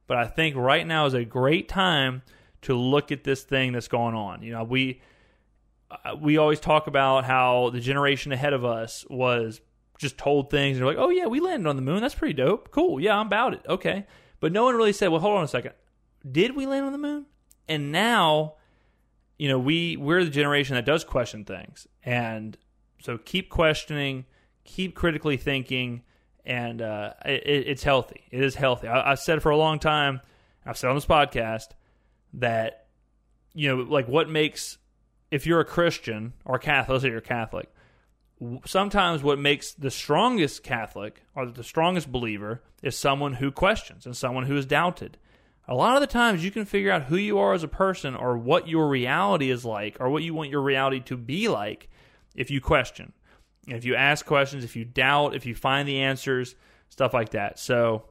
but 0.07 0.19
I 0.19 0.27
think 0.27 0.57
right 0.57 0.87
now 0.87 1.07
is 1.07 1.15
a 1.15 1.25
great 1.25 1.69
time 1.69 2.23
to 2.63 2.77
look 2.77 3.11
at 3.11 3.25
this 3.25 3.43
thing 3.43 3.73
that's 3.73 3.89
going 3.89 4.15
on. 4.15 4.43
You 4.43 4.53
know, 4.53 4.65
we 4.65 5.01
uh, 5.91 6.17
we 6.21 6.37
always 6.37 6.61
talk 6.61 6.87
about 6.87 7.25
how 7.25 7.71
the 7.71 7.81
generation 7.81 8.33
ahead 8.33 8.53
of 8.53 8.65
us 8.65 9.07
was 9.09 9.61
just 9.99 10.19
told 10.19 10.51
things 10.51 10.77
and 10.77 10.87
they're 10.87 10.95
like, 10.95 11.03
oh 11.03 11.11
yeah, 11.11 11.27
we 11.27 11.41
landed 11.41 11.69
on 11.69 11.77
the 11.77 11.83
moon. 11.83 12.01
That's 12.01 12.15
pretty 12.15 12.35
dope. 12.35 12.71
Cool. 12.71 13.01
Yeah, 13.01 13.19
I'm 13.19 13.27
about 13.27 13.55
it. 13.55 13.63
Okay. 13.69 14.07
But 14.41 14.53
no 14.53 14.65
one 14.65 14.75
really 14.75 14.93
said, 14.93 15.09
well, 15.09 15.21
hold 15.21 15.39
on 15.39 15.45
a 15.45 15.49
second. 15.49 15.73
Did 16.31 16.57
we 16.57 16.67
land 16.67 16.85
on 16.85 16.93
the 16.93 16.99
moon? 16.99 17.27
And 17.69 17.93
now, 17.93 18.55
you 19.39 19.49
know, 19.49 19.59
we 19.59 19.97
we're 19.97 20.25
the 20.25 20.31
generation 20.31 20.75
that 20.75 20.85
does 20.85 21.05
question 21.05 21.45
things, 21.45 21.87
and 22.05 22.57
so 23.01 23.19
keep 23.19 23.51
questioning, 23.51 24.27
keep 24.65 24.95
critically 24.95 25.37
thinking, 25.37 26.03
and 26.45 26.83
uh, 26.83 27.13
it, 27.25 27.43
it's 27.47 27.83
healthy. 27.83 28.25
It 28.31 28.43
is 28.43 28.57
healthy. 28.57 28.89
I, 28.89 29.13
I've 29.13 29.21
said 29.21 29.43
for 29.43 29.51
a 29.51 29.57
long 29.57 29.79
time. 29.79 30.21
I've 30.67 30.77
said 30.77 30.91
on 30.91 30.97
this 30.97 31.07
podcast 31.07 31.69
that 32.35 32.87
you 33.55 33.69
know, 33.69 33.83
like 33.83 34.09
what 34.09 34.29
makes 34.29 34.79
if 35.31 35.47
you're 35.47 35.61
a 35.61 35.65
Christian 35.65 36.35
or 36.45 36.59
Catholic, 36.59 36.91
let's 36.91 37.03
say 37.03 37.11
you're 37.11 37.21
Catholic, 37.21 37.69
sometimes 38.65 39.23
what 39.23 39.39
makes 39.39 39.73
the 39.73 39.91
strongest 39.91 40.63
Catholic 40.63 41.23
or 41.35 41.47
the 41.47 41.65
strongest 41.65 42.11
believer 42.11 42.63
is 42.83 42.97
someone 42.97 43.35
who 43.35 43.51
questions 43.51 44.07
and 44.07 44.17
someone 44.17 44.45
who 44.45 44.57
is 44.57 44.67
doubted. 44.67 45.19
A 45.69 45.75
lot 45.75 45.95
of 45.95 46.01
the 46.01 46.07
times 46.07 46.45
you 46.45 46.51
can 46.51 46.65
figure 46.65 46.91
out 46.91 47.05
who 47.05 47.17
you 47.17 47.39
are 47.39 47.55
as 47.55 47.63
a 47.63 47.69
person 47.69 48.17
or 48.17 48.37
what 48.37 48.69
your 48.69 48.89
reality 48.89 49.51
is 49.51 49.65
like 49.65 49.97
or 50.01 50.11
what 50.11 50.23
you 50.23 50.35
want 50.35 50.51
your 50.51 50.63
reality 50.63 51.01
to 51.01 51.17
be 51.17 51.49
like 51.49 51.89
if 52.35 52.51
you 52.51 52.61
question. 52.61 53.13
If 53.69 53.85
you 53.85 53.95
ask 53.95 54.27
questions, 54.27 54.65
if 54.65 54.75
you 54.75 54.85
doubt, 54.85 55.37
if 55.37 55.47
you 55.47 55.55
find 55.55 55.87
the 55.87 56.01
answers, 56.01 56.57
stuff 56.89 57.15
like 57.15 57.31
that. 57.31 57.59
So 57.61 58.07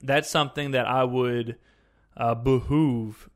that's 0.00 0.30
something 0.30 0.72
that 0.72 0.86
I 0.86 1.02
would 1.04 1.56
uh, 2.16 2.36
behoove 2.36 3.28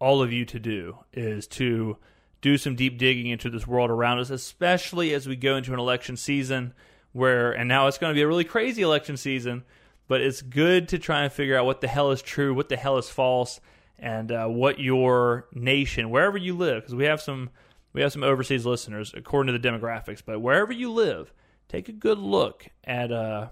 all 0.00 0.22
of 0.22 0.32
you 0.32 0.44
to 0.46 0.58
do 0.58 0.98
is 1.12 1.46
to 1.46 1.98
do 2.40 2.58
some 2.58 2.76
deep 2.76 2.98
digging 2.98 3.26
into 3.26 3.50
this 3.50 3.66
world 3.66 3.90
around 3.90 4.18
us, 4.18 4.30
especially 4.30 5.14
as 5.14 5.26
we 5.26 5.36
go 5.36 5.56
into 5.56 5.72
an 5.72 5.78
election 5.78 6.16
season 6.16 6.74
where, 7.12 7.52
and 7.52 7.68
now 7.68 7.86
it's 7.86 7.98
going 7.98 8.10
to 8.10 8.14
be 8.14 8.22
a 8.22 8.28
really 8.28 8.44
crazy 8.44 8.82
election 8.82 9.16
season, 9.16 9.64
but 10.06 10.20
it's 10.20 10.42
good 10.42 10.88
to 10.88 10.98
try 10.98 11.22
and 11.22 11.32
figure 11.32 11.56
out 11.56 11.64
what 11.64 11.80
the 11.80 11.88
hell 11.88 12.10
is 12.10 12.22
true, 12.22 12.54
what 12.54 12.68
the 12.68 12.76
hell 12.76 12.98
is 12.98 13.08
false, 13.08 13.60
and 13.98 14.30
uh, 14.30 14.46
what 14.46 14.78
your 14.78 15.48
nation, 15.52 16.10
wherever 16.10 16.36
you 16.36 16.54
live, 16.54 16.82
because 16.82 16.94
we 16.94 17.04
have 17.04 17.20
some 17.20 17.50
we 17.92 18.02
have 18.02 18.12
some 18.12 18.22
overseas 18.22 18.66
listeners 18.66 19.14
according 19.16 19.50
to 19.54 19.58
the 19.58 19.68
demographics, 19.68 20.22
but 20.24 20.40
wherever 20.40 20.70
you 20.70 20.92
live, 20.92 21.32
take 21.66 21.88
a 21.88 21.92
good 21.92 22.18
look 22.18 22.66
at 22.84 23.10
uh, 23.10 23.48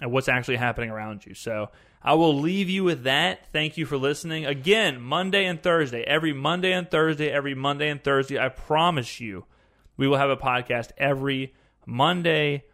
at 0.00 0.10
what's 0.10 0.28
actually 0.28 0.56
happening 0.56 0.90
around 0.90 1.26
you. 1.26 1.34
So 1.34 1.70
I 2.02 2.14
will 2.14 2.38
leave 2.38 2.70
you 2.70 2.84
with 2.84 3.04
that. 3.04 3.46
Thank 3.52 3.76
you 3.76 3.86
for 3.86 3.96
listening. 3.96 4.46
Again, 4.46 5.00
Monday 5.00 5.44
and 5.46 5.62
Thursday, 5.62 6.02
every 6.02 6.32
Monday 6.32 6.72
and 6.72 6.90
Thursday, 6.90 7.30
every 7.30 7.54
Monday 7.54 7.88
and 7.88 8.02
Thursday, 8.02 8.38
I 8.38 8.48
promise 8.48 9.20
you, 9.20 9.44
we 9.96 10.06
will 10.06 10.16
have 10.16 10.30
a 10.30 10.36
podcast 10.36 10.90
every 10.96 11.54
Monday 11.84 12.64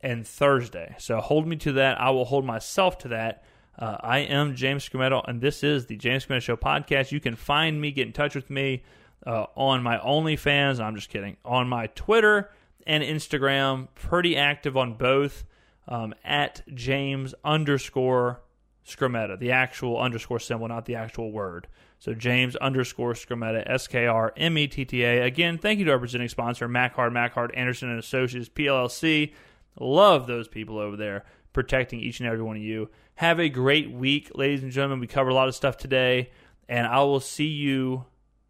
and 0.00 0.26
Thursday. 0.26 0.94
So 0.98 1.20
hold 1.20 1.46
me 1.46 1.56
to 1.56 1.72
that. 1.72 2.00
I 2.00 2.10
will 2.10 2.24
hold 2.24 2.44
myself 2.44 2.98
to 2.98 3.08
that. 3.08 3.44
Uh, 3.78 3.96
I 4.00 4.18
am 4.20 4.54
James 4.54 4.88
Skrmetta, 4.88 5.22
and 5.26 5.40
this 5.40 5.64
is 5.64 5.86
the 5.86 5.96
James 5.96 6.26
Skrmetta 6.26 6.42
Show 6.42 6.56
podcast. 6.56 7.12
You 7.12 7.20
can 7.20 7.34
find 7.34 7.80
me, 7.80 7.92
get 7.92 8.06
in 8.06 8.12
touch 8.12 8.34
with 8.34 8.50
me 8.50 8.82
uh, 9.26 9.46
on 9.56 9.82
my 9.82 9.98
OnlyFans. 9.98 10.80
I'm 10.80 10.96
just 10.96 11.08
kidding. 11.08 11.36
On 11.44 11.68
my 11.68 11.86
Twitter 11.88 12.50
and 12.86 13.02
Instagram, 13.02 13.88
pretty 13.94 14.36
active 14.36 14.76
on 14.76 14.94
both 14.94 15.44
um, 15.90 16.14
at 16.24 16.62
James 16.72 17.34
underscore 17.44 18.40
Skrmetta, 18.86 19.38
the 19.38 19.52
actual 19.52 19.98
underscore 19.98 20.38
symbol, 20.38 20.68
not 20.68 20.86
the 20.86 20.94
actual 20.94 21.32
word. 21.32 21.66
So 21.98 22.14
James 22.14 22.56
underscore 22.56 23.12
Skrmetta, 23.12 23.62
S 23.66 23.86
K 23.86 24.06
R 24.06 24.32
M 24.36 24.56
E 24.56 24.66
T 24.68 24.84
T 24.86 25.02
A. 25.02 25.22
Again, 25.22 25.58
thank 25.58 25.78
you 25.78 25.84
to 25.84 25.90
our 25.92 25.98
presenting 25.98 26.28
sponsor, 26.28 26.68
McHard, 26.68 27.12
McHard, 27.12 27.50
Anderson 27.54 27.90
and 27.90 27.98
Associates, 27.98 28.48
PLLC. 28.48 29.34
Love 29.78 30.26
those 30.26 30.48
people 30.48 30.78
over 30.78 30.96
there 30.96 31.24
protecting 31.52 32.00
each 32.00 32.20
and 32.20 32.28
every 32.28 32.42
one 32.42 32.56
of 32.56 32.62
you. 32.62 32.88
Have 33.16 33.38
a 33.38 33.48
great 33.48 33.90
week, 33.90 34.30
ladies 34.34 34.62
and 34.62 34.72
gentlemen. 34.72 35.00
We 35.00 35.06
covered 35.06 35.30
a 35.30 35.34
lot 35.34 35.48
of 35.48 35.54
stuff 35.54 35.76
today, 35.76 36.30
and 36.68 36.86
I 36.86 37.00
will 37.00 37.20
see 37.20 37.48
you 37.48 38.06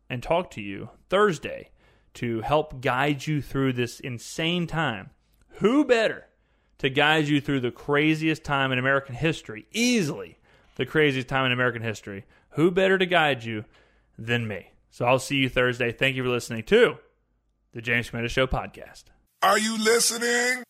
and 0.08 0.22
talk 0.22 0.50
to 0.52 0.60
you 0.60 0.90
Thursday 1.08 1.70
to 2.14 2.42
help 2.42 2.80
guide 2.80 3.26
you 3.26 3.40
through 3.40 3.72
this 3.72 4.00
insane 4.00 4.66
time. 4.66 5.10
Who 5.58 5.84
better 5.84 6.26
to 6.80 6.90
guide 6.90 7.28
you 7.28 7.40
through 7.40 7.60
the 7.60 7.70
craziest 7.70 8.42
time 8.42 8.72
in 8.72 8.78
American 8.78 9.14
history, 9.14 9.66
easily 9.70 10.38
the 10.76 10.86
craziest 10.86 11.28
time 11.28 11.44
in 11.44 11.52
American 11.52 11.82
history. 11.82 12.24
Who 12.50 12.70
better 12.70 12.96
to 12.96 13.06
guide 13.06 13.44
you 13.44 13.66
than 14.18 14.48
me? 14.48 14.70
So 14.90 15.04
I'll 15.04 15.18
see 15.18 15.36
you 15.36 15.48
Thursday. 15.48 15.92
Thank 15.92 16.16
you 16.16 16.24
for 16.24 16.30
listening 16.30 16.62
to 16.64 16.96
the 17.72 17.82
James 17.82 18.10
Skrmetta 18.10 18.30
Show 18.30 18.46
podcast. 18.46 19.04
Are 19.42 19.58
you 19.58 19.76
listening? 19.78 20.64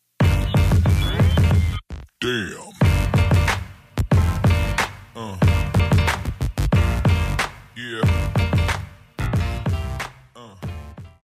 Damn. 2.21 2.71
Uh. 5.17 5.37
Yeah. 7.77 8.20